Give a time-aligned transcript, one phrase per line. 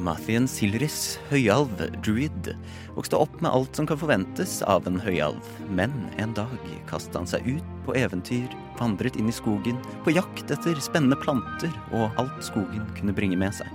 [0.00, 2.50] Mathien Silris, høyalv, druid,
[2.96, 5.44] vokste opp med alt som kan forventes av en høyalv.
[5.68, 6.54] Men en dag
[6.88, 8.48] kastet han seg ut på eventyr,
[8.80, 9.76] vandret inn i skogen,
[10.06, 13.68] på jakt etter spennende planter og alt skogen kunne bringe med seg.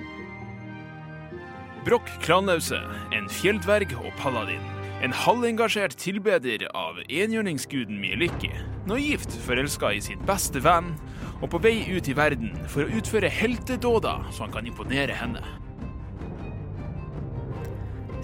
[1.85, 2.79] Brokk Kranause,
[3.13, 4.63] en fjelldverg og paladin.
[5.05, 8.49] En halvengasjert tilbeder av enhjørningsguden Mieliki.
[8.89, 10.95] Naivt forelska i sin beste venn,
[11.43, 15.43] og på vei ut i verden for å utføre heltedåder så han kan imponere henne.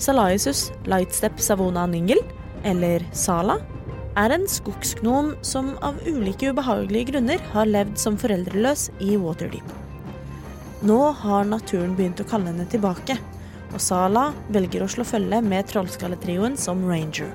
[0.02, 2.18] Salaisus Lightstep Savona Ningel,
[2.66, 3.60] eller Sala,
[4.18, 9.76] er en skogsgnom som av ulike ubehagelige grunner har levd som foreldreløs i Waterdeep.
[10.90, 13.20] Nå har naturen begynt å kalle henne tilbake,
[13.72, 17.30] og Sala velger å slå følge med trollskalletrioen som ranger.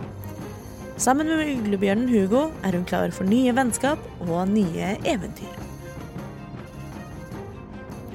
[0.98, 5.54] Sammen med uglebjørnen Hugo er hun klar for nye vennskap og nye eventyr.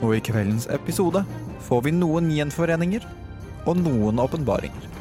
[0.02, 1.24] Og i kveldens episode
[1.64, 3.08] får vi noen gjenforeninger
[3.66, 4.92] og noen åpenbaringer.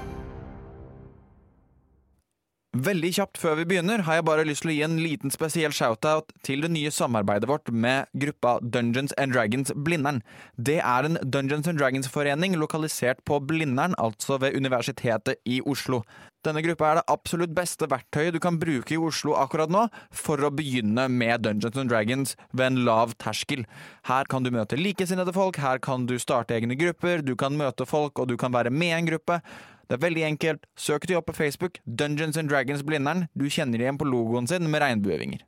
[2.71, 5.73] Veldig kjapt før vi begynner har jeg bare lyst til å gi en liten spesiell
[5.75, 10.21] shoutout til det nye samarbeidet vårt med gruppa Dungeons and Dragons Blindern.
[10.55, 16.05] Det er en Dungeons and Dragons-forening lokalisert på Blindern, altså ved Universitetet i Oslo.
[16.47, 19.83] Denne gruppa er det absolutt beste verktøyet du kan bruke i Oslo akkurat nå
[20.23, 23.67] for å begynne med Dungeons and Dragons ved en lav terskel.
[24.09, 27.85] Her kan du møte likesinnede folk, her kan du starte egne grupper, du kan møte
[27.85, 29.43] folk, og du kan være med i en gruppe.
[29.91, 30.67] Det er veldig enkelt.
[30.79, 31.81] Søk de opp på Facebook.
[31.85, 33.27] Dungeons and Dragons Blindern.
[33.35, 35.43] Du kjenner igjen på logoen sin med regnbuevinger.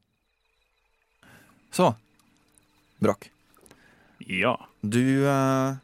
[1.73, 1.95] Så
[3.03, 3.31] Brokk.
[4.27, 4.57] Ja.
[4.83, 5.79] Du eh,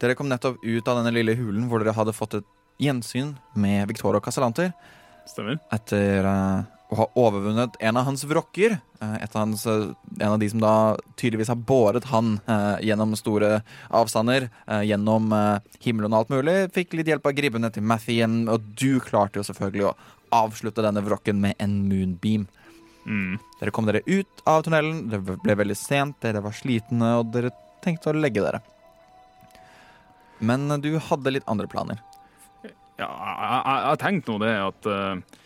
[0.00, 2.51] Dere kom nettopp ut av denne lille hulen hvor dere hadde fått et
[2.82, 4.72] gjensyn med Victoria Casalanter
[5.26, 5.58] Stemmer.
[5.70, 6.62] etter uh,
[6.92, 8.76] å ha overvunnet en av hans vrokker.
[9.02, 10.74] Uh, hans, uh, en av de som da
[11.16, 12.34] tydeligvis har båret han
[12.82, 14.50] gjennom store avstander.
[14.84, 15.30] gjennom
[15.80, 16.56] himmelen og alt mulig.
[16.74, 19.96] Fikk litt hjelp av gribbene til Mathien, og du klarte jo selvfølgelig å
[20.32, 22.46] avslutte denne vrokken med en moonbeam.
[23.06, 23.38] Mm.
[23.60, 27.50] Dere kom dere ut av tunnelen, det ble veldig sent, dere var slitne, og dere
[27.82, 28.62] tenkte å legge dere.
[30.42, 32.00] Men du hadde litt andre planer.
[33.00, 35.38] Ja, jeg, jeg tenkte nå det at eh,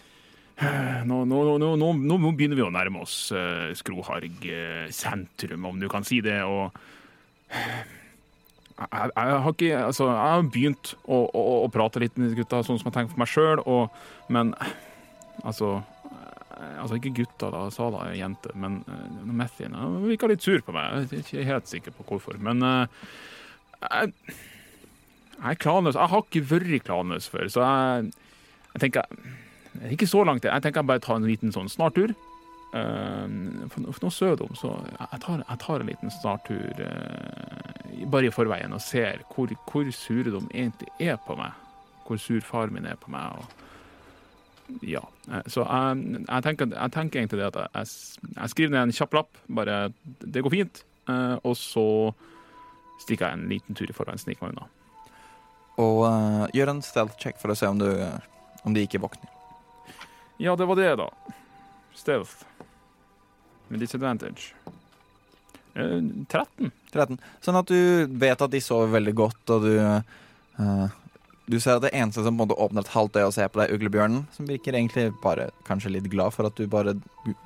[1.09, 5.89] nå, nå, nå, nå, begynner vi å nærme oss uh, Skroharg eh, sentrum, om du
[5.93, 6.39] kan si det.
[6.49, 6.73] Og
[7.53, 12.65] jeg, jeg, har ikke Altså, jeg har begynt å, å, å prate litt med gutta,
[12.67, 13.63] sånn som jeg tenker for meg sjøl,
[14.33, 14.57] men
[15.45, 15.79] altså
[16.57, 17.67] Altså, ikke gutta, da.
[17.69, 19.75] sa da jente, men uh, Mathien
[20.07, 21.03] virka litt sur på meg.
[21.13, 22.39] Jeg er ikke helt sikker på hvorfor.
[22.41, 23.11] Men uh,
[23.83, 24.15] jeg,
[25.37, 25.99] jeg er klanløs.
[25.99, 28.13] Jeg har ikke vært klanløs før, så jeg,
[28.75, 29.05] jeg tenker
[29.77, 32.15] jeg Ikke så langt, jeg tenker jeg bare tar en liten sånn snartur.
[32.77, 33.29] Uh,
[33.71, 37.77] for, for nå sødom, så jeg tar, jeg tar en liten snartur uh,
[38.11, 41.55] bare i forveien og ser hvor, hvor de egentlig er på meg.
[42.07, 43.39] Hvor sur far min er på meg.
[43.39, 43.67] og
[44.83, 47.91] ja, eh, så jeg, jeg, tenker, jeg tenker egentlig det at jeg,
[48.37, 49.77] jeg skriver ned en kjapp lapp, bare
[50.21, 51.87] det går fint, uh, og så
[53.05, 54.67] stikker jeg en liten tur i forveien, sniker meg unna.
[55.83, 57.89] Og uh, gjør en stealth check for å se om, du,
[58.65, 59.29] om de ikke våkner.
[60.41, 61.11] Ja, det var det, da.
[61.97, 62.45] Stealth.
[63.69, 64.55] Med disadvantage.
[65.77, 66.01] Uh,
[66.33, 66.73] 13.
[66.93, 67.19] 13.
[67.45, 70.95] Sånn at du vet at de sover veldig godt, og du eh,
[71.47, 73.51] Du ser at det eneste som på en måte åpner et halvt øye og ser
[73.53, 76.97] på deg, uglebjørnen, som virker egentlig bare kanskje litt glad for at du bare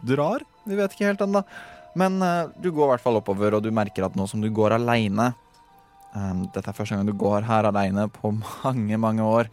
[0.07, 0.47] drar.
[0.65, 1.43] Vi vet ikke helt ennå.
[1.99, 2.17] Men
[2.63, 5.33] du går i hvert fall oppover, og du merker at nå som du går aleine
[6.15, 8.33] um, Dette er første gang du går her aleine på
[8.65, 9.51] mange, mange år.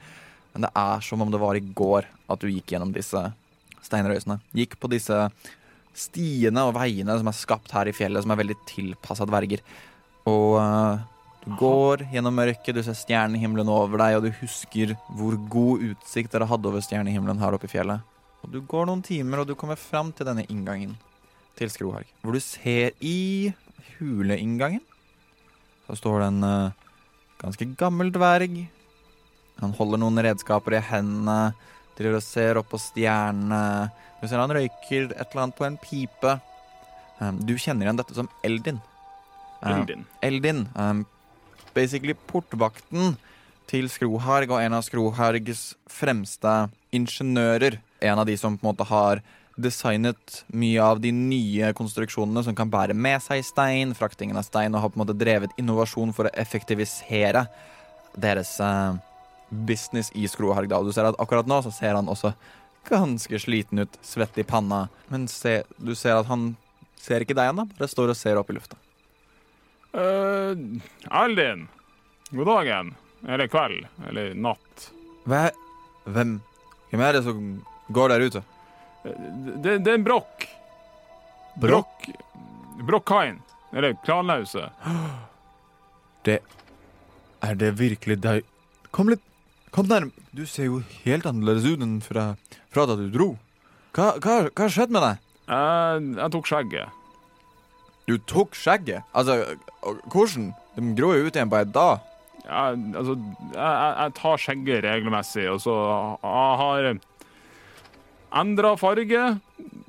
[0.53, 3.21] Men det er som om det var i går at du gikk gjennom disse
[3.85, 4.39] steinrøysene.
[4.57, 5.27] Gikk på disse
[5.97, 9.63] stiene og veiene som er skapt her i fjellet, som er veldig tilpassa dverger.
[10.29, 10.97] Og uh,
[11.45, 16.33] du går gjennom mørket, du ser stjernehimmelen over deg, og du husker hvor god utsikt
[16.33, 18.03] dere hadde over stjernehimmelen her oppe i fjellet.
[18.43, 20.97] Og du går noen timer, og du kommer fram til denne inngangen
[21.57, 23.53] til Skroharg, hvor du ser i
[23.97, 24.83] huleinngangen
[25.87, 26.87] så står det en uh,
[27.41, 28.59] ganske gammel dverg.
[29.61, 31.55] Han holder noen redskaper i hendene,
[31.97, 33.89] driver og ser opp på stjernene.
[34.19, 36.35] Du ser han røyker et eller annet på en pipe.
[37.17, 38.81] Um, du kjenner igjen dette som Eldin.
[39.61, 40.05] Um, Eldin.
[40.21, 40.65] Eldin.
[40.75, 41.05] Um,
[41.77, 43.15] basically portvakten
[43.67, 47.79] til Skroharg og en av Skrohargs fremste ingeniører.
[48.05, 49.23] En av de som på en måte har
[49.57, 54.75] designet mye av de nye konstruksjonene som kan bære med seg stein, fraktingen av stein,
[54.75, 57.47] og har på en måte drevet innovasjon for å effektivisere
[58.17, 58.97] deres uh,
[59.49, 60.85] business i Skrohargdal.
[60.85, 62.33] Du ser at akkurat nå så ser han også
[62.87, 66.51] ganske sliten ut, svett i panna, men se, du ser at han
[67.01, 68.79] ser ikke deg ennå, bare står og ser opp i lufta.
[69.97, 70.53] Uh,
[71.09, 71.65] Aldin,
[72.29, 72.95] god dagen.
[73.27, 73.87] Eller kveld.
[74.07, 74.91] Eller natt.
[75.27, 75.47] Hva?
[76.05, 76.37] Hvem?
[76.91, 77.41] Hvem er det som
[77.91, 78.43] går der ute?
[79.63, 80.47] Det, det er en brokk.
[81.61, 82.09] Brokk
[82.87, 83.39] Brokkhain.
[83.73, 84.69] Eller Klanlause.
[86.25, 86.39] Det
[87.43, 88.45] Er det virkelig deg?
[88.91, 89.23] Kom litt
[89.71, 90.11] Kom nærm.
[90.33, 92.31] Du ser jo helt annerledes ut enn fra,
[92.73, 93.27] fra da du dro.
[93.93, 95.25] Hva har skjedd med deg?
[95.47, 96.95] Jeg, jeg tok skjegget.
[98.07, 99.03] Du tok skjegget?
[99.11, 99.57] Altså,
[100.13, 100.53] hvordan?
[100.77, 102.07] De gror jo ut igjen på en dag.
[102.47, 103.17] Ja, altså,
[103.51, 105.75] jeg, jeg, tar skjegget regelmessig, og så
[106.23, 106.89] har
[108.35, 109.37] endra farge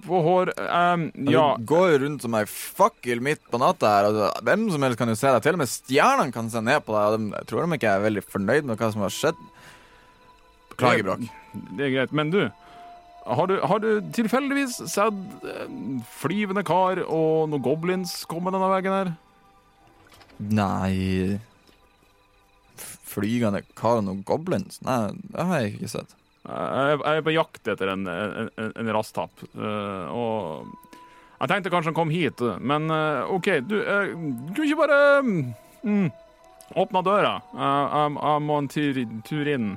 [0.06, 0.52] på hår.
[0.56, 1.56] Um, ja.
[1.58, 4.08] Du går rundt som ei fakkel midt på natta her.
[4.10, 5.42] Altså, hvem som helst kan jo se deg.
[5.44, 7.28] Til og med stjernene kan se ned på deg.
[7.40, 9.44] Jeg tror de ikke er veldig fornøyd med hva som har skjedd.
[10.72, 11.28] Beklager, Bråk.
[11.76, 12.14] Det er greit.
[12.16, 12.40] Men du,
[13.26, 15.46] har du, har du tilfeldigvis sett
[16.20, 19.14] flyvende kar og noen goblins komme denne veien her?
[20.38, 21.40] Nei
[23.08, 24.78] Flygende kar og noen goblins?
[24.86, 26.17] Nei, det har jeg ikke sett.
[26.48, 29.42] Jeg er på jakt etter en, en, en rasstapp.
[29.52, 30.94] Uh, og
[31.38, 36.08] jeg tenkte kanskje han kom hit, men uh, OK, du Kunne Du ikke bare mm,
[36.82, 37.34] åpna døra?
[37.52, 39.74] Jeg, jeg må en tur, tur inn.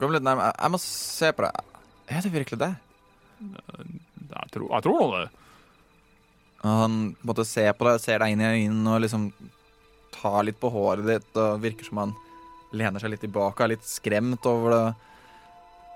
[0.00, 0.52] Kom litt nærmere.
[0.58, 1.72] Jeg må se på deg.
[2.12, 2.74] Er det virkelig det?
[3.40, 5.26] Jeg tror, jeg tror nå det.
[6.64, 9.28] Han måtte se på deg, ser deg inn i øynene og liksom
[10.14, 12.14] tar litt på håret ditt og virker som han
[12.74, 14.84] lener seg litt tilbake er litt skremt over det.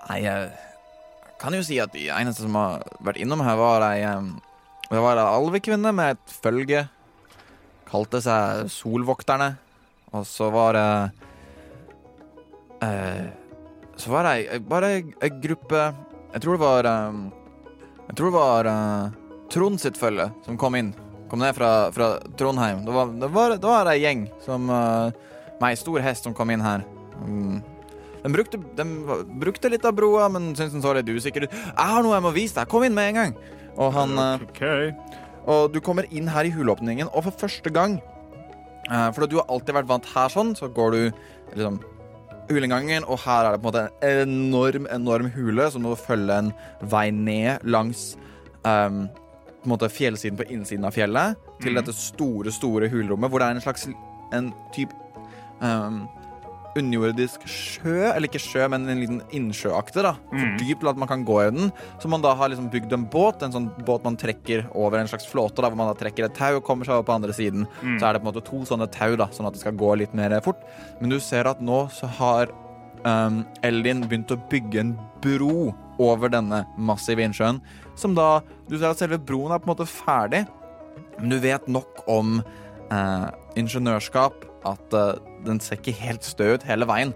[0.07, 0.49] Nei, jeg
[1.41, 4.01] kan jo si at de eneste som har vært innom her, var ei
[4.89, 6.87] Det var ei alvekvinne med et følge.
[7.89, 9.55] Kalte seg Solvokterne.
[10.13, 10.87] Og så var det
[12.85, 13.27] eh,
[13.99, 15.81] så var det bare ei gruppe
[16.33, 18.69] Jeg tror det var Jeg tror det var
[19.49, 20.93] Trond sitt følge som kom inn.
[21.29, 22.85] Kom ned fra, fra Trondheim.
[22.85, 25.09] Det var, det var, var ei gjeng som uh,
[25.59, 26.85] Med ei stor hest som kom inn her.
[27.21, 27.59] Um,
[28.23, 28.85] de, brukte, de
[29.41, 31.53] brukte, litt av broa, men syntes den så litt usikker ut.
[31.53, 32.69] 'Jeg har noe jeg må vise deg.
[32.71, 33.35] Kom inn med en gang.'
[33.79, 34.91] Og han uh, okay.
[35.49, 38.01] Og du kommer inn her i huleåpningen, og for første gang
[38.91, 41.01] uh, For du har alltid vært vant her sånn, så går du
[41.53, 41.79] liksom
[42.49, 46.39] huleinngangen, og her er det på en måte en enorm, enorm hule, så må følge
[46.41, 46.51] en
[46.91, 48.15] vei ned langs
[48.65, 49.05] um,
[49.59, 51.77] på en måte fjellsiden på innsiden av fjellet, til mm.
[51.77, 53.85] dette store, store hulrommet, hvor det er en slags
[54.33, 54.95] en type
[55.61, 56.07] um,
[56.77, 60.13] underjordisk sjø, eller ikke sjø, men en liten innsjøaktig, da.
[60.29, 60.55] For mm.
[60.61, 61.73] dyp til at man kan gå i den.
[62.01, 65.09] Så man da har liksom bygd en båt, en sånn båt man trekker over en
[65.09, 67.35] slags flåte, da, hvor man da trekker et tau og kommer seg over på andre
[67.35, 67.67] siden.
[67.81, 67.97] Mm.
[67.97, 69.93] Så er det på en måte to sånne tau, da, sånn at det skal gå
[70.01, 70.61] litt mer fort.
[71.01, 72.53] Men du ser at nå så har
[73.03, 77.59] um, Eldin begynt å bygge en bro over denne massive innsjøen,
[77.99, 78.39] som da
[78.69, 80.43] Du ser at selve broen er på en måte ferdig,
[81.17, 82.37] men du vet nok om
[82.93, 83.27] uh,
[83.59, 87.13] ingeniørskap at uh, den ser ikke helt stø ut hele veien.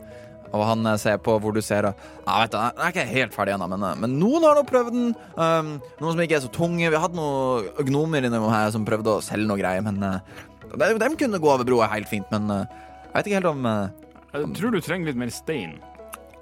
[0.54, 3.08] Og han uh, ser på hvor du ser og ah, vet du, Den er ikke
[3.10, 5.14] helt ferdig ennå, men, men, noen har nå prøvd den.
[5.38, 6.90] Um, noen som ikke er så tunge.
[6.90, 11.10] Vi hatt noen gnomer innom her som prøvde å selge noe greier, men de, de,
[11.20, 14.80] kunne gå over broa helt fint, men jeg vet ikke helt om Jeg tror du
[14.82, 15.76] trenger litt mer stein.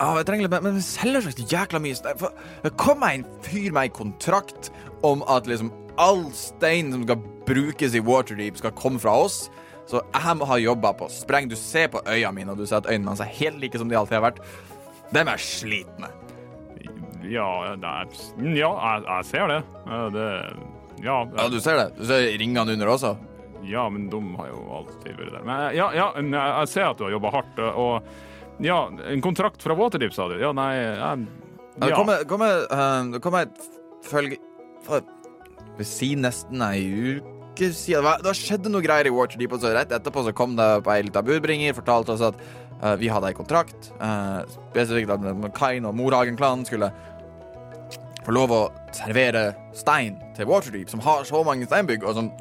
[0.01, 2.71] Ja, jeg trenger litt, mer, men vi selger så jækla mye stein.
[2.79, 4.71] kom meg en fyr med en kontrakt
[5.05, 5.69] om at liksom
[6.01, 9.43] all stein som skal brukes i Waterdeep, skal komme fra oss.
[9.91, 11.49] Så jeg må ha jobba på spreng.
[11.51, 13.89] Du ser på øynene mine, og du ser at øynene hans er helt like som
[13.91, 14.39] de alltid har vært.
[15.11, 16.11] Dem er slitne.
[17.27, 17.75] Ja, er,
[18.55, 19.59] ja jeg, jeg, ser det.
[20.15, 20.29] det
[21.03, 21.89] ja, ja, du ser det.
[21.99, 23.15] Du ser ringene under også.
[23.67, 25.43] Ja, men de har jo alltid vært der.
[25.45, 27.61] Men ja, ja jeg ser at du har jobba hardt.
[27.71, 28.79] og ja,
[29.09, 30.37] en kontrakt fra Waterdeep, sa du?
[30.39, 31.15] Ja, nei ja.
[31.81, 33.67] Det kommer, kommer, kommer et
[34.05, 34.37] følge
[34.85, 35.03] for,
[35.77, 36.83] Vi si nesten ei
[37.17, 37.30] uke
[37.69, 38.07] siden.
[38.23, 41.05] Det skjedde noe greier i Waterdeep, og så rett etterpå så kom det på ei
[41.05, 42.37] lita budbringer, fortalte oss at
[42.81, 43.91] uh, vi hadde ei kontrakt.
[44.01, 44.41] Uh,
[44.71, 45.25] spesifikt at
[45.57, 46.91] Kain og Morhagen-klanen skulle
[48.25, 48.61] få lov å
[48.95, 52.31] servere stein til Waterdeep, som har så mange steinbygg, og som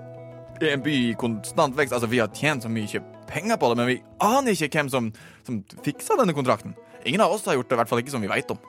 [0.61, 1.95] er en by i konstant vekst.
[1.97, 5.13] Altså, vi har tjent så mye penger på det, men vi aner ikke hvem som,
[5.47, 6.75] som fiksa denne kontrakten.
[7.09, 8.61] Ingen av oss har gjort det, i hvert fall ikke som vi veit om.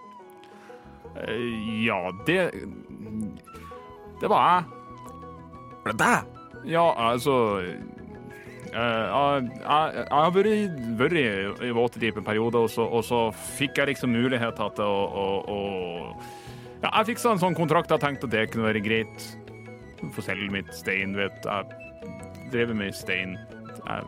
[1.16, 2.40] Uh, ja, det
[4.22, 4.78] Det var jeg.
[5.82, 6.31] Var det deg?
[6.68, 11.28] Ja, altså uh, jeg, har vært, i,
[11.68, 13.24] i Waterdeep en periode, og så, og så,
[13.58, 15.60] fikk jeg liksom muligheter til å, å, å
[16.82, 17.92] Ja, jeg fiksa en sånn kontrakt.
[17.94, 19.30] Jeg tenkte at det kunne være greit.
[20.16, 23.38] Få selge mitt stein, vet Jeg driver med stein.
[23.86, 24.08] Jeg,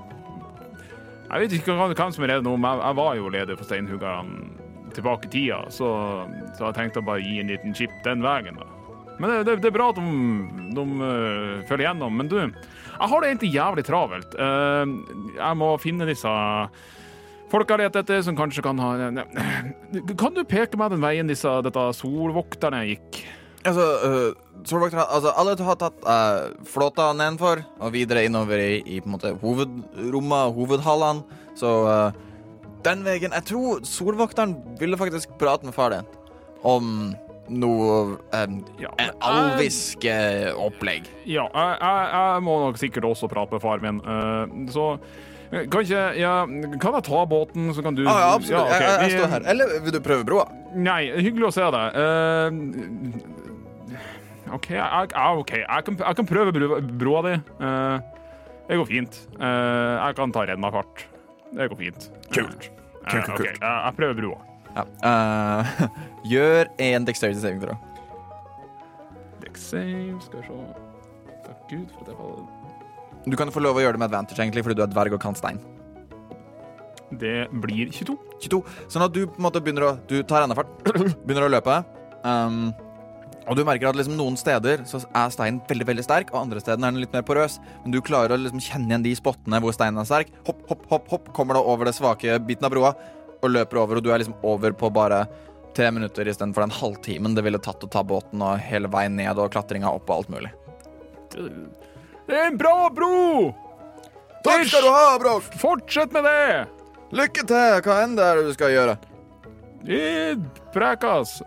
[1.29, 3.69] jeg vet ikke hvem som er redd nå, men jeg, jeg var jo leder for
[3.69, 4.53] steinhuggerne
[4.93, 5.87] tilbake i tida, så,
[6.57, 8.67] så jeg tenkte å bare gi en liten chip den veien, da.
[9.19, 10.03] Men det, det, det er bra at de,
[10.77, 12.17] de øh, følger gjennom.
[12.17, 14.35] Men du, jeg har det egentlig jævlig travelt.
[14.35, 14.97] Eh,
[15.37, 16.33] jeg må finne disse
[17.53, 18.95] jeg leter etter, som kanskje kan ha
[20.17, 23.19] Kan du peke meg den veien disse, dette solvokterne gikk?
[23.63, 28.99] Altså, uh, solvokterne Altså, alle har tatt uh, flåta nedenfor og videre innover i, i
[29.03, 31.39] på en måte hovedrommet hovedhallene.
[31.59, 32.09] Så uh,
[32.83, 36.09] den veien Jeg tror solvokteren ville faktisk prate med far din
[36.63, 37.13] om
[37.51, 41.07] noe um, Ja, en alvisk uh, opplegg.
[41.27, 44.01] Ja, jeg, jeg, jeg må nok sikkert også prate med far min.
[44.05, 44.97] uh, så
[45.53, 46.33] kan ikke ja,
[46.81, 48.71] Kan jeg ta båten, så kan du Ah, ja, absolutt.
[48.71, 48.81] Okay.
[48.81, 49.41] jeg, jeg, står her.
[49.53, 50.45] Eller vil du prøve broa?
[50.73, 51.85] Nei, hyggelig å se deg.
[51.93, 52.49] Uh,
[54.53, 56.67] OK, jeg, jeg, ok, jeg, kan, jeg kan prøve bro,
[57.01, 57.35] broa di.
[58.63, 59.13] Det går fint.
[59.41, 61.05] Jeg kan ta rennafart.
[61.53, 62.09] Det går fint.
[62.29, 62.69] Kult.
[62.69, 62.69] Kult,
[63.09, 63.49] kult, ok, kult.
[63.49, 64.52] jeg, jeg prøver broa.
[64.73, 64.85] Ja.
[65.05, 65.87] Uh,
[66.33, 67.89] gjør en dexterity saving tror jeg.
[69.43, 70.59] Dex save, skal vi se.
[71.43, 74.39] Takk Gud for at jeg faller Du kan få lov å gjøre det med advantage,
[74.41, 75.61] egentlig, fordi du er dverg og kan stein.
[77.13, 78.15] Det blir 22.
[78.47, 78.63] 22.
[78.89, 80.71] Sånn at du på en måte begynner å Du tar rennafart,
[81.25, 81.83] begynner å løpe.
[82.23, 82.73] Um,
[83.43, 86.61] og du merker at liksom noen steder så er steinen veldig veldig sterk, og andre
[86.63, 87.59] steder er den litt mer porøs.
[87.83, 90.31] Men du klarer å liksom kjenne igjen de spottene hvor steinen er sterk.
[90.47, 92.93] Hopp, hopp, hopp, hopp, kommer da over det svake biten av broa
[93.43, 95.25] og løper over, og du er liksom over på bare
[95.73, 99.39] tre minutter istedenfor den halvtimen det ville tatt å ta båten og hele veien ned
[99.41, 100.53] og klatringa opp og alt mulig.
[101.33, 103.51] Det er en bra bro!
[104.43, 105.53] Takk skal du ha, Brokk!
[105.59, 106.65] Fortsett med det!
[107.15, 108.97] Lykke til, hva enn det er du skal gjøre.
[110.73, 111.37] Prekas.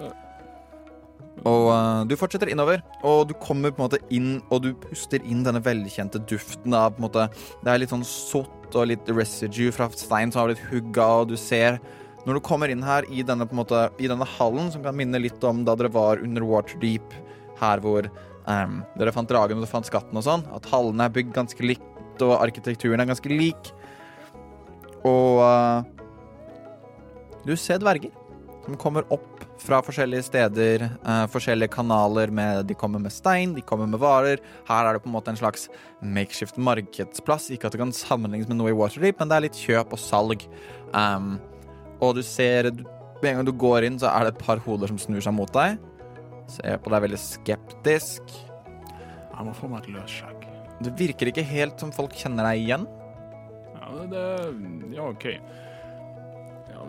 [1.46, 5.20] Og uh, du fortsetter innover, og du kommer på en måte inn, og du puster
[5.28, 7.26] inn denne velkjente duften av på en måte
[7.60, 11.30] Det er litt sånn sott og litt residue fra stein som har blitt hugga, og
[11.30, 11.80] du ser
[12.26, 15.44] Når du kommer inn her i denne, måte, i denne hallen, som kan minne litt
[15.46, 17.12] om da dere var under Waterdeep,
[17.60, 18.08] her hvor
[18.50, 21.62] um, dere fant dragen og du fant skatten og sånn, at hallene er bygd ganske
[21.62, 21.86] likt,
[22.26, 23.70] og arkitekturen er ganske lik.
[25.06, 25.86] Og uh,
[27.46, 28.10] du ser dverger
[28.66, 33.64] som kommer opp fra forskjellige steder, uh, forskjellige kanaler med De kommer med stein, de
[33.64, 34.42] kommer med varer.
[34.68, 35.68] Her er det på en måte en slags
[36.02, 37.50] makeshift markedsplass.
[37.54, 40.02] Ikke at det kan sammenlignes med noe i Waterdeep, men det er litt kjøp og
[40.02, 40.46] salg.
[40.92, 41.36] Um,
[42.00, 42.70] og du ser
[43.22, 45.32] Med en gang du går inn, så er det et par hoder som snur seg
[45.32, 45.78] mot deg.
[46.52, 48.34] Ser på deg veldig skeptisk.
[49.32, 50.44] Jeg må få meg et løsskjegg.
[50.84, 52.84] Det virker ikke helt som folk kjenner deg igjen.
[53.72, 55.24] Ja, det, det Ja, OK.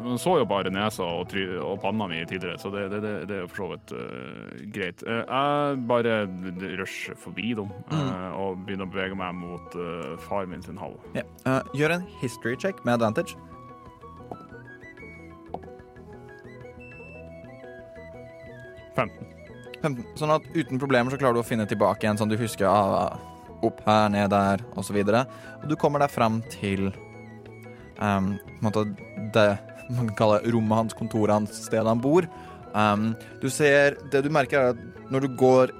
[0.04, 3.38] Man så jo bare nesa og, og panna mi tidligere, så det, det, det, det
[3.38, 5.04] er jo for så vidt uh, greit.
[5.08, 6.18] Uh, jeg bare
[6.80, 8.12] rusher forbi dem mm.
[8.38, 10.96] og begynner å bevege meg mot uh, far min sin hall.
[11.18, 11.26] Ja.
[11.50, 13.38] Eh, gjør en history check med advantage.
[18.98, 19.34] 15.
[19.82, 20.06] 15.
[20.18, 23.18] Sånn at uten problemer så klarer du å finne tilbake igjen sånn du husker ah,
[23.66, 24.98] opp her, ned der, og så.
[24.98, 26.90] Og du kommer deg fram til
[28.02, 28.86] um, på en måte
[29.36, 29.50] det
[29.90, 32.28] man kan kalle rommet hans, kontoret hans, stedet han bor.
[32.74, 35.72] Um, du ser Det du merker, er at når du går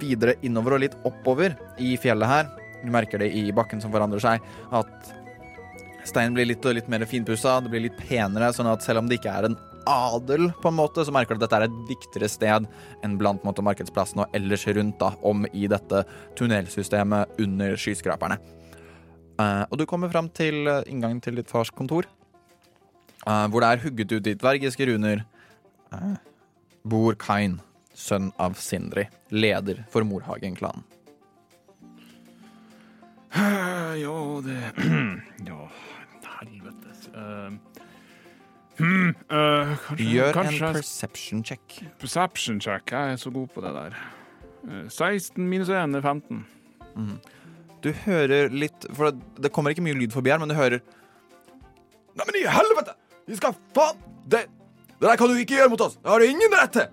[0.00, 2.52] videre innover og litt oppover i fjellet her,
[2.84, 5.10] du merker det i bakken som forandrer seg, at
[6.06, 9.18] steinen blir litt litt mer finpussa, det blir litt penere, sånn at selv om det
[9.18, 9.58] ikke er en
[9.90, 12.68] adel, på en måte, så merker du at dette er et viktigere sted
[13.04, 16.04] enn blant måte, markedsplassen og ellers rundt, da, om i dette
[16.38, 18.38] tunnelsystemet under skyskraperne.
[19.40, 22.04] Uh, og du kommer fram til eh, inngangen til ditt fars kontor,
[23.26, 25.24] eh, hvor det er hugget ut i dvergiske runer.
[25.90, 26.14] Uh,
[26.86, 27.58] bor Kain,
[27.94, 30.86] sønn av Sindri, leder for Morhagen-klanen.
[34.00, 34.58] Ja, det
[35.48, 35.66] Ja,
[36.38, 37.08] helvetes.
[37.14, 37.50] Uh,
[38.78, 41.82] hmm, uh, kanskje, Gjør kanskje en perception check.
[41.98, 42.90] perception check.
[42.92, 43.98] Jeg er så god på det der.
[44.68, 46.44] Eh, 16 minus 1 er 15.
[47.80, 50.82] Du hører litt For det, kommer ikke mye lyd forbi her, men du hører
[52.10, 52.96] Nei, men i helvete!
[53.30, 54.46] Vi skal faen Det,
[54.98, 55.96] det der kan du ikke gjøre mot oss!
[56.02, 56.88] Det har du ingen rett til!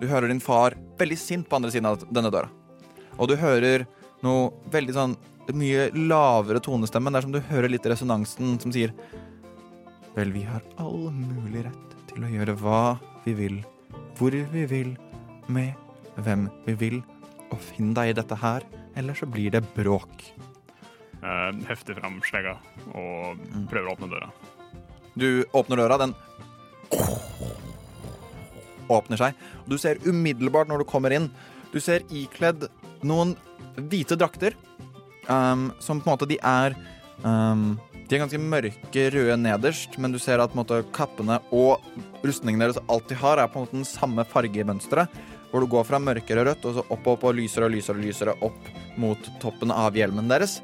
[0.00, 2.50] Du hører din far veldig sint på andre siden av denne døra.
[3.16, 3.86] Og du hører
[4.24, 5.14] noe veldig sånn
[5.54, 8.92] mye lavere tonestemme, der som du hører litt resonansen som sier
[10.14, 12.82] Vel, vi har all mulig rett til å gjøre hva
[13.24, 13.56] vi vil,
[14.18, 14.92] hvor vi vil,
[15.50, 15.74] med
[16.22, 17.00] hvem vi vil,
[17.50, 18.62] og finn deg i dette her,
[18.94, 20.28] eller så blir det bråk.
[21.18, 22.54] Uh, hefter fram slegga
[22.92, 24.30] og prøver å åpne døra.
[25.14, 26.14] Du åpner døra, den
[28.92, 29.42] åpner seg.
[29.68, 31.30] Du ser umiddelbart når du kommer inn,
[31.72, 32.68] du ser ikledd
[33.06, 33.34] noen
[33.76, 34.56] hvite drakter.
[35.28, 36.74] Um, som på en måte de er
[37.24, 41.80] um, De er ganske mørke røde nederst, men du ser at måte, kappene og
[42.20, 45.22] rustningene deres alt de har, er på en måte den samme fargemønsteret.
[45.48, 48.04] Hvor du går fra mørkere rødt og så opp, opp og lysere og lysere og
[48.04, 48.68] lysere opp
[49.00, 50.58] mot toppen av hjelmen deres.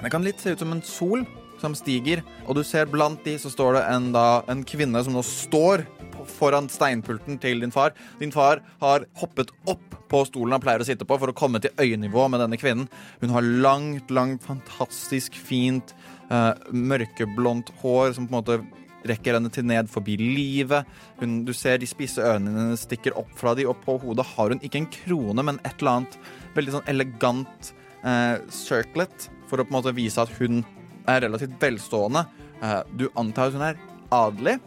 [0.00, 1.22] Det kan litt se ut som en sol
[1.60, 5.16] som stiger, og du ser blant de så står det en, da, en kvinne som
[5.16, 5.84] nå står
[6.30, 7.94] foran steinpulten til din far.
[8.20, 11.60] Din far har hoppet opp på stolen han pleier å sitte på for å komme
[11.62, 12.88] til øyenivå med denne kvinnen.
[13.22, 15.94] Hun har langt, langt, fantastisk fint
[16.32, 18.60] uh, mørkeblondt hår som på en måte
[19.08, 20.88] rekker henne til ned forbi livet.
[21.22, 24.52] Hun, du ser de spisse ørene hennes stikker opp fra de, og på hodet har
[24.52, 26.18] hun ikke en krone, men et eller annet
[26.56, 27.72] veldig sånn elegant
[28.04, 30.62] uh, circlet for å på en måte vise at hun
[31.08, 32.24] er relativt velstående.
[32.60, 33.80] Uh, du antar at hun er
[34.10, 34.58] adelig,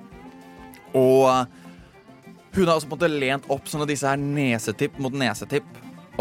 [0.93, 1.47] og
[2.53, 5.65] hun har også på en måte lent opp sånn at disse er nesetipp mot nesetipp.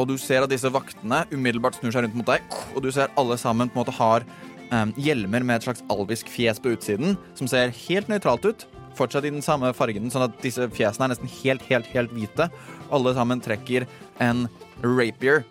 [0.01, 3.13] Og du ser at disse vaktene umiddelbart snur seg rundt mot deg, og du ser
[3.21, 4.25] alle sammen på en måte har
[4.73, 8.65] um, hjelmer med et slags alvisk fjes på utsiden, som ser helt nøytralt ut.
[8.97, 12.49] Fortsatt i den samme fargen, sånn at disse fjesene er nesten helt, helt, helt hvite.
[12.93, 13.87] Alle sammen trekker
[14.25, 14.47] en
[14.81, 15.45] rapier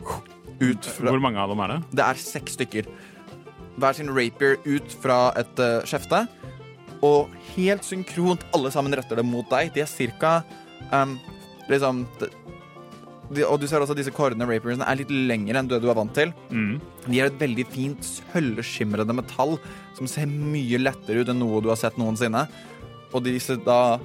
[0.61, 1.79] ut fra Hvor mange av dem er det?
[1.97, 2.89] Det er seks stykker.
[3.81, 6.25] Hver sin rapier ut fra et uh, skjefte.
[7.01, 9.71] Og helt synkront, alle sammen retter det mot deg.
[9.73, 10.41] De er cirka
[10.93, 11.17] um,
[11.71, 12.03] liksom
[13.31, 15.89] de, Og du ser også at disse kårene rapierne er litt lengre enn det du
[15.89, 16.33] er vant til.
[16.53, 16.75] Mm.
[17.07, 19.57] De er et veldig fint sølvskimrende metall
[19.97, 22.45] som ser mye lettere ut enn noe du har sett noensinne.
[23.11, 23.97] Og disse da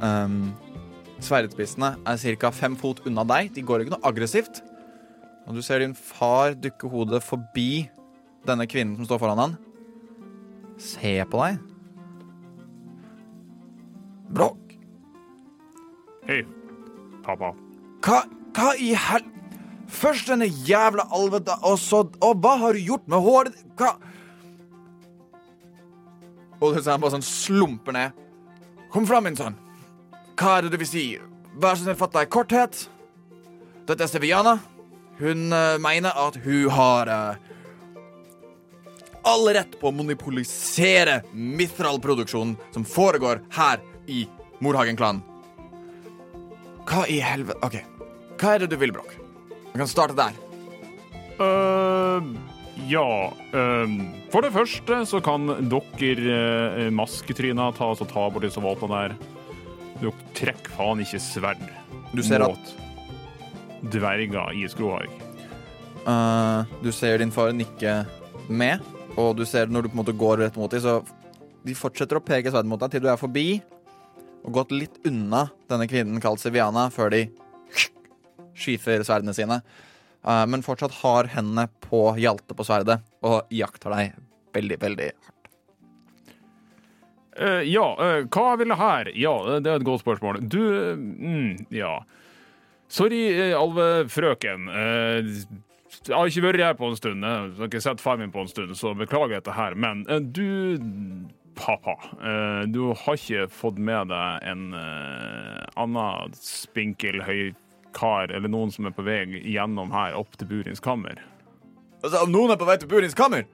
[0.00, 0.52] um,
[1.24, 2.52] sverdspissene er ca.
[2.54, 3.50] fem fot unna deg.
[3.56, 4.62] De går ikke noe aggressivt.
[5.48, 7.86] Og du ser din far dukke hodet forbi
[8.48, 9.56] denne kvinnen som står foran han.
[10.80, 11.60] Se på deg.
[14.34, 14.74] Bråk.
[16.26, 16.40] Hei,
[17.24, 17.52] pappa.
[18.04, 18.24] Hva,
[18.56, 19.30] hva i hel...
[19.94, 23.92] Først denne jævla alvete, og så Og hva har du gjort med håret Hva
[26.64, 28.22] Og så han bare sånn slumper ned.
[28.90, 29.58] Kom fram, min sønn.
[30.38, 31.04] Hva er det du vil si?
[31.60, 32.78] Vær så snill, fatt deg i korthet.
[33.86, 34.56] Dette er Seviana.
[35.20, 37.53] Hun uh, mener at hun har uh,
[39.28, 44.24] all rett på å monopolisere Mithral-produksjonen som foregår her i
[44.64, 45.22] Morhagen-klanen.
[46.84, 47.78] Hva i helvete OK.
[48.40, 49.14] Hva er det du vil, Brokk?
[49.72, 50.36] Vi kan starte der.
[51.34, 52.22] Uh,
[52.86, 53.94] ja uh,
[54.30, 59.16] For det første så kan dere uh, masketryna ta, altså ta bort disse våpnene der.
[59.98, 61.62] Dere trekker faen ikke sverd
[62.14, 65.10] Du ser at mot dverger i Skrohaug.
[66.04, 68.02] Uh, du ser din far nikke
[68.48, 68.80] med,
[69.20, 71.00] og du ser når du på en måte går rett mot dem, så
[71.64, 73.48] de fortsetter å peke sverdet mot deg til du er forbi
[74.44, 77.22] og gått litt unna denne kvinnen kalt Siviana før de
[78.54, 79.60] skyfer sverdene sine.
[80.24, 84.18] Uh, men fortsatt har hendene på hjalte på sverdet og jakter deg
[84.56, 85.30] veldig, veldig hardt.
[87.34, 89.10] Uh, ja, uh, hva vil det her?
[89.18, 90.44] Ja, det er et godt spørsmål.
[90.48, 91.96] Du eh, mm, Ja.
[92.94, 94.68] Sorry, eh, alvefrøken.
[94.68, 95.30] Eh,
[96.02, 97.24] jeg har ikke vært her på en stund.
[97.24, 99.76] Jeg har ikke sett far min på en stund, så beklager dette her.
[99.78, 101.26] Men eh, du,
[101.58, 108.72] pappa, eh, du har ikke fått med deg en eh, annen spinkel, høykar eller noen
[108.74, 111.22] som er på vei gjennom her, opp til Burins kammer?
[112.04, 113.46] Altså, om noen er på vei til Burins kammer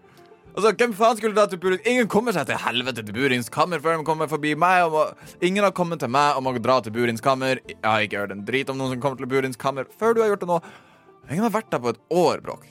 [0.51, 3.83] Altså, Hvem faen skulle dra til Burins Ingen kommer seg til helvete til Burins kammer
[3.83, 4.89] før de kommer forbi meg.
[4.91, 5.05] Må...
[5.47, 7.61] Ingen har kommet til meg om å dra til Burins kammer.
[7.71, 10.25] Jeg har ikke hørt en drit om noen som kommer til Burins kammer før du
[10.25, 10.59] har gjort det nå.
[11.31, 12.65] Ingen har vært der på et år, Bråk.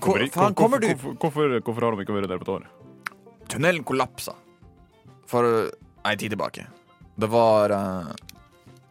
[0.00, 0.88] Hvor Hvorfor- faen kommer du?
[0.88, 2.66] Hvorfor, hvorfor, hvorfor har de ikke vært der på et år?
[3.48, 4.34] Tunnelen kollapsa
[5.30, 5.70] for uh,
[6.04, 6.66] ei tid tilbake.
[7.16, 8.10] Det var uh,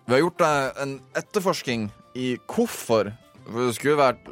[0.08, 3.12] Vi har gjort uh, en etterforsking i hvorfor.
[3.46, 4.24] For det skulle vært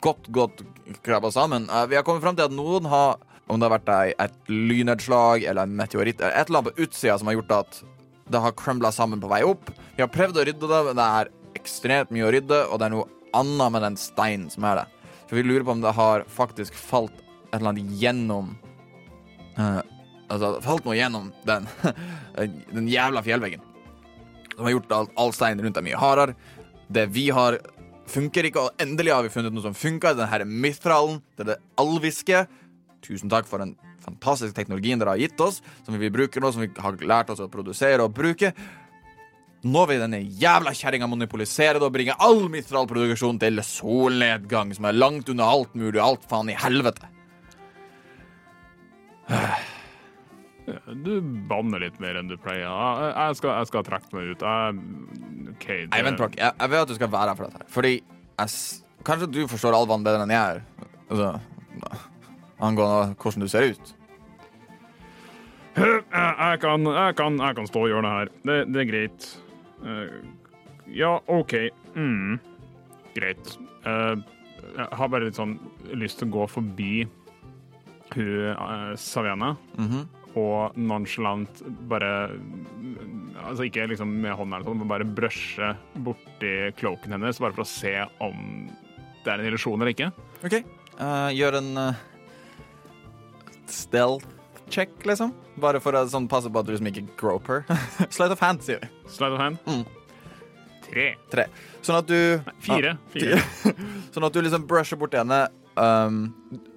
[0.00, 0.62] godt, godt
[1.02, 1.66] krabba sammen.
[1.70, 3.18] Uh, vi har kommet fram til at noen har
[3.50, 6.84] Om det har vært ei, et lynnedslag eller en meteoritt eller et eller annet på
[6.86, 7.80] utsida som har gjort at
[8.32, 9.66] det har crumbla sammen på vei opp.
[9.96, 12.86] Vi har prøvd å rydde det, men det er ekstremt mye å rydde, og det
[12.86, 14.86] er noe annet med den steinen som er det.
[15.28, 18.54] For vi lurer på om det har faktisk falt et eller annet gjennom
[19.58, 19.80] uh,
[20.32, 21.68] altså, falt noe gjennom den,
[22.76, 23.62] den jævla fjellveggen.
[24.54, 26.36] Som har gjort all, all steinen rundt deg mye hardere.
[26.92, 27.58] Det vi har,
[28.12, 30.16] funker ikke, og endelig har vi funnet noe som funker.
[30.18, 32.44] Den her mithralen, det er det alviske.
[33.04, 36.64] Tusen takk for den fantastiske teknologien dere har gitt oss, som vi bruker nå, som
[36.64, 38.52] vi har lært oss å produsere og bruke.
[39.62, 44.96] Nå vil denne jævla kjerringa monopolisere det og bringe all mitralproduksjon til solnedgang, som er
[44.98, 47.06] langt unna alt mulig og alt faen i helvete.
[51.02, 51.14] Du
[51.50, 52.66] banner litt mer enn du pleier.
[52.66, 54.42] Jeg, skal, jeg skal trekke meg ut.
[54.46, 54.82] Jeg,
[55.54, 55.66] OK.
[55.66, 56.36] det- Nei, vent, Prok.
[56.38, 57.58] Jeg, jeg vil at du skal være her for dette.
[57.62, 58.48] her Fordi jeg,
[59.02, 60.62] Kanskje du forstår Alvan bedre enn jeg gjør.
[61.10, 61.40] Altså,
[62.62, 63.94] angående hvordan du ser ut.
[65.74, 68.28] Jeg, kan, jeg, kan, jeg kan stå og gjøre det her.
[68.46, 69.26] Det, det er greit.
[69.84, 70.14] Eh,
[70.92, 71.54] ja, OK.
[71.94, 72.38] Mm.
[73.14, 73.58] Greit.
[73.84, 74.14] Eh,
[74.72, 75.56] jeg har bare litt sånn
[75.98, 76.94] lyst til å gå forbi
[78.12, 78.96] hun uh,
[79.76, 80.06] Mm -hmm.
[80.34, 82.30] og nonchalant bare
[83.46, 87.62] Altså ikke liksom med hånda, eller sånn, men bare brushe borti cloaken hennes, bare for
[87.62, 88.68] å se om
[89.24, 90.12] det er en illusjon eller ikke.
[90.44, 90.64] OK.
[91.00, 91.94] Uh, gjør en uh,
[93.66, 94.41] stealth
[94.72, 95.34] check, liksom.
[95.62, 97.66] Bare for å sånn, passe på at du liksom ikke groper.
[98.14, 98.90] Sleight of hand, sier vi.
[99.12, 99.60] Slide of hand.
[99.68, 99.82] Mm.
[100.86, 101.08] Tre.
[101.32, 101.48] Tre.
[101.84, 102.18] Sånn at du
[102.62, 102.96] Fire.
[103.14, 103.42] Fire.
[104.14, 105.44] Sånn at du liksom brusher bort henne,
[105.76, 106.24] um,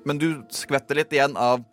[0.08, 1.64] men du skvetter litt igjen av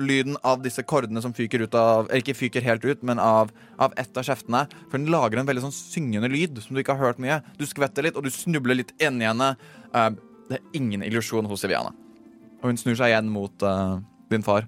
[0.00, 3.50] lyden av disse kordene som fyker ut av Eller ikke fyker helt ut, men av,
[3.76, 4.64] av ett av kjeftene.
[4.88, 7.40] For den lager en veldig sånn syngende lyd som du ikke har hørt mye.
[7.60, 9.52] Du skvetter litt, og du snubler litt inni henne.
[9.92, 10.08] Uh,
[10.48, 11.92] det er ingen illusjon hos Siviana.
[12.60, 14.00] Og hun snur seg igjen mot uh,
[14.32, 14.66] din far.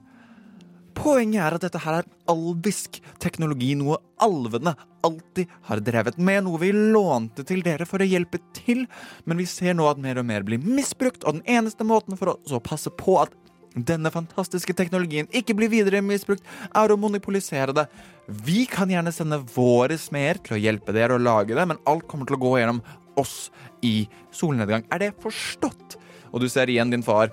[0.97, 4.75] Poenget er at dette her er alvisk teknologi, noe alvene
[5.07, 8.85] alltid har drevet med, noe vi lånte til dere for å hjelpe til,
[9.27, 12.37] men vi ser nå at mer og mer blir misbrukt, og den eneste måten for
[12.37, 13.35] å passe på at
[13.73, 16.45] denne fantastiske teknologien ikke blir videre misbrukt,
[16.77, 17.87] er å monopolisere det.
[18.29, 22.07] Vi kan gjerne sende våre smeder til å hjelpe dere å lage det, men alt
[22.11, 22.83] kommer til å gå gjennom
[23.21, 23.51] oss
[23.85, 24.85] i solnedgang.
[24.93, 25.97] Er det forstått?
[26.33, 27.33] Og du ser igjen din far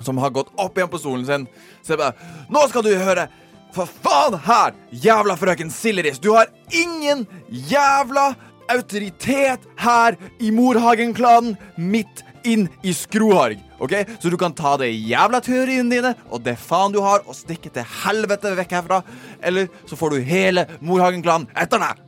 [0.00, 1.46] som har gått opp igjen på stolen sin.
[1.82, 2.14] Så bare
[2.52, 3.28] Nå skal du høre!
[3.72, 6.20] For faen her, jævla frøken Silleris!
[6.20, 8.34] Du har ingen jævla
[8.72, 13.60] autoritet her i Morhagen-klanen midt inn i Skroharg.
[13.78, 13.94] ok?
[14.20, 17.72] Så du kan ta de jævla teoriene dine og det faen du har, og stikke
[17.72, 19.02] til helvete vekk herfra.
[19.40, 22.02] Eller så får du hele Morhagen-klanen etter deg.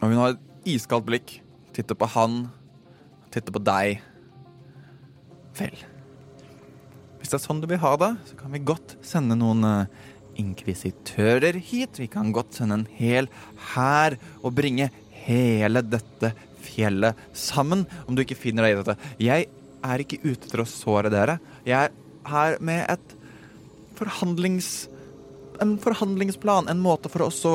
[0.00, 1.38] Og hun har et iskaldt blikk.
[1.76, 2.44] Titter på han,
[3.32, 4.00] titter på deg.
[5.58, 5.89] Vel.
[7.30, 9.90] Det er sånn du vil ha det, så kan vi godt sende noen eh,
[10.42, 12.00] inkvisitører hit.
[12.02, 13.28] Vi kan godt sende en hel
[13.70, 14.88] hær og bringe
[15.22, 16.32] hele dette
[16.64, 19.12] fjellet sammen, om du ikke finner deg i dette.
[19.22, 19.46] Jeg
[19.86, 21.38] er ikke ute etter å såre dere.
[21.62, 21.94] Jeg er
[22.30, 23.14] her med et
[24.00, 24.88] forhandlings...
[25.62, 27.54] En forhandlingsplan, en måte for å også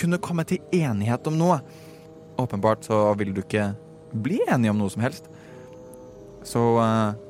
[0.00, 1.60] kunne komme til enighet om noe.
[2.42, 3.70] Åpenbart så vil du ikke
[4.24, 5.30] bli enige om noe som helst.
[6.48, 7.22] Så eh,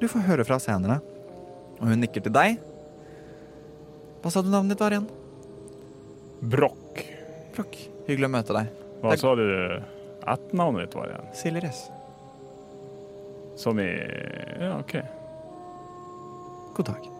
[0.00, 1.00] du får høre fra senere.
[1.80, 2.58] Og hun nikker til deg.
[4.22, 5.08] Hva sa du navnet ditt var igjen?
[6.54, 7.02] Brokk.
[7.56, 7.76] Brokk.
[8.08, 8.70] Hyggelig å møte deg.
[9.04, 9.44] Hva sa du
[10.24, 11.28] etternavnet ditt var igjen?
[11.36, 11.82] Siljeres.
[13.60, 13.88] Som i
[14.60, 14.96] Ja, OK.
[16.74, 17.10] God dag.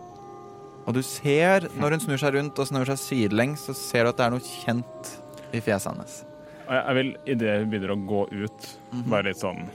[0.85, 4.11] Og du ser, når hun snur seg rundt og snur seg sidelengs, så ser du
[4.11, 5.13] at det er noe kjent
[5.55, 6.17] i fjeset hennes.
[6.65, 9.09] Jeg vil idet hun begynner å gå ut, Mhm.
[9.09, 9.65] være litt sånn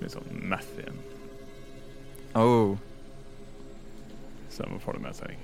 [0.00, 0.28] Litt sånn
[0.78, 0.98] igjen.
[2.38, 2.76] Oh.
[4.52, 5.34] Så jeg må få det med seg.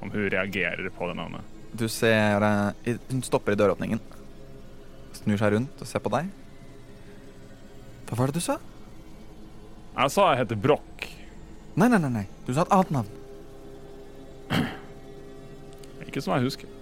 [0.00, 1.56] Om hun reagerer på det navnet.
[1.76, 4.00] Du ser eh, Hun stopper i døråpningen.
[5.20, 6.30] Snur seg rundt og ser på deg.
[8.08, 8.56] Hva var det du sa?
[9.94, 11.06] Jeg sa jeg heter Broch.
[11.76, 12.12] Nei, nei, nei.
[12.20, 12.26] nei.
[12.46, 13.16] Du sa et annet navn.
[16.08, 16.79] Ikke som jeg husker.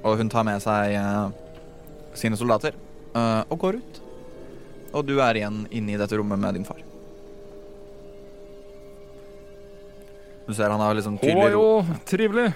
[0.00, 1.28] Og hun tar med seg uh,
[2.16, 2.76] sine soldater
[3.14, 4.00] uh, og går ut.
[4.96, 6.80] Og du er igjen inne i dette rommet med din far.
[10.48, 11.60] Du ser han har liksom tydelig ro.
[11.62, 12.48] jo, trivelig.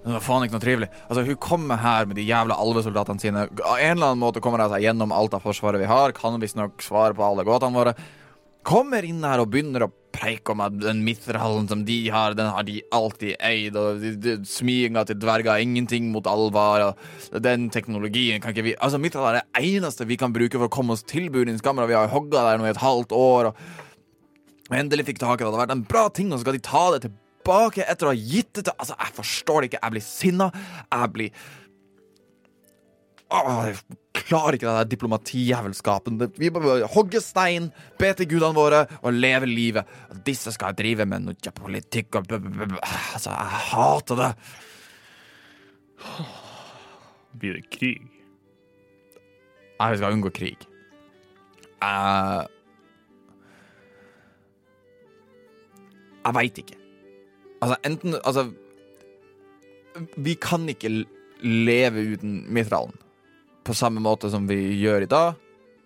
[0.00, 0.88] Det var faen ikke noe trivelig.
[1.08, 3.46] Altså, Hun kommer her med de jævla alvesoldatene sine.
[3.48, 6.14] Av en eller annen måte kommer hun seg gjennom alt av forsvaret vi har.
[6.16, 7.94] Kan visstnok svare på alle gåtene våre.
[8.66, 12.50] Kommer inn her og begynner å preike om at den mithralen som de har, den
[12.50, 13.76] har de alltid eid.
[13.76, 16.88] Og de- smiginga til dverger er ingenting mot alvar.
[17.32, 20.68] Og den teknologien kan ikke vi Altså, mithralen er det eneste vi kan bruke for
[20.68, 23.12] å komme oss til Burins kammer, og vi har hogga der nå i et halvt
[23.12, 23.46] år.
[23.52, 23.56] og
[24.70, 25.50] endelig fikk tak i det.
[25.50, 28.12] Det hadde vært en bra ting, og så skal de ta det tilbake etter å
[28.12, 29.80] ha gitt det til Altså, jeg forstår det ikke.
[29.82, 30.50] Jeg blir sinna.
[30.92, 31.30] Jeg blir
[33.30, 36.18] Åh, jeg klarer ikke det der diplomatijævelskapen.
[36.38, 39.86] Vi bare hogge stein, be til gudene våre og leve livet.
[40.10, 44.30] Og disse skal jeg drive med noe politikk og Altså, jeg hater det.
[47.38, 48.00] Blir det krig?
[49.80, 50.66] Nei, vi skal unngå krig.
[51.80, 52.48] Jeg
[56.20, 56.76] Jeg veit ikke.
[57.62, 58.50] Altså, enten Altså
[60.16, 60.90] Vi kan ikke
[61.42, 62.94] leve uten mithralen.
[63.66, 65.38] På samme måte som vi gjør i dag.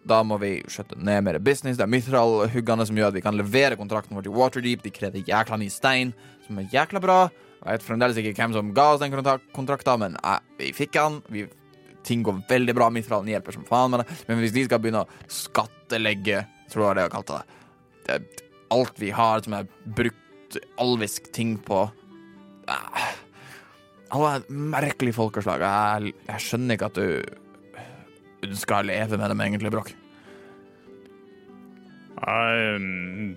[0.05, 1.79] Da må vi skjøtte ned mer business.
[1.79, 4.85] Det er Mithral-huggene som gjør at vi kan levere kontrakten vår til Waterdeep.
[4.85, 6.13] De krever jækla ny stein,
[6.45, 7.19] som er jækla bra.
[7.65, 10.93] Jeg vet fremdeles ikke hvem som ga oss den kontrakt- kontrakten, men eh, vi fikk
[10.99, 11.23] den.
[11.33, 11.47] Vi,
[12.05, 12.91] ting går veldig bra.
[12.93, 14.19] Mithralen hjelper som faen med det.
[14.29, 17.41] Men hvis de skal begynne å skattelegge, tror jeg det er kalt det,
[18.11, 21.87] det alt vi har som er brukt alvisk ting på
[22.69, 23.07] eh,
[24.15, 25.65] Alle er merkelige folkeslag.
[25.65, 27.41] Jeg, jeg skjønner ikke at du
[28.51, 29.95] du skal leve med dem, egentlig, Brokk.
[32.25, 33.35] Nei, mm,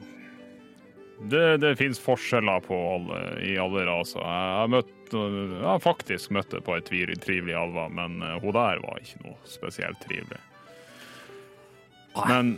[1.32, 4.22] det, det fins forskjeller på alle, i alle raser.
[4.22, 8.54] Jeg har, møtt, jeg har faktisk møtt det på ei trivelig alva, men eh, hun
[8.56, 10.40] der var ikke noe spesielt trivelig.
[12.26, 12.54] Men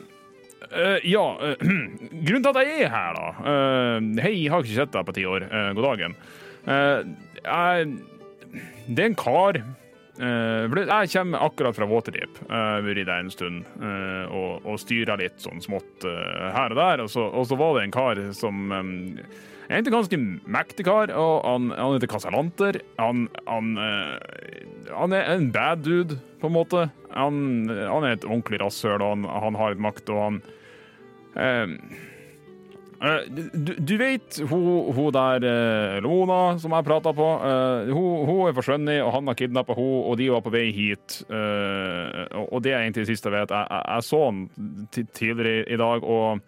[0.71, 1.55] eh, ja eh,
[2.25, 5.17] Grunnen til at jeg er her, da eh, Hei, jeg har ikke sett deg på
[5.17, 5.47] ti år.
[5.75, 6.15] God dagen.
[6.69, 7.91] Jeg,
[8.89, 9.61] det er en kar
[10.19, 12.41] for jeg kommer akkurat fra Waterdeep.
[12.43, 16.75] Jeg har vært der en stund eh, og, og styra litt sånn smått eh, her
[16.75, 17.05] og der.
[17.05, 18.73] Og så, og så var det en kar som
[19.69, 20.17] Egentlig ganske
[20.49, 21.11] mektig kar.
[21.13, 22.79] og Han, han heter Casalanter.
[22.97, 26.87] Han, han, eh, han er en bad dude, på en måte.
[27.13, 30.49] Han, er et ordentlig rasshøl, og han, har et makt, og han eh,
[31.39, 31.67] Eh,
[33.53, 38.41] du, du vet hun, hun der uh, Lona som jeg prata på, eh, hun, hun
[38.49, 41.21] er forsvunnet, og han har kidnappa henne, og de var på vei hit.
[41.31, 43.55] eh, og, det er egentlig det siste jeg vet.
[43.55, 44.41] Jeg, jeg, jeg så han
[45.15, 46.43] tidligere i dag, og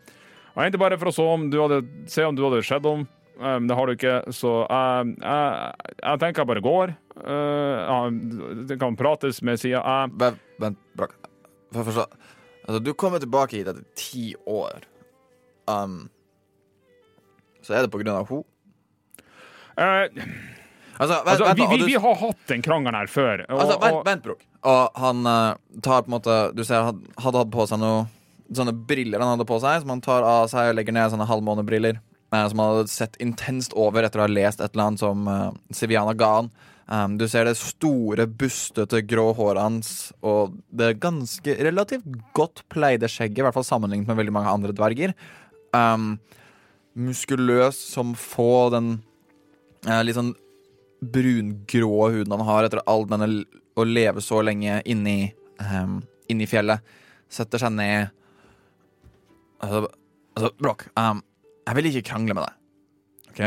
[0.51, 3.07] jeg egentlig bare for å se om du hadde, se om du hadde sett om.
[3.39, 6.95] Eh, det har du ikke, så jeg, jeg, jeg tenker jeg bare går.
[7.21, 8.07] Uh,
[8.65, 9.81] det kan prates med sida.
[9.83, 10.79] Jeg Vent,
[11.75, 12.05] forstå
[12.61, 14.85] Altså, du kommer tilbake hit etter ti år.
[15.67, 16.09] Um,
[17.71, 18.43] så er det på grunn av henne?
[19.77, 20.23] eh,
[21.01, 23.41] Altså, vent, altså, vent, vi, vi, du- vi har hatt den krangelen her før.
[23.49, 24.41] og- Altså, vent, vent, Brok.
[24.69, 28.03] Og han eh, tar på en måte Du ser han hadde hatt på seg noe
[28.53, 31.25] sånne briller han hadde på seg, som han tar av seg og legger ned sånne
[31.25, 31.97] halvmånebriller.
[32.33, 35.27] eh, som han hadde sett intenst over etter å ha lest et eller annet som
[35.27, 36.51] uh, Siviana ga han.
[36.87, 42.03] Um, du ser det store, bustete grå håret hans og det ganske relativt
[42.35, 45.13] godt pleide skjegget, i hvert fall sammenlignet med veldig mange andre dverger.
[45.73, 46.19] Um,
[46.97, 48.93] muskuløs som få, den
[49.87, 50.33] eh, litt sånn
[51.01, 53.29] brungrå huden han har etter all denne
[53.79, 55.95] å leve så lenge inni, eh,
[56.29, 56.83] inni fjellet.
[57.31, 58.11] Setter seg ned.
[59.61, 59.85] Altså,
[60.35, 61.21] altså Broch, um,
[61.67, 62.57] jeg vil ikke krangle med deg.
[63.31, 63.43] OK?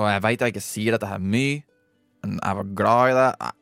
[0.00, 1.60] Og jeg veit jeg ikke sier dette her mye,
[2.24, 3.60] men jeg var glad i deg.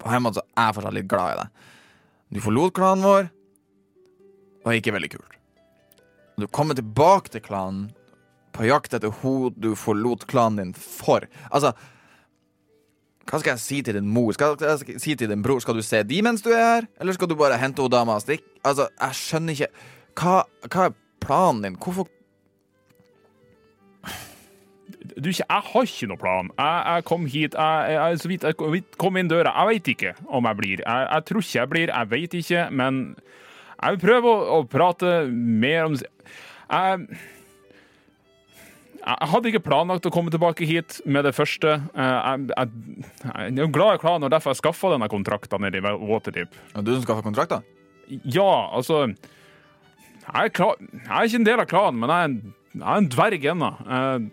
[0.00, 1.70] På en måte så er jeg fortsatt litt glad i deg.
[2.34, 3.30] Du forlot klanen vår,
[4.64, 5.36] og ikke veldig kult.
[6.40, 7.90] Du kommer tilbake til klanen
[8.54, 11.26] på jakt etter hun du forlot klanen din for.
[11.50, 11.72] Altså
[13.24, 14.32] Hva skal jeg si til din mor?
[14.36, 15.62] Skal jeg si til din bror?
[15.64, 16.88] Skal du se de mens du er her?
[17.00, 18.44] Eller skal du bare hente hun dama og stikke?
[18.64, 19.70] Altså, jeg skjønner ikke
[20.20, 21.78] Hva, hva er planen din?
[21.80, 22.06] Hvorfor
[25.14, 26.48] Du, jeg har ikke noe plan.
[26.58, 28.56] Jeg, jeg kom hit jeg, jeg, Så vidt jeg
[28.98, 29.52] kom- inn døra.
[29.62, 30.82] Jeg vet ikke om jeg blir.
[30.84, 32.98] Jeg, jeg tror ikke jeg blir, jeg vet ikke, men
[33.84, 37.06] jeg vil prøve å, å prate mer om Jeg
[39.04, 41.74] jeg hadde ikke planlagt å komme tilbake hit med det første.
[41.92, 43.02] Eh, Jeg, jeg,
[43.52, 46.54] jeg er glad i klanen, og derfor jeg skaffa denne kontrakten nede i Waterdeep.
[46.72, 47.66] Er du som skaffa kontrakten?
[48.24, 52.30] Ja, altså Jeg er, klar, jeg er ikke en del av klanen, men jeg er
[52.30, 53.70] en, jeg er en dverg ennå.
[53.84, 54.24] Eh,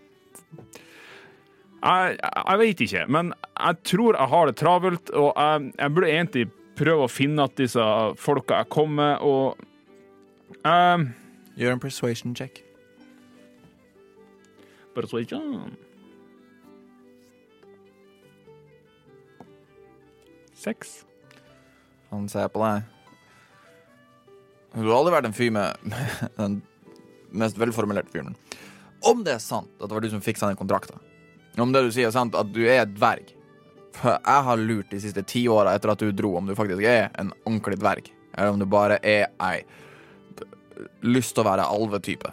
[1.82, 5.94] Jeg, jeg, jeg vet ikke, men jeg tror jeg har det travelt, og jeg, jeg
[5.96, 6.44] burde egentlig
[6.82, 7.82] prøve å finne at disse
[8.18, 9.58] folka jeg kom med, og
[10.66, 11.10] um,
[11.52, 12.62] Gjør en persuasion check.
[14.96, 15.74] Persuasion.
[20.56, 21.02] Seks.
[22.12, 22.88] Han ser på deg.
[24.72, 25.92] Du har aldri vært en fyr med
[26.40, 26.60] den
[27.36, 28.36] mest velformulerte fyren.
[29.04, 30.96] Om det er sant at det var du som fiksa den kontrakta,
[31.60, 33.34] om det du sier er sant at du er dverg
[34.00, 37.10] jeg har lurt de siste ti åra etter at du dro, om du faktisk er
[37.20, 39.62] en ordentlig dverg, eller om du bare er ei
[41.04, 42.32] lyst til å være alvetype.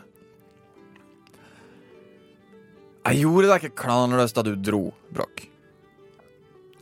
[3.10, 5.46] Jeg gjorde deg ikke klanløs da du dro, Broch.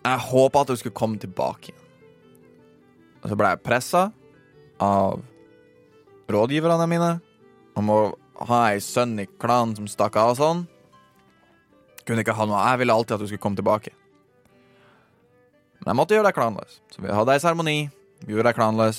[0.08, 1.84] Jeg håpa at du skulle komme tilbake igjen.
[3.24, 4.02] Og så ble jeg pressa
[4.84, 5.22] av
[6.32, 7.12] rådgiverne mine
[7.80, 8.00] om å
[8.48, 10.66] ha ei sønn i klanen som stakk av og sånn.
[12.08, 12.62] Kunne ikke ha noe.
[12.70, 13.92] Jeg ville alltid at du skulle komme tilbake.
[15.88, 16.72] Men jeg måtte gjøre deg klanløs.
[16.92, 17.74] Så vi hadde ei seremoni.
[18.28, 18.98] Vi gjorde deg klanløs.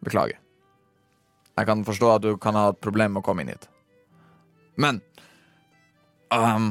[0.00, 0.38] Beklager.
[1.60, 3.66] Jeg kan forstå at du kan ha et problem med å komme inn hit.
[4.80, 5.02] Men
[6.32, 6.70] um,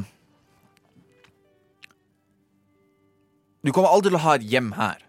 [3.62, 5.06] Du kommer aldri til å ha et hjem her.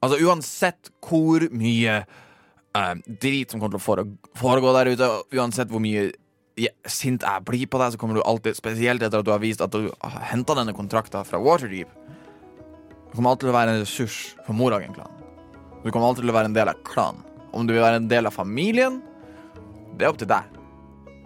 [0.00, 4.06] Altså Uansett hvor mye uh, drit som kommer til å
[4.40, 6.06] foregå der ute, uansett hvor mye
[6.56, 9.44] ja, sint jeg blir på deg, så kommer du alltid, spesielt etter at du har
[9.44, 11.92] vist at du har henta denne kontrakta fra Waterdeep
[13.10, 15.24] Du kommer alltid til å være en ressurs for Moragen-klanen.
[15.82, 17.24] Du kommer alltid til å være en del av klanen.
[17.50, 19.00] Om du vil være en del av familien,
[19.98, 20.46] det er opp til deg.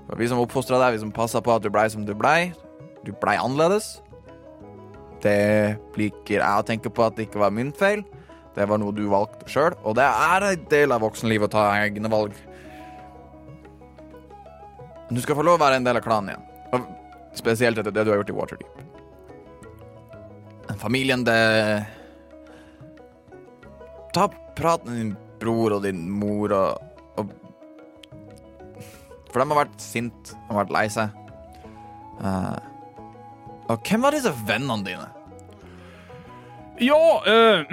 [0.06, 2.54] For vi som oppfostra deg, vi som passa på at du blei som du blei,
[3.04, 3.98] du blei annerledes.
[5.20, 8.06] Det liker jeg å tenke på at det ikke var min feil.
[8.56, 11.68] Det var noe du valgte sjøl, og det er en del av voksenlivet å ta
[11.82, 12.36] egne valg.
[15.10, 16.50] Du skal få lov å være en del av klanen igjen.
[16.72, 18.93] Og spesielt etter det du har gjort i Waterdeep.
[20.84, 21.84] Familien, det
[24.12, 26.82] Ta prat med din bror og din mor og,
[27.16, 27.30] og
[29.30, 31.16] For de har vært sint, de har vært lei seg.
[32.20, 32.60] Uh,
[33.72, 35.08] og hvem var disse vennene dine?
[36.84, 37.64] Ja uh,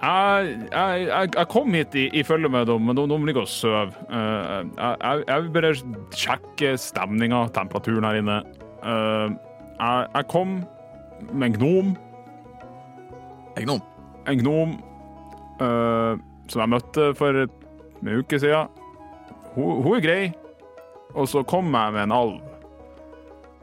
[0.00, 3.52] jeg, jeg, jeg, kom hit i, i følge med dem, men de, de ligger og
[3.52, 3.92] sover.
[4.08, 5.76] Uh, jeg, jeg vil bare
[6.16, 8.40] sjekke stemninga, temperaturen her inne.
[8.80, 9.36] Uh,
[9.76, 10.62] jeg, jeg kom
[11.32, 11.92] med en gnom.
[13.56, 13.82] Egnom.
[14.26, 14.78] En gnom
[15.60, 16.16] uh,
[16.50, 18.72] som jeg møtte for en uke siden.
[19.54, 20.22] Hun, hun er grei.
[21.14, 22.40] Og så kom jeg med en alv.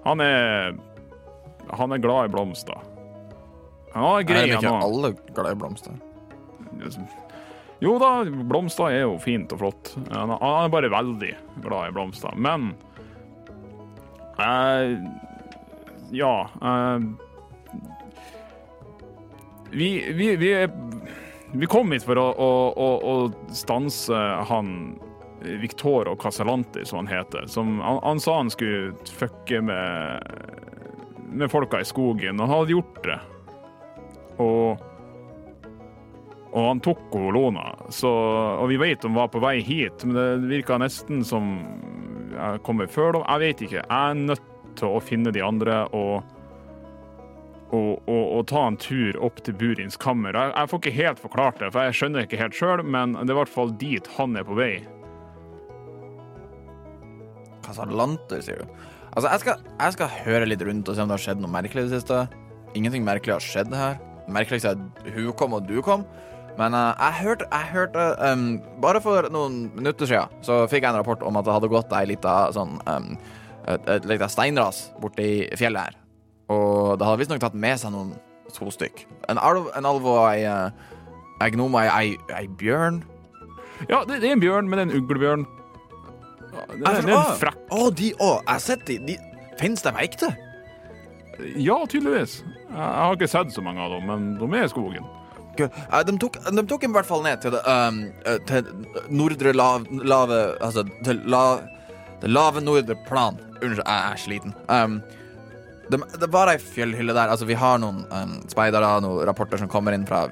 [0.06, 0.78] Han er
[1.78, 2.78] Han er glad i blomster.
[3.94, 4.84] Han er grei, er han ikke òg.
[4.88, 6.00] alle glad i blomster?
[7.82, 8.10] Jo da,
[8.50, 9.92] blomster er jo fint og flott.
[10.12, 11.32] Han han er bare veldig
[11.64, 12.36] glad i blomster.
[12.36, 12.74] Men
[14.40, 14.98] eh,
[16.12, 17.08] Ja eh,
[19.72, 20.52] vi, vi, vi,
[21.52, 24.18] vi kom hit for å, å, å, å stanse
[24.50, 24.76] han
[25.42, 27.48] Victor og Casalanti, som han heter.
[27.50, 30.32] Som, han, han sa han skulle fucke med,
[31.34, 33.20] med folka i skogen, og han hadde gjort det.
[34.42, 34.88] Og
[36.52, 38.10] og han tok Lona, så,
[38.60, 41.54] og vi vet hun var på vei hit, men det virka nesten som
[42.34, 43.24] jeg kommer før dem.
[43.24, 43.84] Jeg vet ikke.
[43.86, 46.28] Jeg er nødt til å finne de andre og,
[47.72, 50.36] og, og, og ta en tur opp til Burins kammer.
[50.36, 53.30] Jeg, jeg får ikke helt forklart det, for jeg skjønner ikke helt sjøl, men det
[53.30, 54.74] er i hvert fall dit han er på vei.
[57.66, 58.74] Kasalanter, sier du?
[59.12, 61.52] Altså, jeg skal, jeg skal høre litt rundt og se om det har skjedd noe
[61.52, 62.26] merkelig i det siste.
[62.80, 64.00] Ingenting merkelig har skjedd her.
[64.32, 66.06] Merkeligste er at hun kom og du kom.
[66.60, 68.48] Men uh, jeg hørte, jeg hørte um,
[68.84, 71.96] Bare for noen minutter siden så fikk jeg en rapport om at det hadde gått
[71.96, 73.14] ei lita sånn um,
[73.72, 76.01] et, et lite steinras borti fjellet her.
[76.52, 78.14] Og det hadde visstnok tatt med seg noen
[78.52, 79.06] to stykk.
[79.32, 81.00] En alv, en alv og ei, eh,
[81.42, 83.02] ei gnom og ei, bjørn.
[83.90, 85.46] Ja, det, det er en bjørn, men det er en uglebjørn.
[86.52, 87.62] Det, Det, det er en frakk.
[87.72, 88.98] Å, de Å, jeg har sett de.
[89.08, 89.18] de
[89.62, 90.32] Fins de ekte?
[91.56, 92.42] Ja, tydeligvis.
[92.44, 95.08] Jeg, har ikke sett så mange av dem, men de er i skogen.
[95.60, 97.98] Eh, De tok, de tok i hvert fall ned til det um,
[98.48, 98.70] Til
[99.12, 101.42] nordre lav, lave Altså til la,
[102.22, 103.40] det lave nordre plan.
[103.62, 104.56] Unnskyld, jeg er sliten.
[104.72, 105.02] Um,
[105.92, 107.32] det, det var ei fjellhylle der.
[107.34, 110.26] Altså, vi har noen um, speidere, noen rapporter som kommer inn fra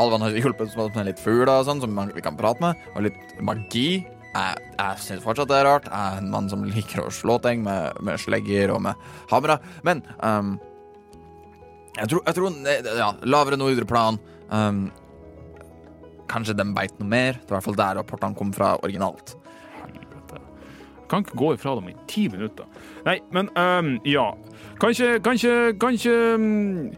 [0.00, 3.06] Alvan har hjulpet oss med litt fugler og sånn, som vi kan prate med, og
[3.06, 4.02] litt magi.
[4.34, 5.86] Jeg, jeg syns fortsatt det er rart.
[5.86, 9.60] Jeg er en mann som liker å slå ting med, med slegger og med hamre.
[9.86, 10.56] Men um,
[11.94, 14.18] jeg tror, jeg tror ja, lavere nordre plan
[14.50, 14.88] um,
[16.30, 17.38] Kanskje de beit noe mer.
[17.38, 19.36] Det var i hvert fall der rapportene kom fra originalt.
[19.76, 20.40] Helvete.
[20.40, 22.66] Jeg kan ikke gå ifra dem i ti minutter.
[23.06, 24.32] Nei, men um, ja.
[24.82, 26.92] Kanskje Kanskje Kanskje mm,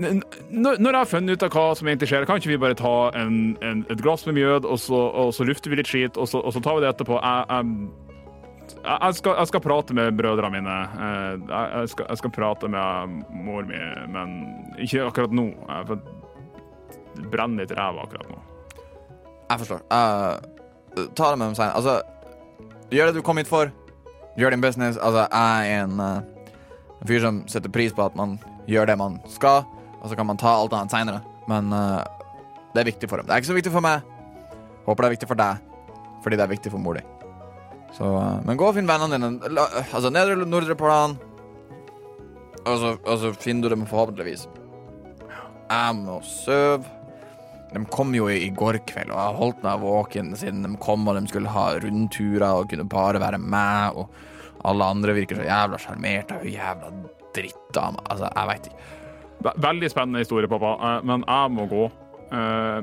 [0.00, 3.10] Når jeg har funnet ut av hva som egentlig skjer, kan ikke vi bare ta
[3.20, 6.28] en, en, et glass med mjød, og så, og så lufter vi litt skit, og
[6.30, 7.18] så, og så tar vi det etterpå?
[7.20, 10.78] Jeg, jeg, jeg, skal, jeg skal prate med brødrene mine.
[10.94, 13.82] Eh, Jeg, skal, jeg skal prate med mor mi,
[14.14, 14.38] men
[14.80, 15.50] ikke akkurat nå.
[15.68, 18.40] Jeg får brenne litt ræva akkurat nå.
[19.50, 19.84] Jeg forstår.
[19.90, 21.76] Uh, ta det med dem seinere.
[21.76, 22.00] Altså,
[22.94, 23.72] gjør det du kom hit for.
[24.38, 24.96] Gjør din business.
[24.96, 26.29] Altså, jeg er en, uh,
[27.00, 28.36] en fyr som setter pris på at man
[28.70, 29.64] gjør det man skal,
[30.00, 31.22] og så kan man ta alt annet seinere.
[31.50, 32.02] Men uh,
[32.74, 33.28] det er viktig for dem.
[33.28, 34.04] Det er ikke så viktig for meg.
[34.86, 35.64] Håper det er viktig for deg,
[36.24, 37.04] fordi det er viktig for mor di.
[37.96, 39.52] Så, uh, men gå og finn vennene dine.
[39.56, 41.18] La, altså, nedre eller nordre plan.
[42.60, 44.46] Og så, og så finner du dem forhåpentligvis.
[45.70, 46.96] Jeg må sove.
[47.70, 51.04] De kom jo i går kveld, og jeg har holdt meg våken siden de kom,
[51.06, 54.10] og de skulle ha rundturer og kunne bare være meg, og
[54.64, 56.90] alle andre virker så jævla sjarmerte og jævla
[57.36, 58.02] drittdama.
[58.10, 58.88] Altså, jeg veit ikke.
[59.46, 61.84] Ve- Veldig spennende historie, pappa, eh, men jeg må gå.
[62.32, 62.82] Eh,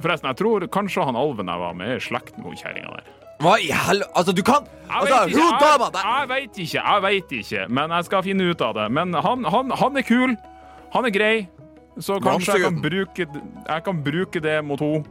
[0.00, 3.06] Forresten, jeg tror kanskje han alven jeg var med, er i slekt med kjerringa der.
[3.40, 4.10] Hva i helvete?
[4.16, 7.64] Altså, du kan Jeg Altså, vet ikke, dama jeg, jeg vet ikke, jeg vet ikke,
[7.68, 8.86] men jeg skal finne ut av det.
[8.92, 10.36] Men han, han, han er kul,
[10.94, 11.48] han er grei,
[11.98, 13.26] så kanskje jeg kan, bruke,
[13.68, 15.04] jeg kan bruke det mot henne,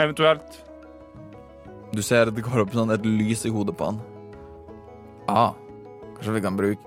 [0.00, 0.58] eventuelt.
[1.94, 4.00] Du ser det går opp sånn et lys i hodet på han.
[5.30, 5.52] Ah,
[6.16, 6.80] kanskje vi kan bruke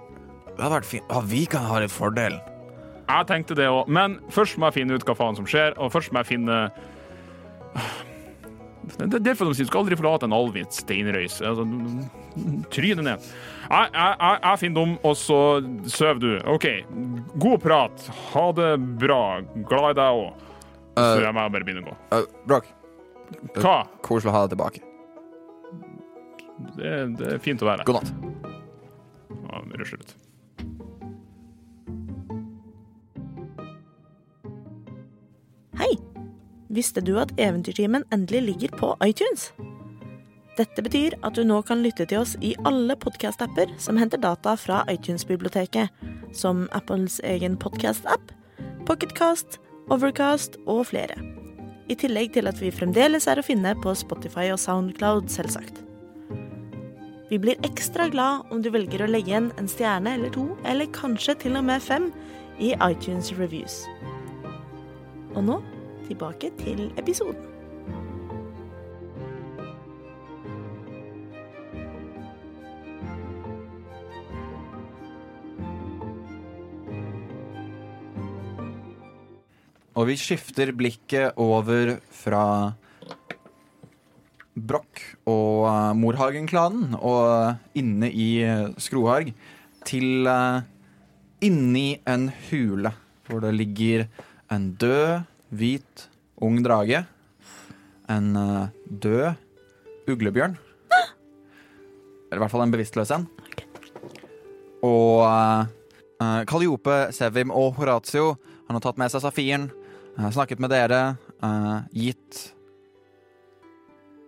[0.51, 1.07] Det hadde vært fint.
[1.09, 2.35] Ah, vi kan ha litt fordel.
[3.07, 5.93] Jeg tenkte det òg, men først må jeg finne ut hva faen som skjer, og
[5.93, 6.57] først må jeg finne
[8.97, 11.39] Det er derfor de sier du skal aldri forlate en alvhvit steinrøys.
[11.45, 11.65] Altså,
[12.71, 13.23] Tryne ned.
[13.67, 15.39] Jeg, jeg, jeg, jeg finner dem, og så
[15.91, 16.29] sover du.
[16.53, 16.67] OK,
[17.41, 18.05] god prat.
[18.33, 18.69] Ha det
[19.01, 19.21] bra.
[19.67, 20.43] Glad i deg òg.
[20.97, 21.95] Så Uh, jeg må bare begynne å gå.
[22.09, 22.69] uh, Brock,
[23.61, 23.75] Hva?
[24.01, 24.86] koselig å ha deg tilbake.
[26.57, 27.89] Det, det er fint å være her.
[27.89, 28.11] God natt.
[29.47, 30.15] Ja, vi rusler ut.
[35.77, 35.93] Hei!
[36.73, 39.51] Visste du at Eventyrtimen endelig ligger på iTunes?
[40.57, 44.55] Dette betyr at du nå kan lytte til oss i alle podkast-apper som henter data
[44.57, 45.93] fra iTunes-biblioteket,
[46.33, 48.33] som Apples egen podkast-app,
[48.89, 49.59] Pocketcast,
[49.93, 51.15] Overcast og flere.
[51.87, 55.86] I tillegg til at vi fremdeles er å finne på Spotify og Soundcloud, selvsagt.
[57.29, 60.87] Vi blir ekstra glad om du velger å legge igjen en stjerne eller to, eller
[60.95, 62.07] kanskje til og med fem,
[62.57, 63.83] i iTunes Reviews.
[65.35, 65.59] Og nå
[66.07, 67.43] tilbake til episoden.
[79.97, 82.43] Og vi skifter blikket over fra
[84.57, 89.29] Broch og uh, Morhagen-klanen og inne i uh, Skroharg
[89.85, 90.65] til uh,
[91.45, 92.91] inni en hule
[93.27, 94.05] hvor det ligger
[94.53, 96.07] en død, hvit,
[96.39, 97.03] ung drage.
[98.09, 99.35] En uh, død
[100.07, 100.55] uglebjørn.
[102.29, 103.27] Eller i hvert fall en bevisstløs en.
[104.87, 105.67] Og uh,
[106.47, 108.37] Kaliope, Sevim og Horatio
[108.67, 109.69] han har tatt med seg Safiren,
[110.33, 111.01] snakket med dere,
[111.95, 112.56] gitt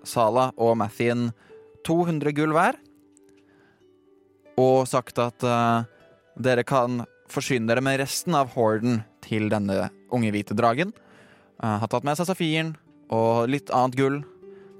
[0.07, 1.29] Sala og Mathien
[1.87, 2.77] 200 gull hver,
[4.59, 5.87] og sagt at uh,
[6.39, 10.91] dere kan forsyne dere med resten av horden til denne unge hvite dragen.
[11.61, 12.73] Uh, har tatt med seg Safiren
[13.13, 14.19] og litt annet gull,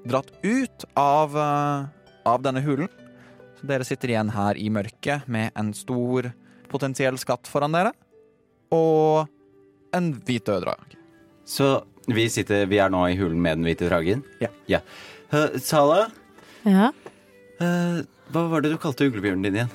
[0.08, 1.88] dratt ut av, uh,
[2.28, 2.90] av denne hulen.
[3.60, 6.30] Så dere sitter igjen her i mørket med en stor
[6.70, 7.92] potensiell skatt foran dere,
[8.72, 9.26] og
[9.96, 10.96] en hvit død drag.
[11.44, 11.80] Så
[12.16, 14.22] vi, sitter, vi er nå i hulen med den hvite dragen?
[14.40, 14.80] Ja.
[15.32, 16.08] Eh, Sala,
[16.64, 16.90] Ja,
[17.60, 18.00] Uh,
[18.32, 19.72] hva var det du kalte uglebjørnen din igjen?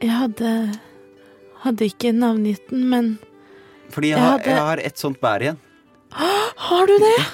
[0.00, 0.52] jeg hadde
[1.60, 3.08] Hadde ikke navngitt den, men
[3.92, 5.58] Fordi jeg Jeg har, hadde- jeg har et sånt bær igjen.
[6.56, 7.26] Har du det?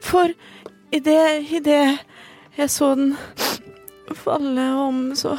[0.00, 0.32] For
[0.90, 1.98] i det, det
[2.58, 3.14] jeg så den
[4.16, 5.36] falle om, så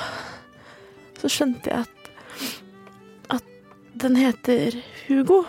[1.19, 2.09] Så skjønte jeg at
[3.35, 3.43] At
[3.99, 5.43] den heter Hugo.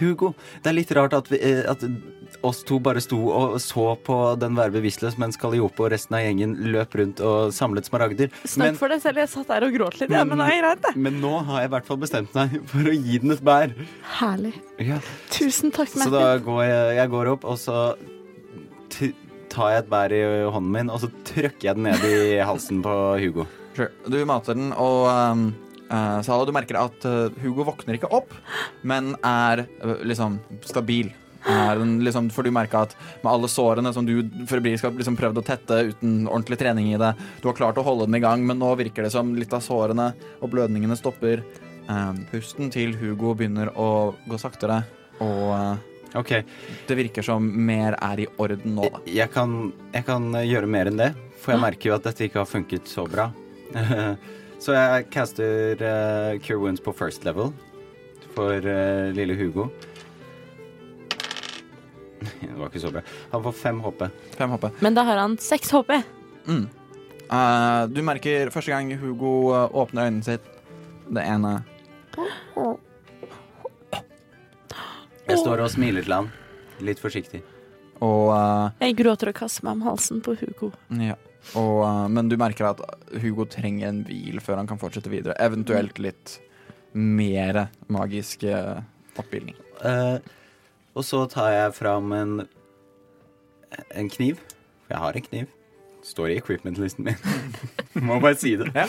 [0.00, 1.82] Hugo, det er litt rart at, vi, eh, at
[2.46, 6.24] oss to bare sto og så på den være bevisstløs, mens Kaliope og resten av
[6.24, 8.32] gjengen løp rundt og samlet smaragder.
[8.44, 10.12] Snakk Men, for deg selv, jeg satt der og gråt litt.
[10.14, 10.94] Ja, men det er greit, det.
[11.08, 13.76] men nå har jeg i hvert fall bestemt meg for å gi den et bær.
[14.18, 14.54] Herlig.
[14.82, 15.00] Ja.
[15.34, 17.78] Tusen takk, Så da går jeg, jeg går opp, og så
[18.92, 19.12] t
[19.52, 20.22] tar jeg et bær i
[20.52, 22.92] hånden min, og så trykker jeg den ned i halsen på
[23.22, 23.46] Hugo.
[23.76, 23.88] Sure.
[24.10, 25.46] Du mater den, og um,
[25.90, 28.34] eh, Sala, du merker at uh, Hugo våkner ikke opp,
[28.86, 31.12] men er uh, liksom stabil.
[31.46, 34.16] Er den, liksom, for du merker at med alle sårene som du
[34.50, 37.12] febrilsk har liksom prøvd å tette uten ordentlig trening i det,
[37.42, 39.62] du har klart å holde den i gang, men nå virker det som litt av
[39.62, 40.10] sårene
[40.40, 41.44] og blødningene stopper.
[42.32, 44.80] Pusten til Hugo begynner å gå saktere,
[45.22, 46.30] og eh, Ok,
[46.88, 49.00] det virker som mer er i orden nå, da.
[49.10, 49.50] jeg kan,
[49.92, 51.10] jeg kan gjøre mer enn det,
[51.42, 53.26] for jeg merker jo at dette ikke har funket så bra.
[54.58, 57.52] så jeg caster uh, Cure Wounds på first level
[58.34, 59.68] for uh, lille Hugo.
[62.40, 63.02] Det var ikke så bra.
[63.32, 64.06] Han får fem HP.
[64.36, 64.64] Fem HP.
[64.80, 65.92] Men da har han seks HP.
[66.46, 66.66] Mm.
[67.26, 70.44] Uh, du merker første gang Hugo åpner øynene sitt
[71.10, 71.56] Det ene
[75.26, 76.28] Jeg står og smiler til han,
[76.86, 77.40] litt forsiktig.
[77.98, 78.30] Og,
[78.78, 80.70] Jeg gråter og kaster meg om halsen på Hugo.
[81.02, 81.16] ja.
[81.54, 82.82] Og eh, Men du merker at
[83.22, 85.36] Hugo trenger en hvil før han kan fortsette videre.
[85.38, 86.40] Eventuelt litt
[86.96, 89.14] mer magisk oppbildning.
[89.20, 89.60] oppbygning.
[89.84, 90.18] Eh,
[90.96, 92.34] og så tar jeg fram en,
[93.92, 94.40] en kniv.
[94.88, 95.52] Jeg har en kniv.
[96.06, 97.16] Står i equipment-listen min.
[98.06, 98.70] Må bare si det.
[98.76, 98.86] Ja.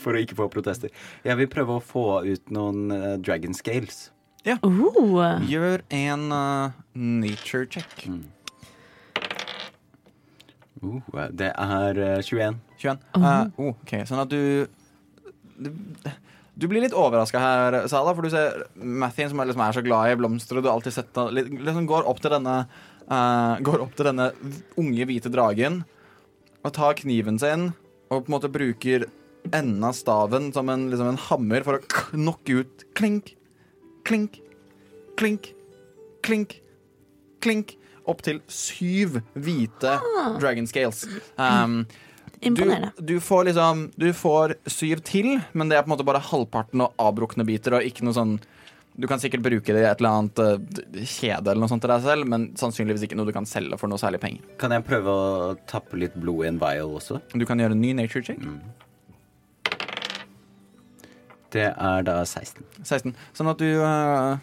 [0.00, 0.92] For å ikke få protester.
[1.26, 4.08] Jeg vil prøve å få ut noen uh, dragon scales.
[4.48, 8.06] Uh, Gjør en eh, nature check.
[10.82, 12.58] Uh, det er eh, 21.
[12.78, 12.98] 21.
[13.12, 13.50] -huh.
[13.58, 14.68] uh, ok, Sånn at du
[15.58, 15.72] Du,
[16.54, 19.82] du blir litt overraska her, Sala, for du ser Mathien, som er, liksom er så
[19.82, 22.68] glad i blomster, og du har alltid sett liksom går opp til denne
[23.10, 24.32] eh, Går opp til denne
[24.76, 25.84] unge, hvite dragen
[26.64, 27.72] og tar kniven sin
[28.10, 29.06] og på en måte bruker
[29.54, 33.34] enden av staven som en, liksom en hammer for å knokke ut klink,
[34.04, 34.40] klink,
[35.16, 35.52] klink,
[36.24, 36.58] klink,
[37.44, 37.77] klink.
[38.08, 39.96] Opp til syv hvite
[40.40, 41.04] dragon scales.
[41.36, 41.82] Um,
[42.40, 42.92] Imponerende.
[42.96, 46.22] du, du får liksom Du får syv til, men det er på en måte bare
[46.22, 48.36] halvparten og avbrukne biter, og ikke noe sånn
[48.98, 51.92] Du kan sikkert bruke det i et eller annet eh, kjede eller noe sånt til
[51.92, 54.42] deg selv, men sannsynligvis ikke noe du kan selge for noe særlig penger.
[54.58, 57.20] Kan jeg prøve å tappe litt blod i en vial også?
[57.34, 58.42] Du kan gjøre en ny nature check.
[61.54, 62.64] Det er da 16.
[62.84, 63.14] 16.
[63.36, 64.36] Sånn at du uh,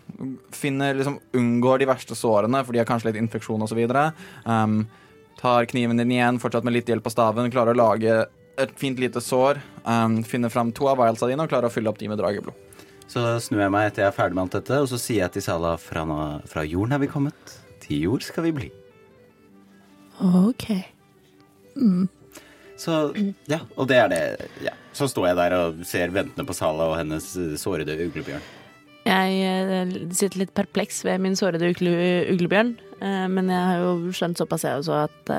[0.56, 3.82] finner liksom unngår de verste sårene, for de har kanskje litt infeksjon osv.
[4.50, 4.80] Um,
[5.38, 8.24] tar kniven din igjen, fortsatt med litt hjelp av staven, klarer å lage
[8.62, 9.60] et fint lite sår.
[9.84, 12.58] Um, finner fram to av vialsa dine og klarer å fylle opp de med drageblod.
[13.06, 15.36] Så snur jeg meg etter jeg er ferdig med alt dette, og så sier jeg
[15.36, 16.18] til Sala fra, nå,
[16.50, 17.54] fra jorden er vi kommet,
[17.84, 18.72] til jord skal vi bli.
[20.42, 20.66] OK.
[22.80, 22.98] Så
[23.52, 24.24] ja, og det er det.
[24.66, 24.74] Ja.
[24.96, 28.44] Så står jeg der og ser ventende på Sala og hennes eh, sårede uglebjørn.
[29.06, 32.72] Jeg eh, sitter litt perpleks ved min sårede uglebjørn,
[33.04, 35.34] eh, men jeg har jo skjønt såpass jeg også at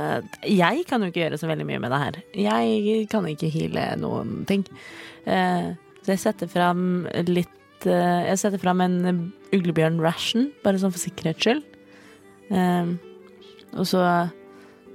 [0.44, 2.20] jeg kan jo ikke gjøre så veldig mye med det her.
[2.44, 4.66] Jeg kan ikke heale noen ting.
[5.26, 7.50] Så jeg setter fram litt
[7.82, 9.18] Jeg setter fram en
[9.54, 11.64] uglebjørn ration, bare sånn for sikkerhets skyld.
[13.76, 14.04] Og så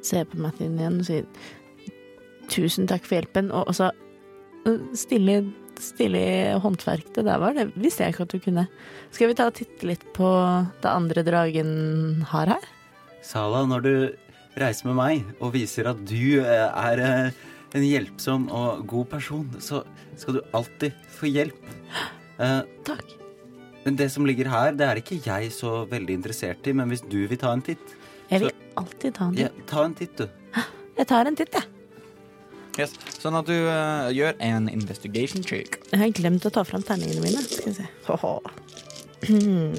[0.02, 1.28] ser jeg på Mathien igjen og sier
[2.52, 3.76] tusen takk for hjelpen, og og
[4.66, 5.42] så stille
[5.82, 7.56] stilig håndverk det der var.
[7.58, 8.66] Det visste jeg ikke at du kunne.
[9.14, 10.28] Skal vi ta og titte litt på
[10.84, 11.72] det andre dragen
[12.32, 12.68] har her?
[13.26, 13.94] Sala, når du
[14.62, 17.40] reiser med meg og viser at du eh, er eh,
[17.78, 19.84] en hjelpsom og god person, så
[20.20, 21.74] skal du alltid få hjelp.
[22.42, 23.18] Eh, Takk.
[23.86, 27.02] Men det som ligger her, det er ikke jeg så veldig interessert i, men hvis
[27.10, 27.98] du vil ta en titt,
[28.30, 29.66] Jeg vil alltid ta en ja, titt.
[29.68, 30.28] ta en titt, du.
[31.00, 31.81] Jeg tar en titt, jeg.
[32.82, 32.96] Yes.
[33.22, 35.80] Sånn at du uh, gjør en investigation check.
[35.92, 37.44] Jeg har glemt å ta fram terningene mine.
[37.46, 37.88] Skal vi se.
[38.08, 38.36] Haha.
[39.28, 39.78] Hmm.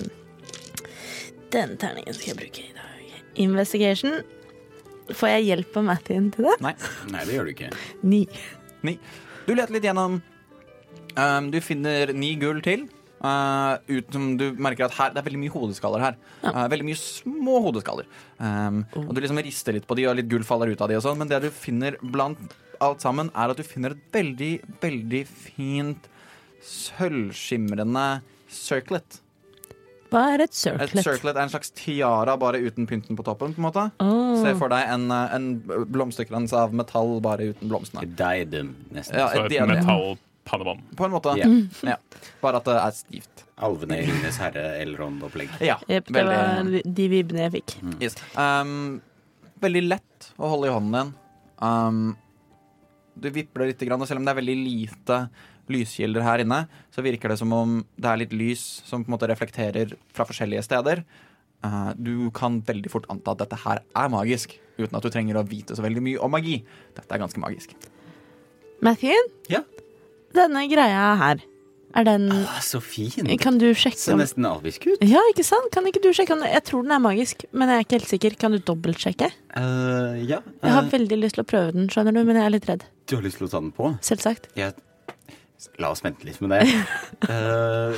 [1.52, 3.18] Den terningen skal jeg bruke i dag.
[3.42, 4.20] Investigation.
[5.12, 6.56] Får jeg hjelp av Mathien til det?
[6.64, 6.72] Nei.
[7.12, 7.70] Nei, det gjør du ikke.
[8.06, 8.24] Ni.
[8.86, 8.96] Ni.
[9.48, 12.86] Du leter litt gjennom um, Du finner ni gull til.
[13.22, 16.16] Uh, uten du merker at her, det er veldig mye hodeskaller her.
[16.42, 18.08] Uh, veldig mye små hodeskaller.
[18.38, 20.98] Um, Og du liksom rister litt på de, og litt gull faller ut av de
[20.98, 22.40] og sånn, men det du finner blant
[22.82, 24.52] alt sammen, er at du finner et veldig,
[24.82, 26.08] veldig fint
[26.62, 28.06] sølvskimrende
[28.52, 29.20] circlet.
[30.12, 31.04] Hva er et Et circlet?
[31.06, 33.54] circlet er en slags tiara, bare uten pynten på toppen.
[33.54, 34.34] på en måte oh.
[34.42, 38.04] Se for deg en, uh, en blomsterkrans av metall, bare uten blomstene.
[38.18, 39.16] Diadem, nesten.
[39.18, 40.82] Ja, et et metallpannebånd.
[40.98, 41.32] På en måte.
[41.40, 41.48] Ja.
[41.94, 41.96] Ja.
[42.42, 43.46] Bare at det er stivt.
[43.62, 45.48] Alvene i Ringenes herre, Elrond-opplegg.
[45.62, 47.76] Ja, yep, det var de vibbene jeg fikk.
[48.02, 48.16] yes.
[48.36, 49.00] um,
[49.62, 51.12] veldig lett å holde i hånden din.
[51.62, 52.16] Um,
[53.18, 55.18] du vipler litt, og selv om det er veldig lite
[55.72, 59.16] lyskilder her inne, så virker det som om det er litt lys som på en
[59.16, 61.04] måte reflekterer fra forskjellige steder.
[61.62, 65.38] Uh, du kan veldig fort anta at dette her er magisk, uten at du trenger
[65.38, 66.58] å vite så veldig mye om magi.
[66.96, 67.76] Dette er ganske magisk.
[68.82, 69.62] Mathien, Ja.
[70.34, 71.42] denne greia her,
[71.98, 73.28] er den Ah, så fin!
[73.40, 75.02] Kan du sjekke Ser Så nesten alvisk ut.
[75.04, 75.70] Ja, ikke sant?
[75.74, 78.12] Kan ikke du sjekke om Jeg tror den er magisk, men jeg er ikke helt
[78.12, 78.36] sikker.
[78.40, 79.28] Kan du dobbeltsjekke?
[79.56, 80.40] Uh, ja.
[80.62, 82.68] Jeg har eh, veldig lyst til å prøve den, skjønner du, men jeg er litt
[82.70, 82.86] redd.
[83.06, 83.92] du har lyst til å ta den på?
[84.04, 84.48] Selvsagt.
[84.58, 84.74] Jeg,
[85.82, 86.64] la oss vente litt med det.
[87.28, 87.96] uh,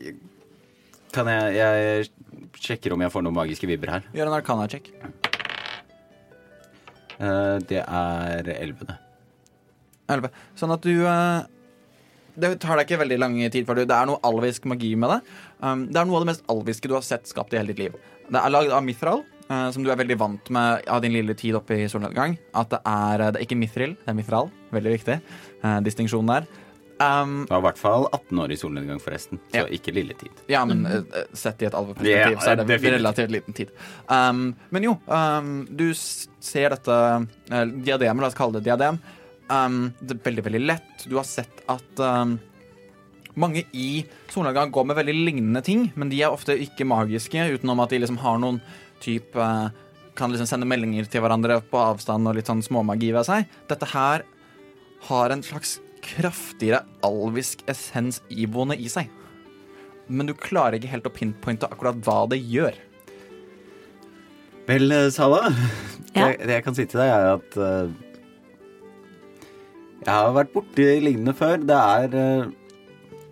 [1.16, 2.10] kan jeg Jeg
[2.60, 4.06] sjekker om jeg får noen magiske vibber her.
[4.14, 4.92] Gjør en arkana-sjekk.
[7.20, 8.96] Eh, det er elleve, det.
[10.10, 10.30] 11.
[10.58, 10.94] Sånn at du
[12.40, 15.12] Det tar deg ikke veldig lang tid før du Det er noe alvisk magi med
[15.14, 15.20] det.
[15.60, 17.84] Um, det er noe av det mest alviske du har sett skapt i hele ditt
[17.84, 17.98] liv.
[18.30, 21.34] Det er lagd av mithril, uh, som du er veldig vant med av din lille
[21.38, 22.38] tid oppe i solnedgang.
[22.54, 24.50] At det er, det er ikke mithril, det er mithral.
[24.74, 25.20] Veldig viktig.
[25.64, 26.48] Uh, distinksjon der.
[27.00, 29.38] Um, du var i hvert fall 18 år i solnedgang, forresten.
[29.48, 29.64] Så Ja.
[29.72, 30.32] ikke lille tid.
[30.48, 31.00] ja, men uh,
[31.32, 32.98] sett i et alveperspektiv, yeah, så er det definitivt.
[32.98, 33.70] relativt liten tid.
[34.06, 39.00] Um, men jo, um, du ser dette uh, diademet, la oss kalle det diadem.
[39.50, 41.04] Um, det er veldig, veldig lett.
[41.10, 42.36] Du har sett at um,
[43.40, 47.82] mange i solnedgang går med veldig lignende ting, men de er ofte ikke magiske, utenom
[47.82, 48.62] at de liksom har noen
[49.02, 49.70] type uh,
[50.18, 53.46] Kan liksom sende meldinger til hverandre på avstand og litt sånn småmagi ved seg.
[53.70, 54.26] Dette her
[55.06, 59.08] har en slags kraftigere alvisk essens iboende i seg
[60.10, 62.76] men du klarer ikke helt å pinpointe akkurat hva det gjør.
[64.66, 65.48] Vel, eh, Sala.
[66.14, 66.26] Ja.
[66.26, 67.92] Det, det jeg kan si til deg, er at eh,
[70.00, 71.60] Jeg har vært borti lignende før.
[71.68, 73.26] Det er uh,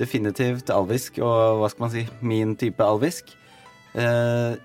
[0.00, 3.30] definitivt alvisk, og hva skal man si, min type alvisk.
[3.94, 4.58] Uh,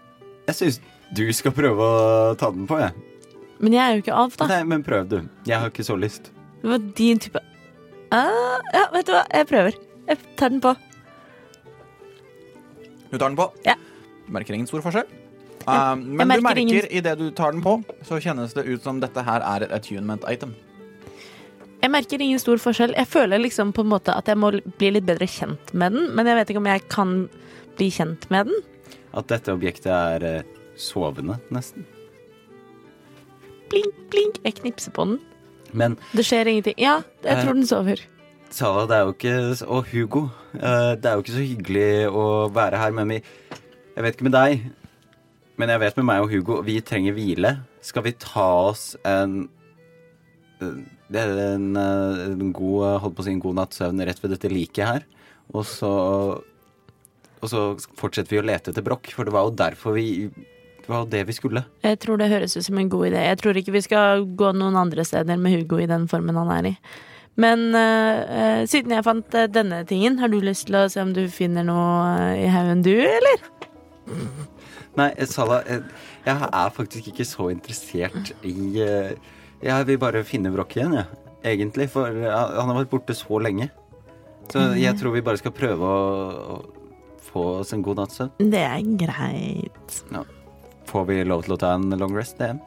[0.50, 0.80] jeg syns
[1.14, 2.94] du skal prøve å ta den på, jeg.
[3.60, 4.48] Men jeg er jo ikke alv, da.
[4.50, 5.18] Nei, men prøv, du.
[5.50, 6.32] Jeg har ikke så lyst.
[6.62, 7.40] Det var din type
[8.12, 9.78] ah, Ja, vet du hva, jeg prøver.
[10.10, 10.74] Jeg tar den på.
[13.10, 13.50] Du tar den på.
[13.66, 13.76] Ja.
[14.26, 15.10] Du merker ingen stor forskjell.
[15.70, 17.76] Um, men merker du merker ingen- idet du tar den på,
[18.08, 20.56] så kjennes det ut som dette her er et attunement item.
[21.80, 22.92] Jeg merker ingen stor forskjell.
[22.98, 24.50] Jeg føler liksom på en måte at jeg må
[24.80, 27.14] bli litt bedre kjent med den, men jeg vet ikke om jeg kan
[27.80, 28.60] bli kjent med den.
[29.16, 30.44] At dette objektet er eh,
[30.78, 31.86] sovende, nesten.
[33.72, 34.40] Blink, blink.
[34.44, 35.20] Jeg knipser på den.
[35.78, 36.76] Men Det skjer ingenting.
[36.82, 38.02] Ja, jeg Eh, tror den sover.
[38.50, 40.22] Sala, det er jo ikke Og Hugo.
[40.56, 43.22] eh, Det er jo ikke så hyggelig å være her, men vi
[43.96, 44.62] Jeg vet ikke med deg,
[45.58, 47.60] men jeg vet med meg og Hugo, vi trenger hvile.
[47.82, 49.50] Skal vi ta oss en
[51.10, 54.22] Det er en, eh, en god Holdt på å si en god natts søvn rett
[54.22, 55.06] ved dette liket her.
[55.54, 55.90] Og så
[57.40, 57.62] Og så
[57.98, 61.12] fortsetter vi å lete etter Brokk, for det var jo derfor vi Det var jo
[61.12, 61.66] det vi skulle.
[61.86, 63.22] Jeg tror det høres ut som en god idé.
[63.28, 66.50] Jeg tror ikke vi skal gå noen andre steder med Hugo i den formen han
[66.50, 66.78] er i.
[67.40, 71.00] Men eh, eh, siden jeg fant eh, denne tingen, har du lyst til å se
[71.00, 73.46] om du finner noe eh, i haugen du, eller?
[74.98, 75.86] Nei, eh, Sala, eh,
[76.26, 79.14] jeg er faktisk ikke så interessert i eh,
[79.64, 81.22] Jeg vil bare finne Brokk igjen, jeg.
[81.54, 81.90] Egentlig.
[81.92, 83.70] For han har vært borte så lenge.
[84.50, 86.04] Så jeg tror vi bare skal prøve å,
[86.56, 88.50] å få oss en god natts søvn.
[88.52, 90.00] Det er greit.
[90.90, 92.62] Får vi lov til å ta en long rest, DM?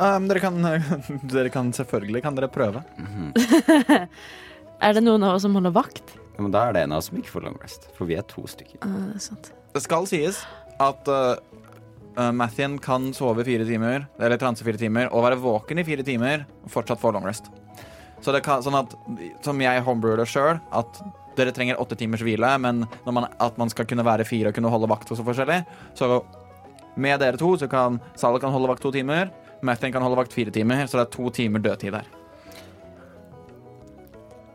[0.00, 0.56] Um, dere, kan,
[1.34, 2.82] dere kan selvfølgelig kan dere prøve.
[4.82, 6.16] Er det noen av oss som holder vakt?
[6.32, 7.84] Ja, men da er det en av oss som ikke får long rest.
[7.94, 8.80] For vi er to stykker.
[8.82, 9.52] Uh, det er sant.
[9.76, 10.40] Det skal sies
[10.82, 11.36] at uh,
[12.18, 16.04] uh, Mathien kan sove fire timer, eller transe fire timer, og være våken i fire
[16.06, 17.50] timer og fortsatt få long rest.
[18.22, 18.94] Så det kan, sånn at,
[19.42, 21.02] som jeg homebrewer det sjøl, at
[21.36, 24.58] dere trenger åtte timers hvile, men når man, at man skal kunne være fire og
[24.58, 25.62] kunne holde vakt og så forskjellig,
[25.98, 26.20] så
[26.94, 29.32] med dere to så kan Sala kan holde vakt to timer,
[29.64, 32.10] Mathien kan holde vakt fire timer, så det er to timer dødtid der.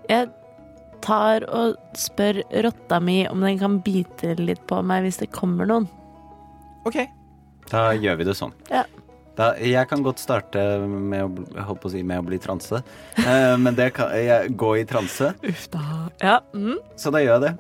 [0.08, 0.30] Jeg
[1.04, 5.68] tar og spør rotta mi om den kan bite litt på meg hvis det kommer
[5.68, 5.88] noen.
[6.88, 7.02] OK.
[7.72, 8.54] Da gjør vi det sånn.
[8.72, 8.86] Ja.
[9.38, 12.80] Da, jeg kan godt starte med å, å si, med å bli transe.
[13.22, 15.84] Eh, men det kan jeg gå i transe, Uff da.
[16.24, 16.38] Ja.
[16.58, 16.80] Mm.
[16.98, 17.52] så da gjør jeg det.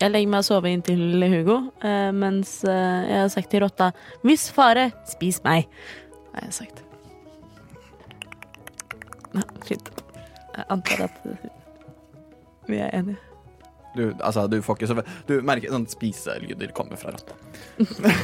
[0.00, 3.90] Jeg legger meg og sover inntil Hugo, eh, mens eh, jeg har sagt til rotta
[4.24, 5.66] Hvis fare, spis meg.
[6.36, 6.84] Har jeg sagt.
[9.34, 9.90] Ja, fint.
[10.54, 11.18] Jeg antar at
[12.70, 13.29] vi er enige.
[13.96, 17.34] Du, altså, du får ikke så Du merker sånn spiselyder kommer fra rotta.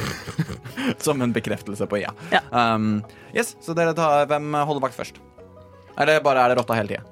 [1.03, 2.13] Som en bekreftelse på ja.
[2.31, 2.41] Ja.
[2.51, 3.01] Um,
[3.35, 5.19] yes, så dere tar Hvem holder vakt først?
[5.97, 7.03] Eller bare er det rotta hele tida?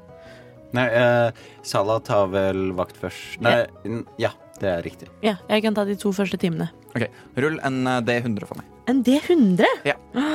[0.76, 3.38] Nei, uh, Salah tar vel vakt først.
[3.44, 5.08] Nei, n- ja, det er riktig.
[5.24, 6.68] Ja, jeg kan ta de to første timene.
[6.96, 7.06] OK,
[7.40, 8.68] rull en eh, D100 for meg.
[8.92, 9.64] En D100?
[9.88, 9.96] Ja.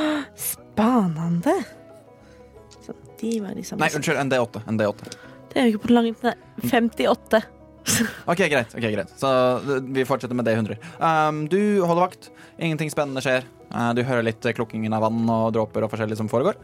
[0.50, 1.54] Spanende.
[2.80, 3.80] Så de var liksom.
[3.82, 4.64] Nei, unnskyld, en D8.
[4.70, 5.10] En D8.
[5.52, 6.40] Det er jo ikke på langt ned.
[6.64, 7.42] 58.
[8.30, 8.74] OK, greit.
[8.76, 10.76] ok, greit Så eh, vi fortsetter med det 100.
[11.00, 12.30] Um, du holder vakt.
[12.60, 13.46] Ingenting spennende skjer.
[13.72, 16.58] Uh, du hører litt klukkingen av vann og dråper og forskjellig som foregår.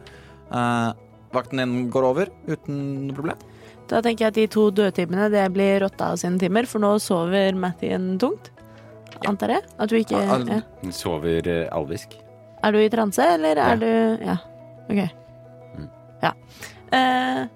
[0.51, 0.91] Uh,
[1.33, 3.41] vakten din går over uten noe problem.
[3.87, 7.55] Da tenker jeg at de to dødtimene det blir rotta sine timer, for nå sover
[7.55, 8.51] Mathien tungt.
[9.25, 9.63] Antar jeg?
[9.79, 10.91] At du ikke Ja, al- ja.
[10.93, 12.17] Sover eh, alvisk.
[12.67, 13.75] Er du i transe, eller er Ja.
[13.79, 14.37] du Ja.
[14.87, 15.01] OK.
[15.77, 15.87] Mm.
[16.23, 16.33] Ja.
[16.91, 17.47] Uh,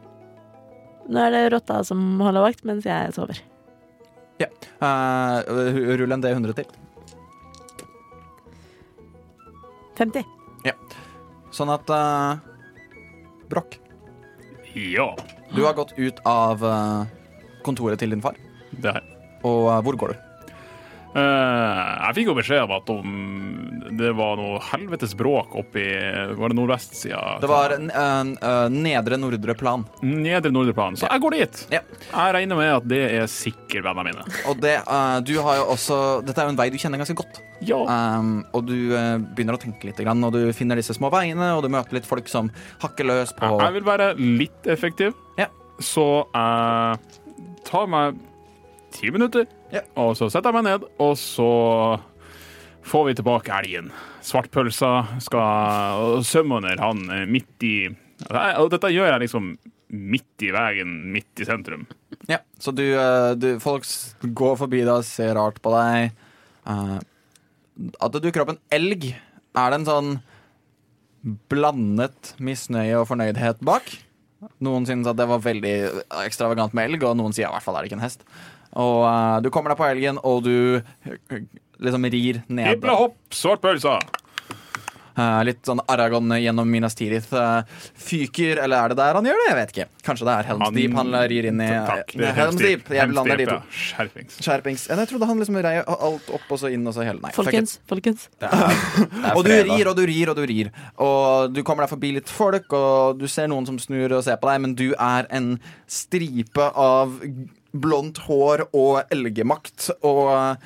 [1.11, 3.39] nå er det rotta som holder vakt, mens jeg sover.
[4.81, 6.65] Uh, rull en D100 til.
[9.99, 10.25] 50.
[11.51, 12.39] Sånn at uh,
[13.51, 13.75] Brokk,
[14.73, 15.09] Ja,
[15.51, 17.03] du har gått ut av uh,
[17.65, 18.37] kontoret til din far.
[18.71, 19.07] det her.
[19.43, 20.30] Og uh, hvor går du?
[21.11, 22.91] Eh, jeg fikk jo beskjed om at
[23.99, 25.83] det var noe helvetes bråk oppi
[26.37, 27.19] Var det nordvestsida?
[27.43, 27.73] Det var
[28.71, 29.83] nedre nordre plan.
[30.01, 30.95] Nedre nordre plan.
[30.95, 31.61] Så jeg går dit.
[31.75, 31.81] Ja.
[32.13, 34.25] Jeg regner med at det er sikkert vennene mine.
[34.47, 37.17] Og det, uh, du har jo også Dette er jo en vei du kjenner ganske
[37.19, 37.41] godt.
[37.67, 37.81] Ja.
[37.85, 38.77] Um, og du
[39.35, 42.07] begynner å tenke litt, grann, og du finner disse små veiene, og du møter litt
[42.09, 42.49] folk som
[42.81, 45.47] hakker løs på Jeg vil være litt effektiv, Ja.
[45.77, 47.19] så jeg
[47.67, 48.17] tar meg
[48.95, 49.83] ti minutter, Ja.
[49.95, 51.51] og så setter jeg meg ned, og så
[52.87, 53.91] får vi tilbake elgen.
[54.25, 57.75] Svartpølsa skal sømmer han eh, midt i
[58.29, 59.53] Og dette gjør jeg liksom
[59.91, 61.87] midt i veien, midt i sentrum.
[62.29, 63.87] Ja, så du, uh, du Folk
[64.21, 66.13] går forbi deg og ser rart på deg.
[66.67, 66.99] Uh,
[67.99, 70.13] at det dukker opp en elg er det en sånn
[71.51, 73.89] blandet misnøye og fornøydhet bak.
[74.63, 75.75] Noen synes at det var veldig
[76.23, 78.25] ekstravagant med elg, og noen sier i hvert fall er det ikke en hest.
[78.79, 81.43] Og uh, du kommer deg på elgen, og du eh,
[81.81, 82.75] liksom rir ned.
[82.75, 83.99] Hiple hopp, svartpølsa.
[85.11, 87.67] Uh, litt sånn Aragon gjennom Minas Tirith uh,
[87.99, 89.47] fyker, eller er det der han gjør det?
[89.49, 89.87] Jeg vet ikke.
[90.07, 92.15] Kanskje det er Helms Deep han rir inn i Takk.
[92.21, 92.87] Nei, Helms Deep.
[92.87, 92.95] To.
[92.95, 93.57] ja.
[93.75, 94.39] Skjerpings.
[94.39, 94.87] Skjerpings.
[94.87, 97.33] Ja, Jeg trodde han liksom rei alt opp og så inn og så hele Nei.
[97.35, 98.29] Folkens, folkens.
[98.39, 100.71] Det er, det er Og du rir og du rir og du rir.
[101.03, 104.39] Og du kommer deg forbi litt folk, og du ser noen som snur og ser
[104.39, 105.57] på deg, men du er en
[105.91, 107.19] stripe av
[107.71, 110.57] blondt hår og elgemakt og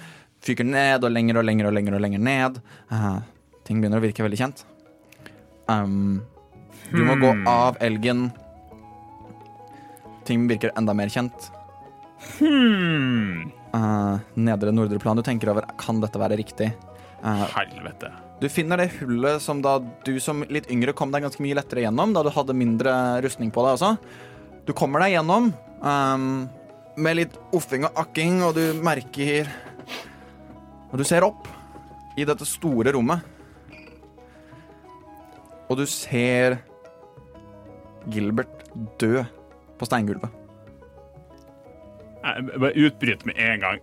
[0.46, 2.62] fyker ned og lenger og lenger og lenger og lenger ned.
[2.92, 3.20] Uh,
[3.66, 4.66] ting begynner å virke veldig kjent.
[5.70, 6.22] Um,
[6.92, 8.28] du må gå av elgen.
[10.26, 11.50] Ting virker enda mer kjent.
[12.38, 13.50] Hmm.
[13.76, 15.18] Uh, nedre nordre plan.
[15.18, 16.72] Du tenker over kan dette være riktig.
[17.26, 18.14] Uh, Helvete.
[18.42, 21.86] Du finner det hullet som da du som litt yngre kom deg ganske mye lettere
[21.86, 22.94] gjennom, da du hadde mindre
[23.24, 23.96] rustning på deg også.
[24.68, 25.52] Du kommer deg gjennom
[25.86, 26.48] ehm,
[26.98, 29.50] med litt offing og akking, og du merker
[30.92, 31.48] Og du ser opp
[32.16, 33.20] i dette store rommet.
[35.68, 36.60] Og du ser
[38.12, 38.64] Gilbert
[39.02, 39.24] dø
[39.76, 40.30] på steingulvet.
[42.26, 43.82] Jeg bare utbryter med en gang.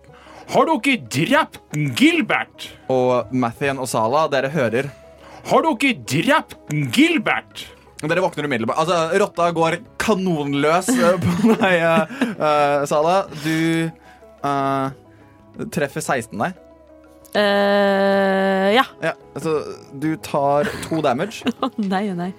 [0.51, 1.59] Har dere drept
[1.99, 2.67] Gilbert?
[2.91, 4.89] Og Mathien og Sala, dere hører
[5.47, 6.57] Har dere drept
[6.95, 7.67] Gilbert?
[8.03, 8.79] Dere våkner umiddelbart.
[8.83, 13.15] Altså, rotta går kanonløs eh, på deg, eh, eh, Sala.
[13.43, 13.89] Du
[14.43, 14.91] uh,
[15.71, 16.59] treffer 16 deg.
[17.33, 18.83] Uh, ja.
[19.01, 19.55] Ja, altså,
[19.97, 21.41] du tar to damage.
[21.65, 22.31] Å nei, nei.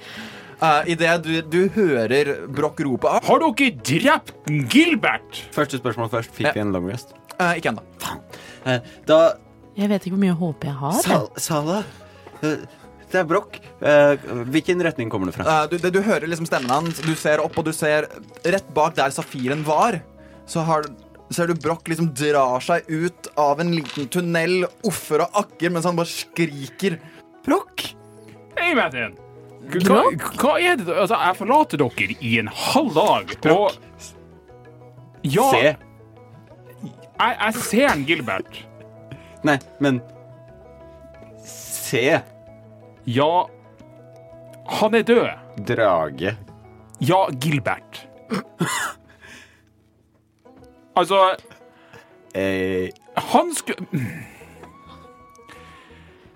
[0.63, 4.31] Uh, Idet du, du hører Broch rope av Har dere drept
[4.73, 5.41] Gilbert?
[5.53, 6.31] Første spørsmål først.
[6.37, 6.53] Fikk Ja.
[6.55, 7.11] vi en long rest?
[7.41, 7.83] Uh, Ikke ennå.
[8.71, 8.79] Eh,
[9.11, 9.19] Da
[9.77, 10.95] Jeg vet ikke hvor mye håp jeg har.
[11.03, 11.81] Sal Sala
[13.15, 13.61] Det er Broch.
[13.79, 14.17] Eh,
[14.51, 15.45] Hvilken retning kommer det fra?
[15.47, 16.99] Eh, du, det- du hører liksom stemmen hans.
[17.05, 18.09] Du ser opp, og du ser
[18.43, 20.01] rett bak der safiren var.
[20.51, 20.89] Så har,
[21.31, 25.87] ser du Broch liksom drar seg ut av en liten tunnel, offer og akker, mens
[25.87, 26.99] han bare skriker.
[27.47, 27.93] Broch!
[28.59, 29.15] Hei, Martin.
[29.65, 30.03] Hva,
[30.43, 33.79] hva er det Altså, jeg forlater dere i en halv dag, Broch.
[35.25, 35.63] Ja, Se.
[35.71, 38.59] jeg, jeg ser en Gilbert.
[39.47, 40.03] Nei, men
[41.47, 42.21] Se.
[43.05, 43.49] Ja,
[44.81, 45.29] han er død.
[45.69, 46.37] Drage.
[47.05, 48.07] Ja, Gilbert.
[50.99, 51.19] altså,
[52.35, 53.87] Eh, han skulle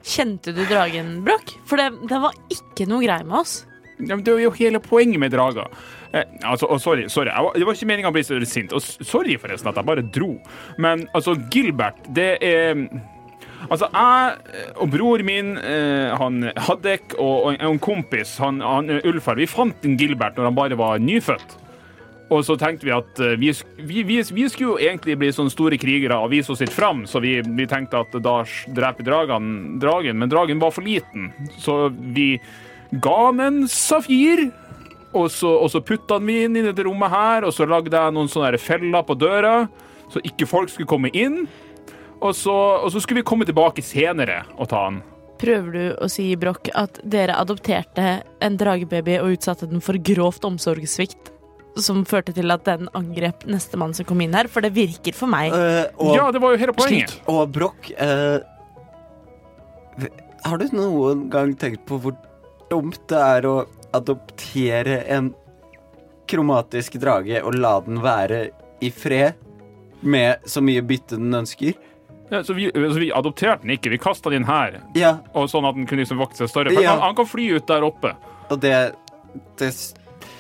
[0.03, 1.57] Kjente du dragen, Broch?
[1.67, 3.65] For det, det, var ikke noe grei med oss.
[3.99, 5.67] ja, men Det er jo hele poenget med drager.
[6.15, 7.29] Eh, altså, og sorry, sorry.
[7.29, 8.73] Jeg var, det var ikke meninga å bli så sint.
[8.73, 10.31] Og sorry forresten at jeg bare dro.
[10.79, 12.87] Men altså, Gilbert, det er
[13.67, 19.49] Altså, jeg og bror min, eh, han Haddek, og, en kompis, han, han Ulfar, vi
[19.51, 21.59] fant en Gilbert når han bare var nyfødt.
[22.29, 23.51] Og så tenkte vi at eh, vi,
[23.81, 27.07] vi, vi, vi skulle jo egentlig bli sånne store krigere og vise oss litt fram,
[27.09, 27.39] så vi,
[27.69, 28.43] tenkte at da
[28.77, 31.31] dreper dragen, dragen, men dragen var for liten.
[31.61, 32.35] Så vi
[32.93, 34.51] ga han en safir,
[35.17, 38.17] og så, og så putta han inn i dette rommet her, og så lagde jeg
[38.17, 39.63] noen sånne feller på døra,
[40.13, 41.47] så ikke folk skulle komme inn.
[42.19, 45.01] Og så, og så skulle vi komme tilbake senere og ta han.
[45.39, 50.47] Prøver du å si, Broch, at dere adopterte en dragebaby og utsatte den for grovt
[50.49, 51.31] omsorgssvikt?
[51.79, 54.51] Som førte til at den angrep nestemann som kom inn her?
[54.51, 55.55] For det virker for meg.
[55.55, 57.15] Uh, og, Ja, det var jo hele poenget.
[57.15, 58.43] slik, og Broch uh,
[60.43, 62.19] Har du noen gang tenkt på hvor
[62.69, 63.57] dumt det er å
[63.95, 65.31] adoptere en
[66.29, 68.49] kromatisk drage og la den være
[68.85, 69.39] i fred
[70.03, 71.79] med så mye bytte den ønsker?
[72.31, 74.81] Ja, så, vi, så vi adopterte den ikke, vi kasta den her.
[74.99, 76.75] Ja, Og sånn at den kunne liksom vokse seg større.
[76.75, 76.91] For Ja.
[76.97, 78.15] han, han kan fly ut der oppe.
[78.51, 78.75] og det,
[79.61, 79.71] det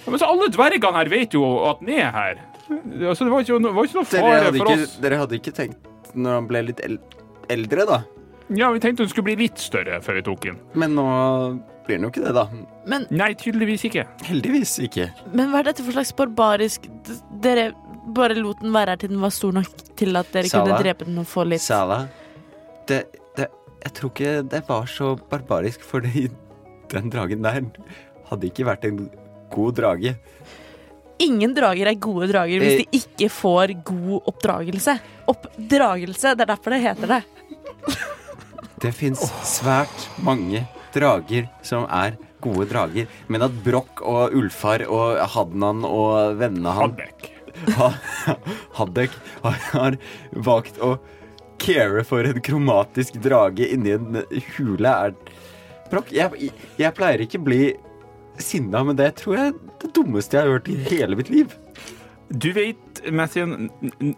[0.04, 2.38] Ja, Men så alle dvergene her vet jo at den er her.
[2.68, 4.96] Altså, det var ikke, det var ikke noe dere, fare hadde for ikke, oss.
[5.00, 6.98] dere hadde ikke tenkt når han ble litt el
[7.48, 7.98] eldre, da?
[8.56, 10.58] Ja, Vi tenkte hun skulle bli litt større før vi tok den.
[10.74, 11.04] Men nå
[11.86, 12.46] blir den jo ikke det, da.
[12.88, 14.04] Men, Nei, tydeligvis ikke.
[14.28, 15.08] Heldigvis ikke.
[15.32, 17.70] men hva er dette for slags barbarisk D- Dere
[18.14, 20.64] bare lot den være her til den var stor nok til at dere Sala?
[20.64, 22.00] kunne drepe den og få litt Sala,
[22.88, 23.04] det,
[23.36, 23.48] det,
[23.84, 26.28] jeg tror ikke det var så barbarisk, fordi
[26.92, 27.60] den dragen der
[28.30, 29.08] hadde ikke vært en
[29.52, 30.14] god drage.
[31.18, 32.84] Ingen drager er gode drager hvis Eh.
[32.84, 34.98] de ikke får god oppdragelse.
[35.26, 37.22] Oppdragelse, det er derfor det heter det.
[38.78, 40.60] Det fins svært mange
[40.94, 46.94] drager som er gode drager, men at Broch og Ulfar og Hadnan og vennene han
[46.94, 47.32] Haddek.
[47.78, 48.36] Ha-
[48.78, 49.10] Haddek
[49.42, 49.96] har,
[50.48, 50.94] valgt å
[51.58, 54.20] care for en kromatisk drage inni en
[54.56, 55.14] hule, er
[55.88, 57.62] Brokk, jeg, jeg pleier ikke bli
[58.38, 61.54] sinna, men det tror jeg er det dummeste jeg har hørt i hele mitt liv.
[62.28, 63.70] Du vet, Mathien,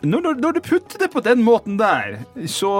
[0.03, 2.19] når, når du putter det på den måten der,
[2.51, 2.73] så,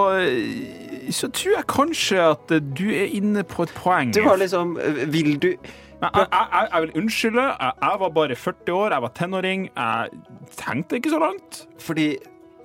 [1.15, 4.11] så tror jeg kanskje at du er inne på et poeng.
[4.11, 4.75] Du var liksom
[5.13, 5.53] Vil du
[6.01, 7.43] Jeg, jeg, jeg, vil unnskylde.
[7.43, 9.67] Jeg, jeg var bare 40 år, jeg var tenåring.
[9.69, 11.61] Jeg tenkte ikke så langt.
[11.81, 12.07] Fordi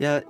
[0.00, 0.24] jeg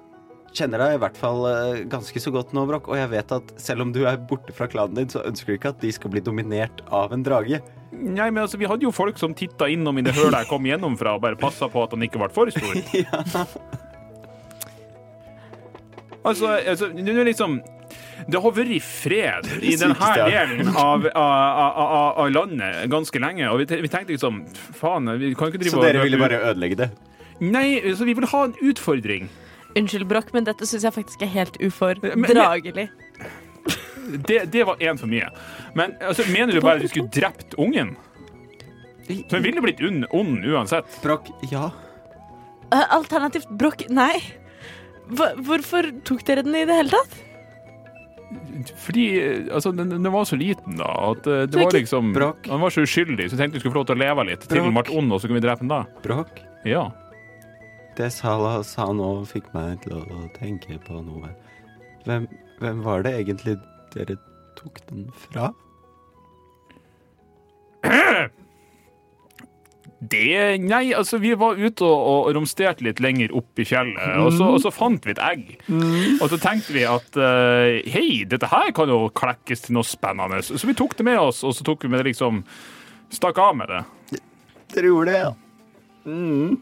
[0.56, 3.54] kjenner deg i hvert fall eh, ganske så godt nå, Broch, og jeg vet at
[3.60, 6.12] selv om du er borte fra klanen din, så ønsker du ikke at de skal
[6.12, 7.60] bli dominert av en drage.
[7.92, 10.66] Nei, men altså, Vi hadde jo folk som titta innom i det hølet jeg kom
[10.66, 12.76] gjennom fra, og bare passa på at han ikke ble for stor.
[16.26, 17.60] Altså, altså er liksom
[18.26, 23.48] Det har vært fred i denne delen av, av, av, av- av landet ganske lenge,
[23.52, 24.40] og vi, vi tenkte liksom
[24.80, 26.88] Faen, vi kan ikke drive Så dere ville bare ødelegge det?
[27.44, 29.28] Nei, så vi vil ha en utfordring.
[29.76, 32.86] Unnskyld, Brokk, men dette syns jeg faktisk er helt ufordragelig.
[34.26, 35.28] Det, det var én for mye.
[35.76, 37.92] Men altså, mener du bare at vi skulle drept ungen?
[39.06, 39.82] Så hun ville blitt
[40.14, 40.88] ond, uansett.
[41.04, 41.68] Brokk, ja.
[42.72, 44.14] Eh, Alternativt Brokk, nei.
[45.10, 47.20] Hvorfor tok dere den i det hele tatt?
[48.82, 50.88] Fordi eh, altså, den, den var så liten, da.
[51.12, 52.46] At eh, det var liksom Bråk.
[52.50, 54.42] Han var så uskyldig, så jeg tenkte vi skulle få lov til å leve litt
[54.46, 54.66] til Bråk.
[54.66, 55.82] han ble ond, og så kunne vi drepe han da.
[56.06, 56.84] Brokk, Ja.
[57.96, 61.30] det Salah sa nå, fikk meg til å tenke på noe.
[62.04, 62.26] Hvem,
[62.60, 63.56] hvem var det egentlig
[63.94, 64.18] dere
[64.58, 65.52] tok den fra?
[70.12, 74.30] Det Nei, altså, vi var ute og, og romsterte litt lenger opp i fjellet, og,
[74.36, 75.44] så, og så fant vi et egg.
[76.20, 80.42] Og så tenkte vi at uh, hei, dette her kan jo klekkes til noe spennende.
[80.46, 82.44] Så vi tok det med oss, og så tok vi med det liksom
[83.14, 83.84] Stakk av med det.
[84.74, 85.28] Dere gjorde det, ja.
[86.10, 86.56] Mm,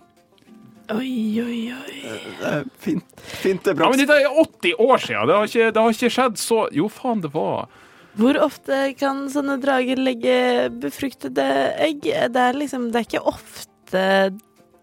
[0.93, 2.01] Oi, oi, oi.
[2.05, 3.05] det er fint.
[3.17, 5.29] Fint, det, Ja, men Dette er 80 år siden.
[5.29, 7.71] Det har ikke, det har ikke skjedd så Jo, faen, det var
[8.15, 10.37] Hvor ofte kan sånne drager legge
[10.83, 11.47] befruktede
[11.83, 12.05] egg?
[12.05, 14.05] Det er liksom Det er ikke ofte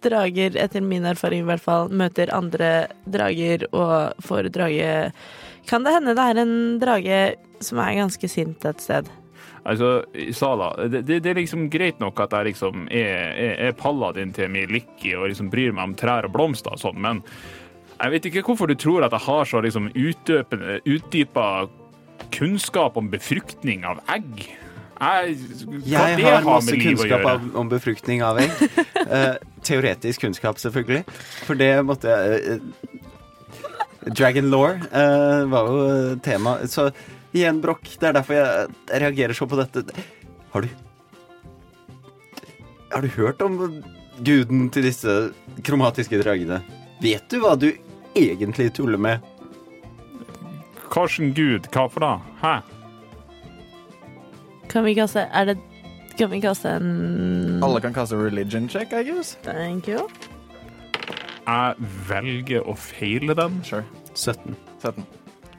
[0.02, 5.12] drager, etter min erfaring i hvert fall, møter andre drager og får drage
[5.70, 7.24] Kan det hende det er en drage
[7.62, 9.10] som er ganske sint et sted?
[9.62, 10.02] Altså,
[10.34, 14.50] Sala, det, det, er liksom greit nok at jeg liksom er, er, er paladin til
[14.50, 17.22] Miliki og liksom bryr meg om trær og blomster og sånn, men
[18.02, 21.46] jeg vet ikke hvorfor du tror at jeg har så liksom utdypa
[22.30, 24.44] kunnskap om befruktning av egg.
[25.02, 25.38] Jeg,
[25.90, 28.52] Jeg har masse kunnskap om befruktning av egg.
[29.02, 31.06] Uh, teoretisk kunnskap, selvfølgelig.
[31.48, 35.88] For det måtte jeg uh, Dragon law uh, var jo
[36.26, 36.60] tema.
[36.70, 36.92] Så
[37.34, 39.86] igjen, Brokk, det er derfor jeg reagerer så på dette.
[40.54, 40.70] Har du
[42.92, 43.58] Har du hørt om
[44.22, 45.18] guden til disse
[45.66, 46.62] kromatiske dragene?
[47.02, 47.72] Vet du hva du
[48.14, 49.31] egentlig tuller med?
[50.92, 52.12] Karsten Gud, hva for da?
[52.42, 52.56] Hæ?
[54.72, 55.58] Kan vi kaste Er det
[56.18, 59.38] Kan vi kaste en Alle kan kaste religion check, I guess.
[59.44, 60.08] Thank you.
[61.48, 61.76] Jeg
[62.08, 63.58] velger å feile den.
[63.66, 63.84] Sure.
[64.14, 64.56] 17.
[64.84, 65.06] 17.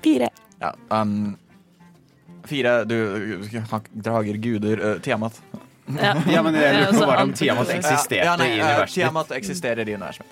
[0.05, 0.29] Fire.
[0.63, 0.71] Ja.
[0.95, 1.35] Um,
[2.47, 2.95] fire du,
[3.93, 5.41] drager, guder, uh, Tiamat.
[5.99, 8.95] Ja, Ja, men jeg lurer på alt- Tiamat eksisterte Ja, nei, i universet.
[8.95, 10.27] Tiamat eksisterer i universet.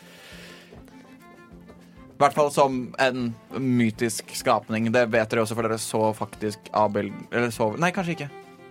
[2.21, 4.91] I hvert fall som en mytisk skapning.
[4.93, 8.27] Det vet dere også, for dere så faktisk Abel Eller så Nei, kanskje ikke.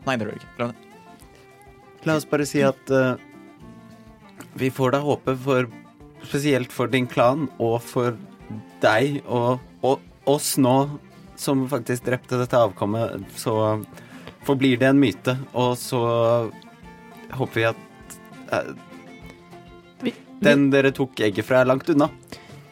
[0.05, 0.85] Nei, det gjør dere ikke.
[2.05, 3.17] La oss bare si at uh,
[4.53, 5.65] vi får da håpe for
[6.29, 8.13] Spesielt for din klan og for
[8.83, 10.75] deg og, og oss nå
[11.39, 13.79] som faktisk drepte dette avkommet, så
[14.43, 15.37] forblir det en myte.
[15.55, 16.01] Og så
[17.31, 18.75] håper vi at
[20.03, 22.09] Vi- den dere tok egget fra, er langt unna.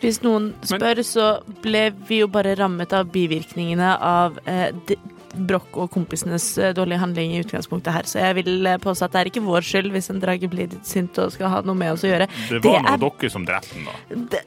[0.01, 1.27] Hvis noen spør, så
[1.63, 4.99] ble vi jo bare rammet av bivirkningene av eh, de-
[5.37, 8.07] Brokk og kompisenes eh, dårlige handling i utgangspunktet her.
[8.09, 10.71] Så jeg vil eh, påstå at det er ikke vår skyld hvis en drage blir
[10.71, 12.25] litt sint og skal ha noe med oss å gjøre.
[12.49, 14.23] Det var nå er- dere som drepte den, da.
[14.33, 14.41] Det,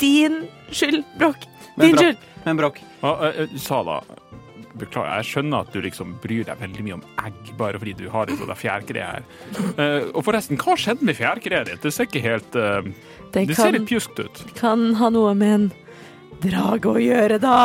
[0.00, 0.38] din
[0.72, 1.44] skyld, Brokk.
[1.80, 2.16] Din skyld.
[2.46, 3.98] Men Ja, eh, eh, Sala,
[4.80, 8.06] beklager, jeg skjønner at du liksom bryr deg veldig mye om egg, bare fordi du
[8.08, 9.24] har et sånt fjærkre her.
[9.76, 11.82] Eh, og forresten, hva skjedde med fjærkreet ditt?
[11.84, 12.56] Det ser ikke helt
[13.36, 14.42] eh, Det kan, ser litt pjuskt ut.
[14.58, 15.66] kan ha noe med en
[16.42, 17.56] drage å gjøre, da.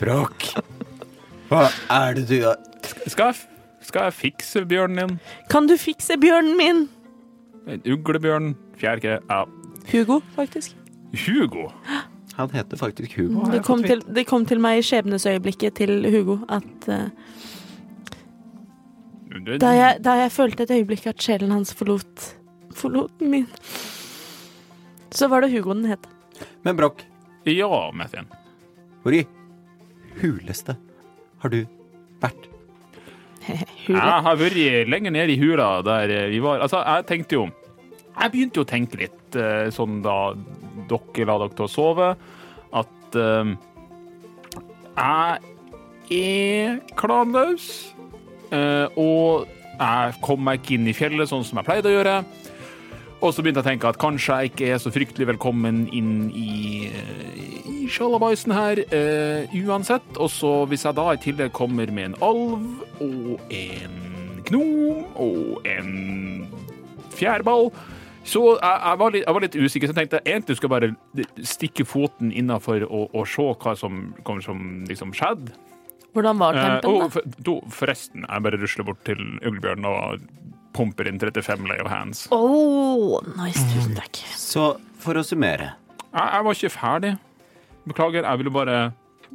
[0.00, 0.50] Brokk,
[1.50, 2.56] hva er det du gjør?
[3.06, 3.40] Skal jeg,
[3.88, 5.18] skal jeg fikse bjørnen din?
[5.52, 6.84] Kan du fikse bjørnen min?
[7.70, 9.44] En uglebjørn, fjærkre Ja.
[9.90, 10.76] Hugo, faktisk.
[11.26, 11.70] Hugo.
[12.36, 13.50] Han heter faktisk Hugo.
[13.50, 17.08] Det kom, til, det kom til meg i skjebnesøyeblikket til Hugo at uh,
[19.60, 22.30] da, jeg, da jeg følte et øyeblikk at sjelen hans forlot
[22.74, 23.48] Forlot min
[25.10, 26.06] Så var det Hugo den het.
[26.64, 27.02] Men Brokk,
[27.48, 28.26] Ja, Mathien.
[29.02, 29.24] hvor i
[30.20, 30.76] huleste
[31.40, 31.64] har du
[32.20, 32.48] vært?
[33.86, 33.96] Hule.
[33.96, 36.60] Jeg har vært lenger nede i hula der vi var.
[36.60, 37.46] Altså, jeg tenkte jo
[38.20, 40.34] Jeg begynte jo å tenke litt eh, sånn da
[40.90, 42.08] dere la dere til å sove,
[42.76, 43.52] at eh,
[46.10, 47.94] jeg er klanløs.
[48.52, 49.46] eh, og
[49.80, 52.16] jeg kom meg ikke inn i fjellet sånn som jeg pleide å gjøre.
[53.20, 56.30] Og så begynte jeg å tenke at kanskje jeg ikke er så fryktelig velkommen inn
[56.32, 56.88] i,
[57.68, 60.06] i sjalabaisen her uh, uansett.
[60.16, 62.64] Og så hvis jeg da i tillegg kommer med en alv
[63.04, 63.98] og en
[64.48, 65.92] gnom og en
[67.12, 67.68] fjærball
[68.30, 70.92] så jeg, jeg, var litt, jeg var litt usikker, så jeg tenkte egentlig skulle jeg
[71.16, 75.54] bare stikke foten innafor og, og se hva som, kommer som liksom skjedde.
[76.12, 80.26] Hvordan var Eh, og for, do, forresten, jeg bare rusler bort til Uglebjørn og
[80.76, 82.26] pumper inn 35 lay of hands.
[82.34, 84.22] Oh, nice, tusen takk.
[84.38, 85.74] Så for å summere.
[86.10, 87.12] Jeg, jeg var ikke ferdig.
[87.90, 88.80] Beklager, jeg ville bare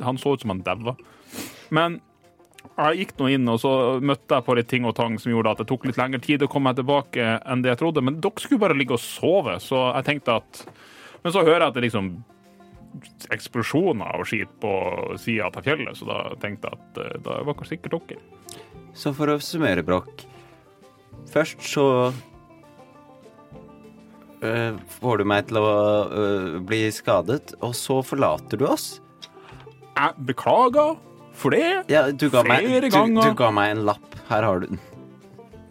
[0.03, 0.95] Han så ut som han daua.
[1.73, 2.01] Men
[2.75, 3.71] jeg gikk nå inn, og så
[4.03, 6.43] møtte jeg på litt ting og tang som gjorde at det tok litt lengre tid
[6.43, 8.03] å komme meg tilbake enn det jeg trodde.
[8.03, 10.65] Men dere skulle bare ligge og sove, så jeg tenkte at
[11.23, 12.09] Men så hører jeg at det liksom
[13.33, 14.71] eksplosjoner og skit på
[15.19, 18.61] sida av fjellet, så da tenkte jeg at eh, da var kanskje sikkert dere.
[18.95, 20.23] Så for å summere, Brokk.
[21.31, 21.85] Først så
[24.43, 25.65] øh, får du meg til å
[26.11, 28.99] øh, bli skadet, og så forlater du oss.
[29.95, 30.95] Jeg beklager
[31.35, 31.85] for det.
[31.91, 33.29] Ja, du ga, meg, Flere du, ganger.
[33.31, 34.17] du ga meg en lapp.
[34.29, 34.81] Her har du den.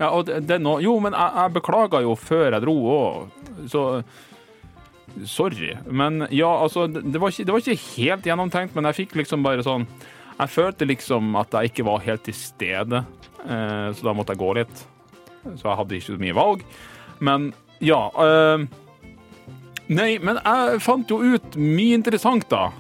[0.01, 3.43] Ja, og det, det nå- jo, men jeg, jeg beklaga jo før jeg dro òg,
[3.71, 3.85] så
[5.31, 5.69] Sorry.
[5.95, 9.13] Men ja, altså, det, det, var ikke, det var ikke helt gjennomtenkt, men jeg fikk
[9.21, 9.85] liksom bare sånn
[10.41, 13.05] Jeg følte liksom at jeg ikke var helt til stede,
[13.45, 14.83] eh, så da måtte jeg gå litt.
[15.57, 16.65] Så jeg hadde ikke så mye valg.
[17.21, 17.51] Men
[17.85, 18.65] ja eh,
[19.93, 22.71] Nei, men jeg fant jo ut mye interessant, da.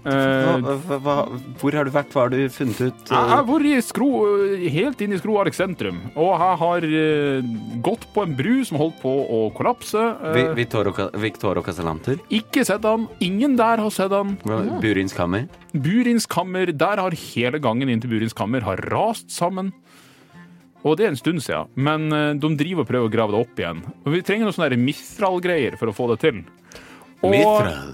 [0.00, 1.14] Uh, Hva, hva,
[1.60, 2.14] hvor har du vært?
[2.14, 3.10] Hva har du funnet ut?
[3.10, 4.06] Jeg har vært i skro,
[4.72, 7.50] helt inn i Skroark sentrum, og jeg har uh,
[7.84, 10.00] gått på en bru som holdt på å kollapse.
[10.38, 12.16] Vi- Victoro, Victoro Casalanter?
[12.32, 13.10] ikke sett han.
[13.20, 14.38] Ingen der har sett han.
[14.80, 15.50] Burins kammer?
[15.74, 19.74] Burins kammer, der har hele gangen inn til Burins kammer har rast sammen.
[20.80, 23.42] Og det er en stund siden, men eh, de driver og prøver å grave det
[23.44, 23.82] opp igjen.
[24.04, 26.40] Og vi trenger noen sånne mithralgreier for å få det til.
[27.20, 27.92] Og Mithral.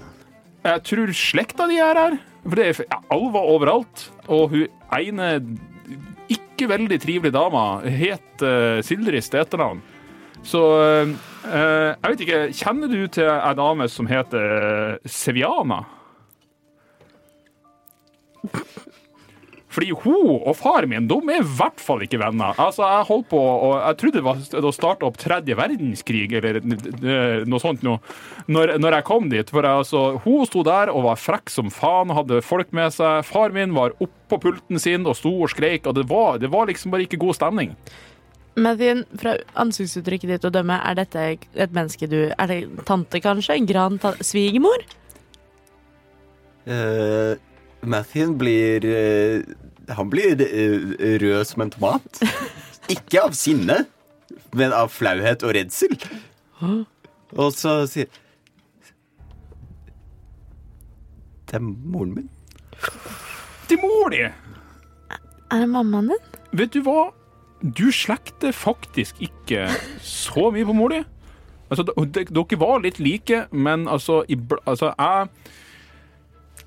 [0.69, 2.15] jeg tror slekta di er her.
[2.47, 4.07] For det er ja, alver overalt.
[4.31, 5.33] Og hun ene
[6.31, 9.83] ikke veldig trivelige dama het uh, Sildris til etternavn.
[10.47, 11.09] Så eh,
[11.45, 15.83] eh, jeg vet ikke Kjenner du til ei dame som heter eh, Seviana?
[19.67, 22.55] Fordi hun og far min de er i hvert fall ikke venner.
[22.61, 26.61] Altså, Jeg holdt på, og jeg trodde det var å starte opp tredje verdenskrig eller
[26.61, 27.97] eh, noe sånt nå,
[28.47, 29.51] når, når jeg kom dit.
[29.51, 32.95] For jeg, altså, Hun sto der og var frekk som faen og hadde folk med
[32.95, 33.25] seg.
[33.27, 36.71] Far min var oppå pulten sin og sto og skreik, og det var, det var
[36.71, 37.75] liksom bare ikke god stemning.
[38.57, 43.59] Mathien, fra ansiktsuttrykket ditt å dømme, er dette et menneske du Er det tante, kanskje?
[43.59, 44.81] En gran svigermor?
[46.67, 47.37] Uh,
[47.81, 49.43] Mathien blir eh,
[49.95, 52.21] Han blir eh, rød som en tomat.
[52.95, 53.85] Ikke av sinne,
[54.55, 55.93] men av flauhet og redsel.
[57.35, 58.07] Og så sier
[61.47, 62.31] Det er moren min.
[63.67, 64.23] Til mor di!
[64.27, 66.25] Er det mammaen din?
[66.59, 67.09] Vet du hva?
[67.63, 69.69] Du slekter faktisk ikke
[70.03, 70.99] så mye på mor di.
[71.71, 75.27] Altså, dere var litt like, men altså, i, altså jeg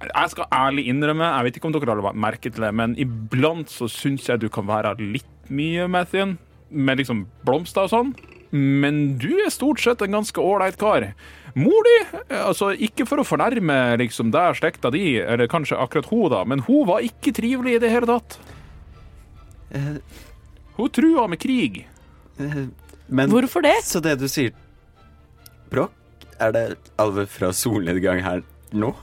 [0.08, 3.88] jeg skal ærlig innrømme, jeg vet ikke om dere har merket det, men iblant så
[3.90, 6.38] syns jeg du kan være litt mye Mathien,
[6.70, 8.12] med liksom blomster og sånn.
[8.54, 11.08] Men du er stort sett en ganske ålreit kar.
[11.58, 11.96] Mor di,
[12.38, 16.62] altså ikke for å fornærme liksom der slekta di, eller kanskje akkurat hun da, men
[16.66, 18.38] hun var ikke trivelig i det hele tatt.
[19.70, 19.98] Eh,
[20.78, 21.84] Hun trua med krig.
[22.38, 22.66] eh,
[23.08, 23.76] men Hvorfor det?
[23.84, 24.54] Så det du sier,
[25.70, 25.92] Brokk,
[26.40, 26.64] er det
[26.98, 28.42] alve fra solnedgang her
[28.72, 28.94] nå?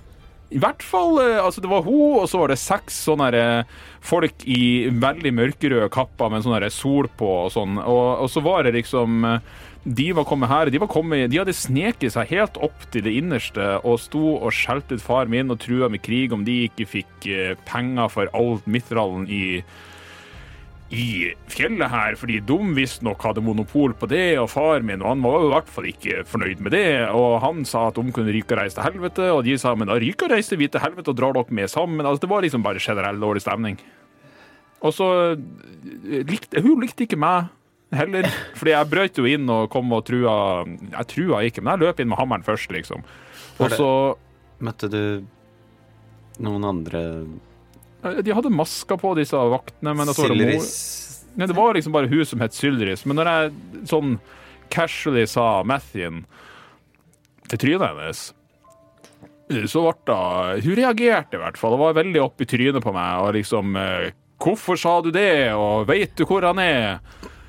[0.48, 3.78] I hvert fall, eh, altså Det var hun, og så var det seks sånne eh,
[4.00, 7.80] folk i veldig mørkerøde kapper med sånn sol på og sånn.
[7.84, 11.42] Og, og så var det liksom eh, De var kommet her, de, var kommet, de
[11.42, 15.52] hadde sneket seg helt opp til det innerste og sto og skjelte ut far min
[15.52, 17.28] og trua med krig om de ikke fikk
[17.68, 19.62] penger for all mithralen i
[20.94, 25.26] i fjellet her, fordi de visstnok hadde monopol på det, og far min og han
[25.26, 26.88] var i hvert fall ikke fornøyd med det.
[27.12, 29.92] Og han sa at de kunne ryke og reise til helvete, og de sa men
[29.92, 32.06] da ryker og reiser vi til helvete og drar dere med sammen.
[32.06, 33.80] Altså, det var liksom bare generell dårlig stemning.
[34.86, 37.50] Og så eh, likte Hun likte ikke meg
[37.98, 38.28] heller,
[38.60, 40.36] fordi jeg brøt jo inn og kom og trua
[40.68, 43.04] Jeg trua ikke, men jeg løp inn med hammeren først, liksom.
[43.58, 43.90] Og så
[44.58, 45.02] Møtte du
[46.42, 47.02] noen andre
[48.02, 49.94] De hadde masker på, disse vaktene.
[49.98, 50.62] Men så det, mor...
[50.62, 50.98] Sildris
[51.38, 53.06] Nei, det var liksom bare hun som het Sylris.
[53.06, 54.16] Men når jeg sånn
[54.74, 56.24] casually sa Mathien
[57.48, 58.24] til trynet hennes,
[59.72, 61.78] så ble det Hun reagerte i hvert fall.
[61.78, 63.22] Hun var veldig opp i trynet på meg.
[63.22, 67.00] Og liksom eh, 'Hvorfor sa du det?' og 'Veit du hvor han er?'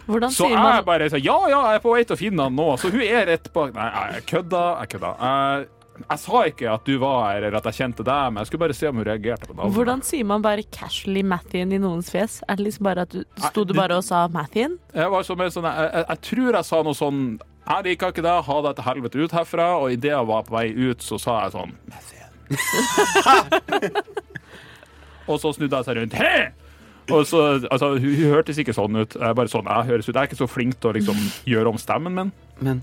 [0.08, 2.42] Hvordan Så sier jeg bare sa 'Ja, ja, jeg er på vei til å finne
[2.42, 2.76] han nå'.
[2.76, 4.80] Så hun er rett bak Nei, jeg kødda.
[4.80, 5.10] Jeg kødda.
[5.20, 5.68] Jeg,
[6.04, 8.64] jeg sa ikke at du var her, eller at jeg kjente deg, men jeg skulle
[8.64, 9.74] bare se om hun reagerte på navnet.
[9.76, 12.38] Hvordan sier man bare casually Mathien i noens fjes?
[12.48, 14.78] Er det liksom bare at du Sto du bare og sa Mathien?
[14.94, 17.18] Jeg var så mer sånn, jeg, jeg, jeg tror jeg sa noe sånn
[17.68, 19.66] Jeg liker ikke deg, ha deg til helvete ut herfra.
[19.82, 22.16] Og idet jeg var på vei ut, så sa jeg sånn 'Mathien'.
[25.28, 26.14] Og så snudde jeg seg rundt.
[26.16, 26.48] Hei!
[27.12, 27.40] Og så,
[27.70, 29.16] altså, hun, hun hørtes ikke sånn ut.
[29.16, 30.14] Jeg er bare sånn, jeg høres ut.
[30.14, 31.18] Jeg er ikke så flink til å liksom
[31.48, 32.32] gjøre om stemmen min.
[32.60, 32.82] Men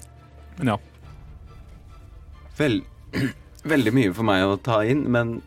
[0.58, 0.78] Men ja.
[2.58, 2.80] vel,
[3.74, 5.40] veldig mye for meg å ta inn, men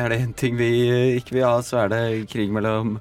[0.00, 0.70] er det en ting vi
[1.18, 2.02] ikke vil ha, så er det
[2.32, 2.96] krig mellom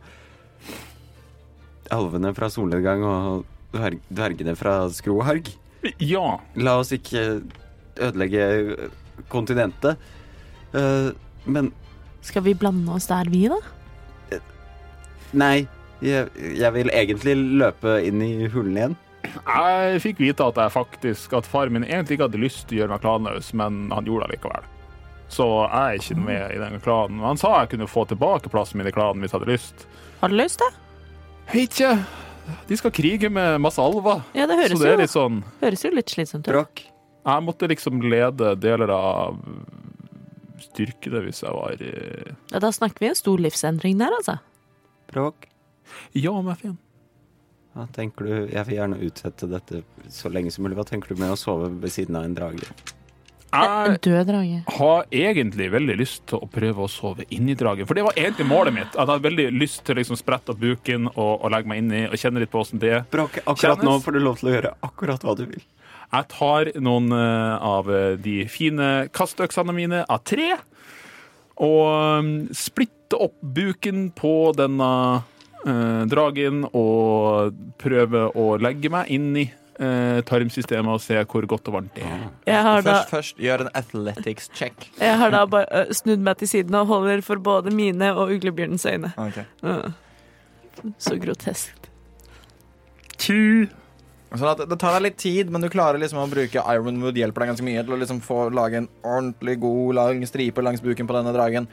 [1.92, 5.52] alvene fra solnedgang og dverg, dvergene fra skroharg.
[6.04, 6.38] Ja.
[6.56, 7.42] La oss ikke
[8.02, 8.90] ødelegge
[9.32, 10.00] kontinentet.
[10.76, 11.12] Eh,
[11.46, 11.72] men
[12.22, 13.60] Skal vi blande oss der, vi, da?
[15.32, 15.66] nei,
[16.04, 16.28] jeg,
[16.60, 18.96] jeg vil egentlig løpe inn i hulen igjen.
[19.24, 22.82] Jeg fikk vite at jeg faktisk At far min egentlig ikke hadde lyst til å
[22.82, 24.65] gjøre meg klanløs, men han gjorde det likevel.
[25.32, 27.22] Så jeg er ikke med i den klanen.
[27.24, 29.86] Han sa jeg kunne få tilbake plassen min i klanen hvis jeg hadde lyst.
[30.19, 30.67] Har du lyst, da?
[31.53, 31.93] Vet ikke.
[32.67, 34.26] De skal krige med masse alver.
[34.36, 36.84] Ja, det høres, Så det er jo, litt sånn høres jo litt slitsomt ut.
[37.22, 39.38] Jeg måtte liksom lede deler av
[40.61, 41.91] styrkene hvis jeg var i
[42.51, 44.39] Ja, da snakker vi en stor livsendring der, altså.
[45.11, 45.47] Bråk.
[46.17, 46.78] Ja, Mathien.
[47.72, 48.34] Hva tenker du?
[48.51, 50.76] Jeg vil gjerne utsette dette så lenge som mulig.
[50.80, 52.67] Hva tenker du med å sove ved siden av en drage?
[53.51, 54.57] En Jeg død drage.
[54.78, 58.47] har egentlig veldig lyst til å prøve å sove inni dragen, for det var egentlig
[58.47, 58.91] målet mitt.
[58.95, 61.82] At jeg hadde veldig lyst til å liksom sprette opp buken og, og legge meg
[61.84, 63.03] inni og kjenne litt på åssen det er.
[63.11, 65.65] Bråk, akkurat nå får du lov til å gjøre akkurat hva du vil.
[66.11, 70.53] Jeg tar noen eh, av eh, de fine kastøksene mine av tre
[71.61, 74.88] og um, splitter opp buken på denne
[75.68, 79.45] eh, dragen og prøve å legge meg inn i
[79.82, 82.24] eh, tarmsystemet og se hvor godt og varmt det er.
[82.49, 84.88] Jeg har da, Først, først gjør en athletics check.
[84.99, 88.34] jeg har da bare ø, snudd meg til siden og holder for både mine og
[88.38, 89.14] uglebjørnens øyne.
[89.18, 89.45] Okay.
[89.64, 89.93] Ja.
[91.01, 91.89] Så groteskt.
[93.22, 93.68] Ti.
[94.32, 97.43] Sånn at det tar deg litt tid, men du klarer liksom å bruke Ironwood hjelper
[97.43, 101.09] deg ganske mye til å liksom få lage en ordentlig god lang stripe langs buken
[101.09, 101.68] på denne dragen.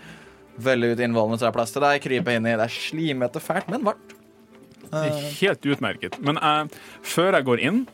[0.64, 2.00] Veldig ut innvollene så det er plass til deg.
[2.02, 4.14] Krype inn i Det er slimete fælt, men varmt.
[4.88, 6.18] Eh, Helt utmerket.
[6.24, 7.84] Men jeg, før jeg går inn,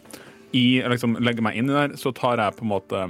[0.54, 3.00] i, liksom legger meg inn i der, så tar jeg på en måte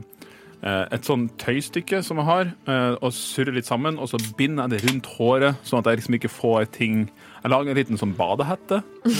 [0.64, 4.64] eh, et sånn tøystykke som jeg har, eh, og surrer litt sammen, og så binder
[4.64, 7.02] jeg det rundt håret, sånn at jeg liksom ikke får ting
[7.44, 8.80] Jeg lager en liten sånn badehette.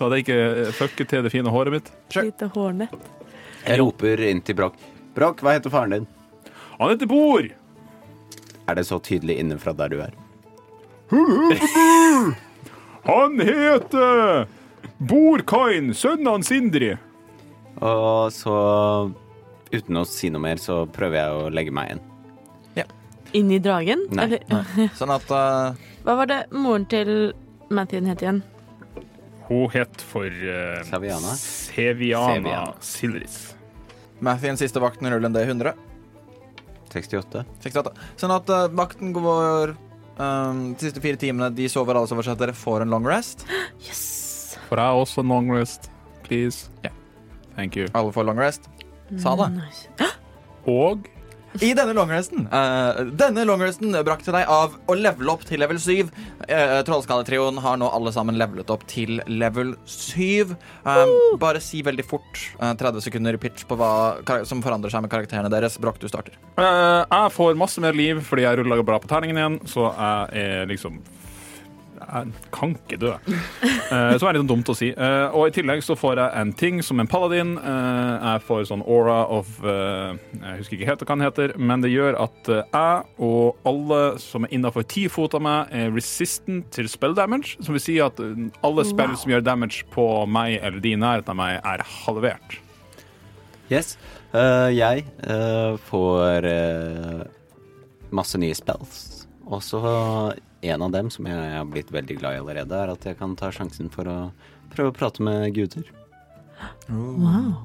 [0.00, 1.88] Så at jeg ikke eh, fucker til det fine håret mitt.
[2.16, 2.94] Lite hårnett.
[3.66, 4.78] Jeg roper inn til Brokk.
[5.12, 6.06] Brokk, hva heter faren din?
[6.78, 7.50] Han heter Bor!
[8.70, 10.14] Er det så tydelig innenfra der du er?
[13.10, 14.46] Han heter
[14.98, 16.92] Borkain, sønnen hans Sindri.
[17.80, 18.54] Og så,
[19.72, 22.04] uten å si noe mer, så prøver jeg å legge meg inn.
[23.32, 24.06] Inni dragen?
[24.10, 24.24] Nei.
[24.26, 25.76] Eller, Sånn at uh...
[26.06, 27.32] hva var det moren til
[27.70, 28.42] Mathien het igjen?
[29.46, 31.34] Hun het for uh, Saviana?
[31.38, 32.74] Seviana Seviana.
[32.82, 33.38] Silris.
[34.22, 35.74] Mathien siste vakten, ruller en D100.
[36.92, 37.44] 68.
[37.64, 37.92] 68.
[38.20, 39.74] Sånn at uh, vakten går
[40.18, 43.46] um, De siste fire timene de sover altså for at dere får en long rest.
[43.86, 44.58] Yes!
[44.70, 45.88] Får jeg også en long rest,
[46.26, 46.70] please?
[46.84, 46.94] Yeah.
[47.56, 47.88] Thank you.
[47.94, 48.68] Alle får long rest.
[49.18, 49.48] Sa det.
[49.56, 49.90] Nice.
[50.70, 51.08] Og
[51.58, 55.80] I denne longresten uh, Denne longresten brakte til deg av å levele opp til level
[55.82, 56.06] 7.
[56.46, 60.54] Uh, Trollskalletrioen har nå alle sammen levelet opp til level 7.
[60.86, 63.90] Eh, bare si veldig fort uh, 30 sekunder pitch på hva
[64.46, 65.78] som forandrer seg med karakterene deres.
[65.82, 66.38] Broch, du starter.
[66.62, 70.44] eh, jeg får masse mer liv fordi jeg ruller bra på terningen igjen, så jeg
[70.46, 71.00] er liksom
[72.10, 73.10] Jeg kan ikke dø.
[73.90, 74.88] Eh, som er litt dumt å si.
[74.90, 77.52] Eh, og i tillegg så får jeg en ting som en paladin.
[77.58, 81.92] Eh, jeg får sånn aura of Jeg husker ikke helt hva den heter, men det
[81.92, 86.90] gjør at jeg og alle som er innafor ti fot av meg, er resistant til
[86.90, 87.56] spell damage.
[87.62, 89.16] Som vil si at alle spill Wow.
[89.22, 92.58] som gjør damage på meg eller de i nærheten av meg, er halvert.
[93.70, 93.94] Yes.
[94.34, 95.06] Jeg
[95.86, 96.46] får
[98.10, 99.26] masse nye spells.
[99.50, 99.80] Og så
[100.60, 103.36] en av dem som jeg har blitt veldig glad i allerede, er at jeg kan
[103.38, 104.18] ta sjansen for å
[104.74, 105.86] prøve å prate med guder.
[106.90, 107.64] Wow.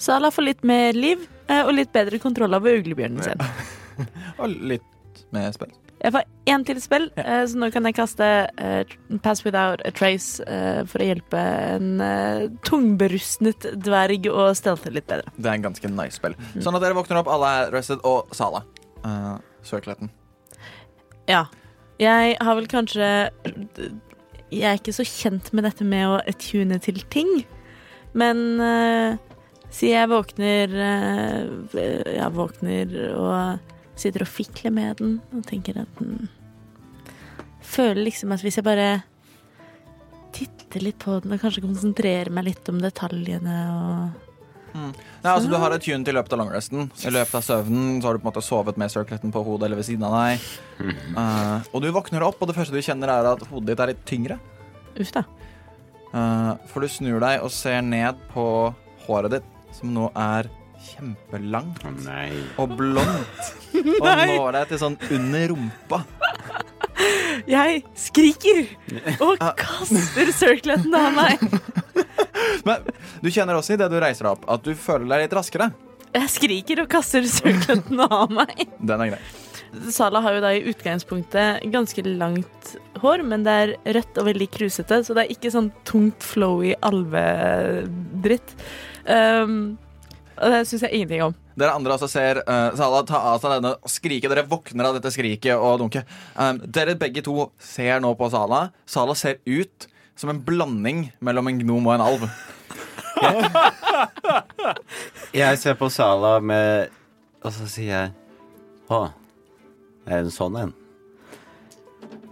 [0.00, 3.44] Sala får litt mer liv eh, og litt bedre kontroll over uglebjørnen sin.
[4.40, 5.74] Og litt med spill.
[6.02, 7.42] Jeg får én til spill, ja.
[7.46, 11.42] så nå kan jeg kaste eh, Pass Without a Trace eh, for å hjelpe
[11.76, 15.30] en eh, tungberustnet dverg å stelte litt bedre.
[15.36, 16.34] Det er en ganske nice spill.
[16.56, 18.64] Sånn at dere våkner opp, alle er rested, og Sala.
[19.06, 20.10] Uh, Circleten.
[21.30, 21.46] Ja.
[22.02, 23.08] Jeg har vel kanskje
[24.52, 27.30] Jeg er ikke så kjent med dette med å tune til ting,
[28.18, 29.14] men uh,
[29.72, 36.00] si jeg våkner uh, Jeg våkner og sitter og fikler med den og tenker at
[36.00, 36.28] den
[37.62, 39.04] Føler liksom at hvis jeg bare
[40.34, 44.31] titter litt på den og kanskje konsentrerer meg litt om detaljene og
[44.74, 46.88] Nei, altså Du har et tune til løpet av longresten.
[47.04, 49.68] I løpet av søvnen så har du på en måte sovet med circleten på hodet
[49.68, 50.46] eller ved siden av deg.
[51.16, 53.92] Uh, og du våkner opp, og det første du kjenner, er at hodet ditt er
[53.92, 54.38] litt tyngre.
[54.96, 55.24] Uff, da.
[56.12, 58.46] Uh, for du snur deg og ser ned på
[59.06, 60.50] håret ditt, som nå er
[60.86, 62.30] kjempelangt nei.
[62.60, 63.52] og blondt.
[64.02, 66.02] Og når deg til sånn under rumpa.
[67.48, 68.60] Jeg skriker
[69.24, 71.42] og kaster circleten av meg.
[72.68, 72.90] Men
[73.22, 75.72] du kjenner også i det du reiser deg opp, at du føler deg litt raskere.
[76.12, 78.66] Jeg skriker og kaster circleten av meg.
[78.78, 79.22] Den er grei.
[79.88, 84.48] Sala har jo da i utgangspunktet ganske langt hår, men det er rødt og veldig
[84.52, 88.52] krusete, så det er ikke sånn tungt flowy alvedritt.
[89.08, 89.78] Um,
[90.36, 91.36] og det syns jeg ingenting om.
[91.58, 94.30] Dere andre også ser uh, Salah ta av seg denne og skrike.
[94.30, 96.08] Dere våkner av dette skriket og dunket.
[96.36, 98.66] Um, dere begge to ser nå på Sala.
[98.88, 99.88] Sala ser ut
[100.18, 102.26] som en blanding mellom en gnom og en alv.
[105.42, 106.90] Jeg ser på Sala med
[107.44, 108.08] Og så sier jeg
[108.90, 108.98] Å,
[110.08, 110.72] er det en sånn en?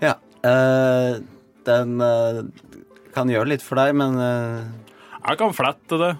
[0.02, 0.16] Ja.
[0.42, 1.20] Uh,
[1.68, 2.42] den uh,
[3.14, 4.89] kan gjøre litt for deg, men eh,
[5.20, 6.10] Jeg kan flette det.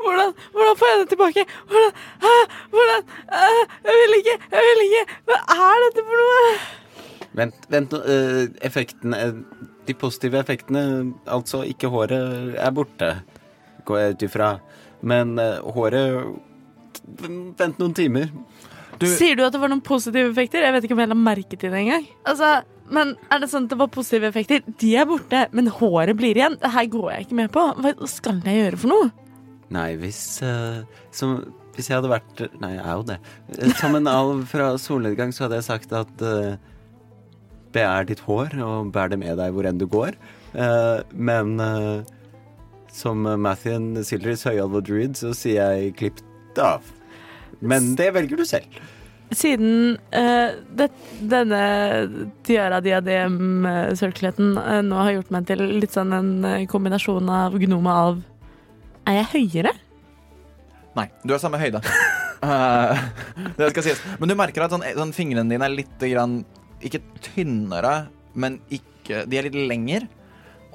[0.00, 1.44] Hvordan, hvordan får jeg det tilbake?
[1.68, 2.34] Hvordan, hæ?
[2.72, 3.50] Hvordan hæ,
[3.84, 5.16] Jeg vil ikke, jeg vil ikke.
[5.28, 6.50] Hva er dette for noe?
[7.36, 8.00] Vent, vent nå.
[8.08, 9.34] eh, effekten eh,
[9.86, 10.82] De positive effektene,
[11.30, 13.10] altså ikke håret, er borte,
[13.84, 14.48] går jeg ut ifra.
[15.02, 16.40] Men eh, håret
[17.06, 18.32] Vent noen timer.
[18.98, 20.64] Du, Sier du at det var noen positive effekter?
[20.64, 22.06] Jeg vet ikke om jeg la merke til det engang.
[22.26, 22.54] Altså,
[22.92, 24.64] men er det sånn at det var positive effekter?
[24.80, 26.58] De er borte, men håret blir igjen.
[26.62, 27.64] Det her går jeg ikke med på.
[27.82, 29.12] Hva skal jeg gjøre for noe?
[29.74, 31.40] Nei, hvis uh, som,
[31.74, 33.16] Hvis jeg hadde vært Nei, jeg er jo det.
[33.56, 36.54] Eh, Som en alv fra solnedgang så hadde jeg sagt at uh,
[37.74, 40.14] beær ditt hår, og bær det med deg hvor enn du går.
[40.54, 42.06] Uh, men eh,
[42.96, 46.22] som Mathien Sildris høyalvor druid, så sier jeg klipp
[46.56, 46.86] det av.
[47.60, 48.78] Men det velger du selv.
[49.34, 50.86] Siden uh, det,
[51.26, 51.62] denne
[52.46, 58.04] tiara-diadem-sørkleten uh, nå har gjort meg til litt sånn en eh, kombinasjon av gnome og
[58.04, 58.20] alv,
[59.06, 59.72] er jeg høyere?
[60.96, 61.80] Nei, du er samme høyde.
[62.46, 62.94] uh,
[63.58, 64.04] det skal sies.
[64.20, 66.44] Men du merker at sånn, sånn, fingrene dine er litt grann,
[66.86, 67.96] ikke tynnere,
[68.38, 70.06] men ikke, de er litt lengre.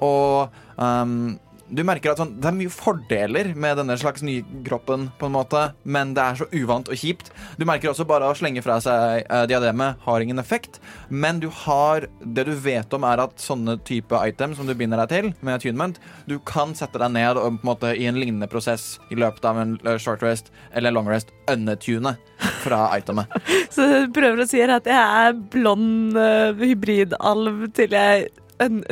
[0.02, 0.50] Og
[0.82, 1.38] ehm,
[1.72, 5.62] du merker at sånn, det er mye fordeler med denne slags nykroppen, på en måte,
[5.84, 7.30] men det er så uvant og kjipt.
[7.56, 11.48] Du merker også bare å slenge fra seg eh, diademet har ingen effekt, men du
[11.64, 15.30] har Det du vet om, er at sånne type items som du binder deg til
[15.40, 18.98] med attunement, du kan sette deg ned og på en måte i en lignende prosess
[19.12, 22.14] i løpet av en eh, short rest eller long rest unnetune
[22.62, 23.32] fra itemet.
[23.74, 28.30] Så du prøver å si at jeg er blond uh, hybridalv til jeg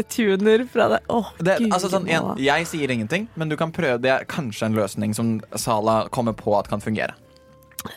[0.09, 1.06] tuner fra deg.
[1.09, 1.72] Åh, Det, gud.
[1.72, 4.01] altså sånn, en, jeg sier ingenting, men du kan prøve.
[4.02, 7.14] Det er kanskje en løsning som Sala kommer på at kan fungere.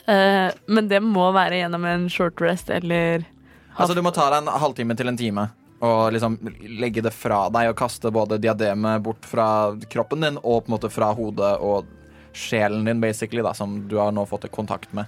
[0.08, 3.26] Eh, men det må være gjennom en short rest eller
[3.74, 5.48] Altså Du må ta deg en halvtime til en time
[5.84, 6.38] og liksom
[6.80, 9.48] legge det fra deg og kaste både diademet bort fra
[9.92, 11.90] kroppen din og på en måte fra hodet og
[12.34, 15.06] sjelen din, basically, da, som du har nå fått kontakt med.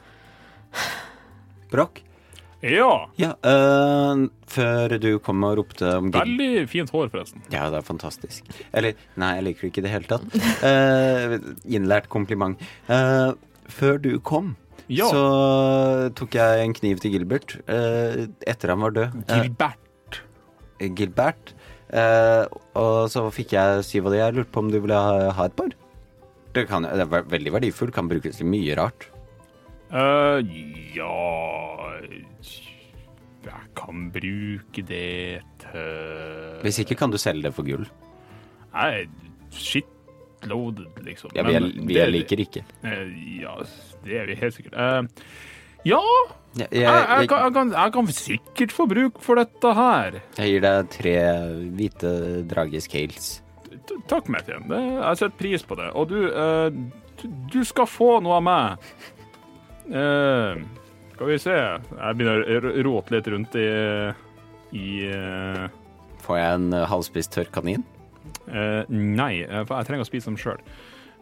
[1.71, 2.01] Broch?
[2.63, 3.07] Ja.
[3.19, 7.43] Ja, øh, før du kom og ropte om Gil- Veldig fint hår, forresten.
[7.53, 8.43] Ja, det er fantastisk.
[8.73, 10.37] Eller, nei, jeg liker det ikke i det hele tatt.
[10.63, 11.35] Uh,
[11.67, 12.57] innlært kompliment.
[12.89, 13.33] Uh,
[13.69, 14.55] før du kom,
[14.89, 15.07] Ja.
[15.09, 19.23] så tok jeg en kniv til Gilbert uh, etter han var død.
[19.29, 20.21] Gilbert.
[20.79, 21.53] Gilbert.
[22.75, 24.17] Og så fikk jeg syv av de.
[24.19, 25.69] Jeg lurte på om du ville ha, ha et par?
[26.55, 29.07] Det, kan, det er veldig verdifullt, kan brukes til mye rart.
[29.91, 30.39] Eh,
[30.95, 31.99] ja
[33.45, 37.85] Jeg kan bruke det til Hvis ikke kan du selge det for gull.
[38.73, 39.05] Nei,
[39.53, 41.31] shitloaded, liksom.
[41.37, 42.63] Ja, vi, er, vi er liker ikke.
[42.83, 43.05] eh,
[43.43, 43.53] ja,
[44.03, 44.73] det er vi helt sikkert.
[44.75, 45.05] Uh,
[45.85, 46.01] ja,
[46.57, 50.19] Jeg, jeg, jeg, kan, jeg, kan, sikkert få bruk for dette her.
[50.39, 51.15] jeg gir deg tre
[51.77, 52.11] hvite
[52.49, 53.27] dragescales.
[54.09, 54.25] Takk.
[54.47, 55.91] Det- Jeg setter pris på det.
[55.93, 56.17] Og du,
[57.21, 58.95] du, du skal få noe av meg.
[59.85, 60.61] Eh,
[61.15, 63.65] skal vi se Jeg begynner å råte rote litt rundt i
[64.75, 65.67] i uh...
[66.25, 67.83] Får jeg en eh, halvspist tørr kanin?
[68.49, 70.57] Uh, Nei, eh, for jeg trenger å spise dem sjøl.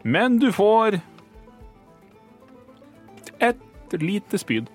[0.02, 0.96] Men du får
[3.44, 4.70] et lite spyd.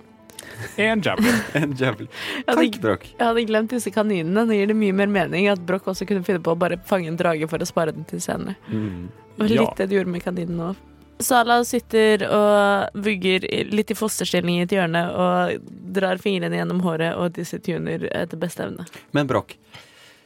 [0.80, 1.42] En javelin.
[1.60, 2.08] En javel.
[2.08, 3.08] Jeg hadde, Takk, Brokk.
[3.10, 4.46] jeg hadde glemt disse kaninene.
[4.48, 7.10] Nå gir det mye mer mening at Broch også kunne finne på å bare fange
[7.12, 8.56] en drage for å spare den til senere.
[8.70, 9.10] Mm.
[9.10, 9.66] Det var Ja.
[9.66, 10.72] litt det du gjorde med kaninen nå.
[11.20, 13.44] Sala sitter og vugger
[13.74, 15.66] litt i fosterstilling i et hjørne og
[15.96, 18.86] drar fingrene gjennom håret og disse tuner etter beste evne.
[19.12, 19.58] Men Brokk,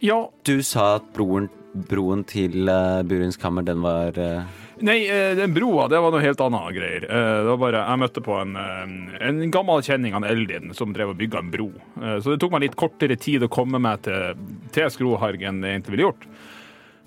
[0.04, 0.30] Ja.
[0.44, 1.50] du sa at broren,
[1.90, 4.44] broen til uh, Burins kammer, den var uh...
[4.84, 7.04] Nei, eh, den broa, det var noe helt annet greier.
[7.06, 10.92] Eh, Det var bare, Jeg møtte på en, eh, en gammel kjenning, han Eldin, som
[10.94, 11.70] drev og bygga en bro.
[12.02, 14.34] Eh, Så det tok meg litt kortere tid å komme meg til,
[14.76, 16.26] til Skroharg enn det egentlig ville gjort.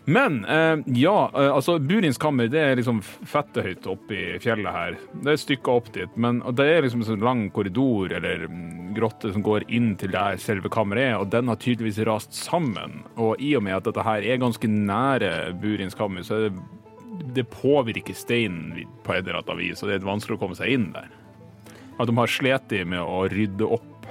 [0.06, 4.98] Men eh, ja, eh, altså Burins kammer det er liksom fettehøyt oppe i fjellet her.
[5.18, 8.92] Det er stykka opp dit, men det er liksom en sånn lang korridor eller mm,
[8.94, 13.00] grotte som går inn til der selve kammeret er, og den har tydeligvis rast sammen.
[13.18, 16.54] Og i og med at dette her er ganske nære Burins kammer, så er det
[17.34, 20.70] det påvirker steinen på et eller annet vis, og det er vanskelig å komme seg
[20.76, 21.10] inn der.
[21.96, 24.06] At de har slitt med å rydde opp.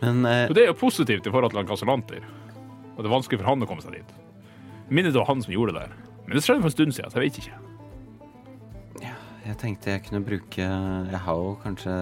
[0.00, 2.26] Men eh, Og det er jo positivt i forhold til Casalanter.
[2.96, 4.12] Og det er vanskelig for han å komme seg dit.
[4.88, 5.96] Minner det var han som gjorde det der.
[6.26, 7.62] Men det skjedde for en stund siden, så jeg vet ikke.
[9.46, 11.92] jeg tenkte jeg kunne bruke Jeg har jo kanskje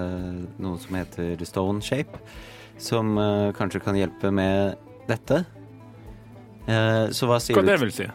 [0.57, 2.17] noe som heter stone shape,
[2.81, 5.43] som uh, kanskje kan hjelpe med dette.
[6.65, 7.69] Uh, så hva sier Hva du?
[7.69, 8.07] det vil si?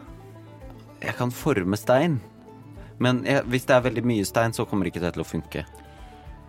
[1.01, 2.19] Jeg kan forme stein.
[3.01, 5.63] Men jeg, hvis det er veldig mye stein, så kommer ikke det til å funke.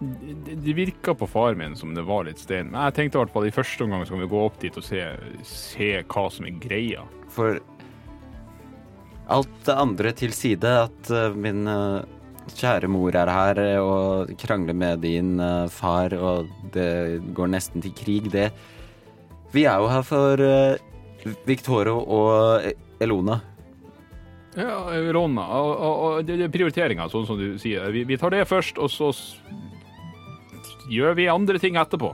[0.02, 2.72] Det, virka på far min som det var litt stein.
[2.72, 4.80] Men jeg tenkte i hvert fall i første omgang så kan vi gå opp dit
[4.80, 5.04] og se,
[5.46, 7.04] se hva som er greia.
[7.30, 7.60] For
[9.32, 12.02] alt det andre til side, at eh, min eh,
[12.58, 15.38] kjære mor er her eh, og krangler med din
[15.72, 18.50] far, og det går nesten til krig, det
[19.54, 20.42] Vi er jo her for
[21.46, 22.72] Victoro og
[23.04, 23.42] Elona.
[24.56, 25.44] Ja, Elona.
[25.60, 27.92] Og, og, og det er prioriteringa, sånn som du sier.
[27.92, 29.12] Vi, vi tar det først, og så
[30.92, 32.12] gjør vi andre ting etterpå.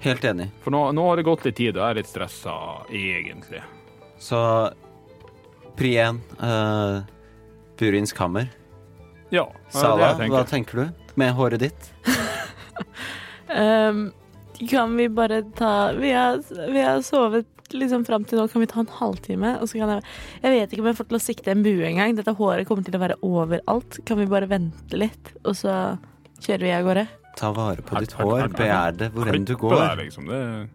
[0.00, 0.48] Helt enig.
[0.62, 2.54] For nå, nå har det gått litt tid, og jeg er litt stressa,
[2.94, 3.62] egentlig.
[4.22, 4.38] Så
[5.78, 7.02] pri én uh,
[7.78, 8.48] Burins kammer.
[9.34, 9.44] Ja.
[9.74, 10.34] Sala, tenker.
[10.36, 11.90] hva tenker du med håret ditt?
[13.52, 14.08] um,
[14.70, 16.40] kan vi bare ta Vi har,
[16.72, 18.48] vi har sovet liksom fram til nå.
[18.48, 19.56] Kan vi ta en halvtime?
[19.60, 20.02] Og så kan jeg
[20.42, 22.16] Jeg vet ikke om jeg får til å sikte en bue engang.
[22.16, 24.00] Dette håret kommer til å være overalt.
[24.08, 25.74] Kan vi bare vente litt, og så
[26.40, 27.08] kjører vi av gårde?
[27.38, 29.96] Ta vare på ditt hår, begjær det hvor enn du går.
[30.00, 30.26] liksom.
[30.26, 30.68] Det,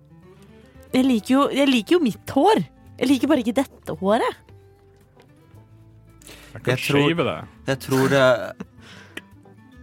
[0.94, 2.64] Jeg liker jo, jeg liker jo mitt hår.
[2.99, 4.35] Jeg liker bare ikke dette håret.
[6.53, 7.48] jeg kan Jeg tror- shave det.
[7.68, 8.56] Jeg tror det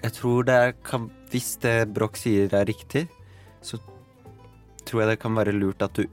[0.02, 3.08] Jeg tror det kan Hvis det Broch sier er riktig,
[3.62, 3.78] så
[4.86, 6.06] tror jeg det kan være lurt at du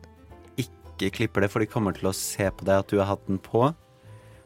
[0.58, 3.26] ikke klipper det, for de kommer til å se på deg at du har hatt
[3.28, 3.74] den på.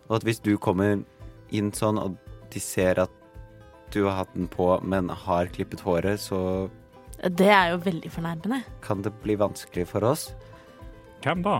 [0.09, 1.03] Og at hvis du kommer
[1.51, 2.15] inn sånn, og
[2.51, 3.09] de ser at
[3.91, 6.69] du har hatt den på, men har klippet håret, så
[7.21, 8.63] Det er jo veldig fornærmende.
[8.81, 10.33] kan det bli vanskelig for oss,
[11.21, 11.59] Hvem da?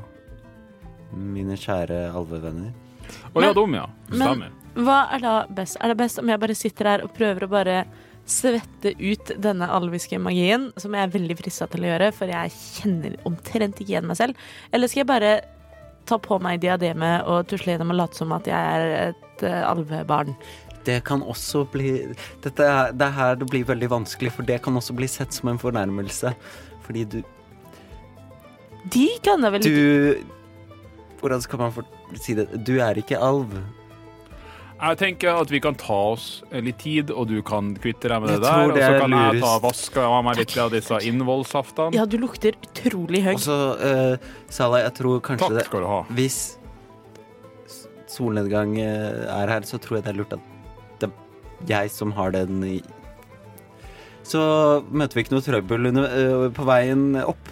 [1.14, 2.72] mine kjære alvevenner.
[3.36, 3.86] Å ja, dum, ja.
[4.10, 4.38] Stemmer.
[4.38, 5.76] men- Hva er da best?
[5.82, 7.86] Er det best om jeg bare sitter her og prøver å bare
[8.26, 12.50] svette ut denne alviske magien, som jeg er veldig frista til å gjøre, for jeg
[12.52, 14.36] kjenner omtrent ikke igjen meg selv?
[14.72, 15.42] Eller skal jeg bare
[16.06, 19.62] ta på meg diademet og tusle gjennom og late som at jeg er et eh,
[19.68, 20.36] alvebarn?
[20.86, 21.92] Det kan også bli
[22.44, 25.34] Dette er, Det er her det blir veldig vanskelig, for det kan også bli sett
[25.34, 26.34] som en fornærmelse.
[26.86, 27.22] Fordi du
[28.92, 30.24] De kan da vel Du
[31.22, 31.86] Hvordan skal man få
[32.18, 32.48] si det?
[32.66, 33.52] Du er ikke alv.
[34.82, 38.32] Jeg tenker at vi kan ta oss litt tid, og du kan kvitte deg med
[38.34, 38.64] Jeg det der.
[38.64, 41.94] Og så kan jeg ta vaske av meg litt av disse innvollsaftene.
[41.94, 43.38] Ja, du lukter utrolig høyt.
[43.38, 46.02] Og så, uh, Salah, jeg tror kanskje Takk skal du ha.
[46.18, 46.40] Hvis
[48.12, 50.51] solnedgang eh, er her, så tror jeg det er lurt at det
[51.70, 52.80] jeg som har den i
[54.28, 54.42] Så
[54.94, 57.52] møter vi ikke noe trøbbel under, eh, på veien opp.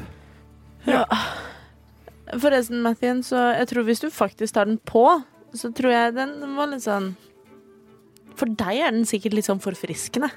[0.88, 1.04] Ja.
[2.40, 5.24] Forresten, Mathien, så jeg tror hvis du faktisk tar den på,
[5.58, 7.16] så tror jeg den var litt sånn
[8.38, 10.30] For deg er den sikkert litt sånn forfriskende.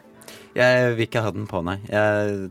[0.57, 1.77] Jeg vil ikke ha den på, nei.
[1.87, 2.51] Jeg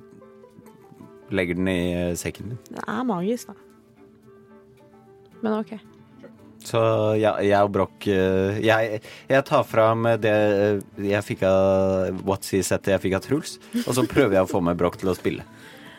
[1.34, 2.62] legger den i eh, sekken min.
[2.70, 3.58] Den er magisk, da.
[5.42, 5.74] Men OK.
[6.62, 6.80] Så
[7.18, 9.00] ja, jeg og Broch eh, jeg,
[9.32, 14.06] jeg tar fram det eh, jeg fikk av Watsy-settet jeg fikk av Truls, og så
[14.06, 15.46] prøver jeg å få med Broch til å spille.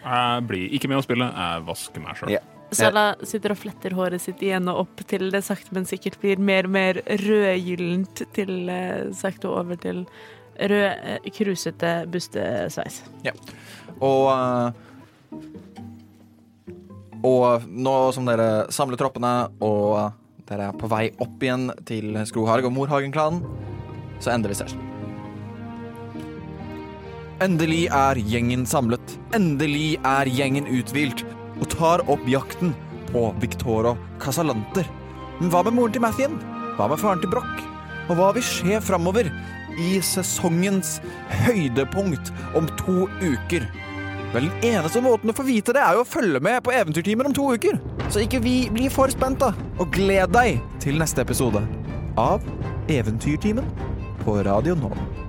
[0.02, 2.34] Jeg blir ikke med å spille, jeg vasker meg sjøl.
[2.36, 2.42] Ja.
[2.72, 6.40] Sala sitter og fletter håret sitt igjen og opp til det sakte, men sikkert blir
[6.40, 10.06] mer og mer rødgyllent til eh, sakte over til
[10.56, 13.02] rød, krusete bustesveis.
[13.98, 14.72] Og eh,
[17.22, 20.10] Og nå som dere samler troppene, og
[20.48, 23.44] dere er på vei opp igjen til Skroharg og Morhagen-klanen,
[24.22, 24.88] så endrer vi session.
[27.42, 29.16] Endelig er gjengen samlet.
[29.34, 31.24] Endelig er gjengen uthvilt
[31.58, 32.70] og tar opp jakten
[33.08, 34.86] på Victoro Casalanter.
[35.40, 36.36] Men hva med moren til Mathien?
[36.76, 37.64] Hva med faren til Broch?
[38.10, 39.30] Og hva vil skje framover
[39.80, 41.00] i sesongens
[41.42, 43.66] høydepunkt om to uker?
[44.32, 47.28] Vel, den eneste måten å få vite det, er jo å følge med på Eventyrtimen
[47.28, 47.76] om to uker.
[48.08, 49.52] Så ikke vi blir for spent, da.
[49.76, 51.60] Og gled deg til neste episode
[52.20, 52.44] av
[52.92, 53.68] Eventyrtimen
[54.24, 55.21] på Radio Nova.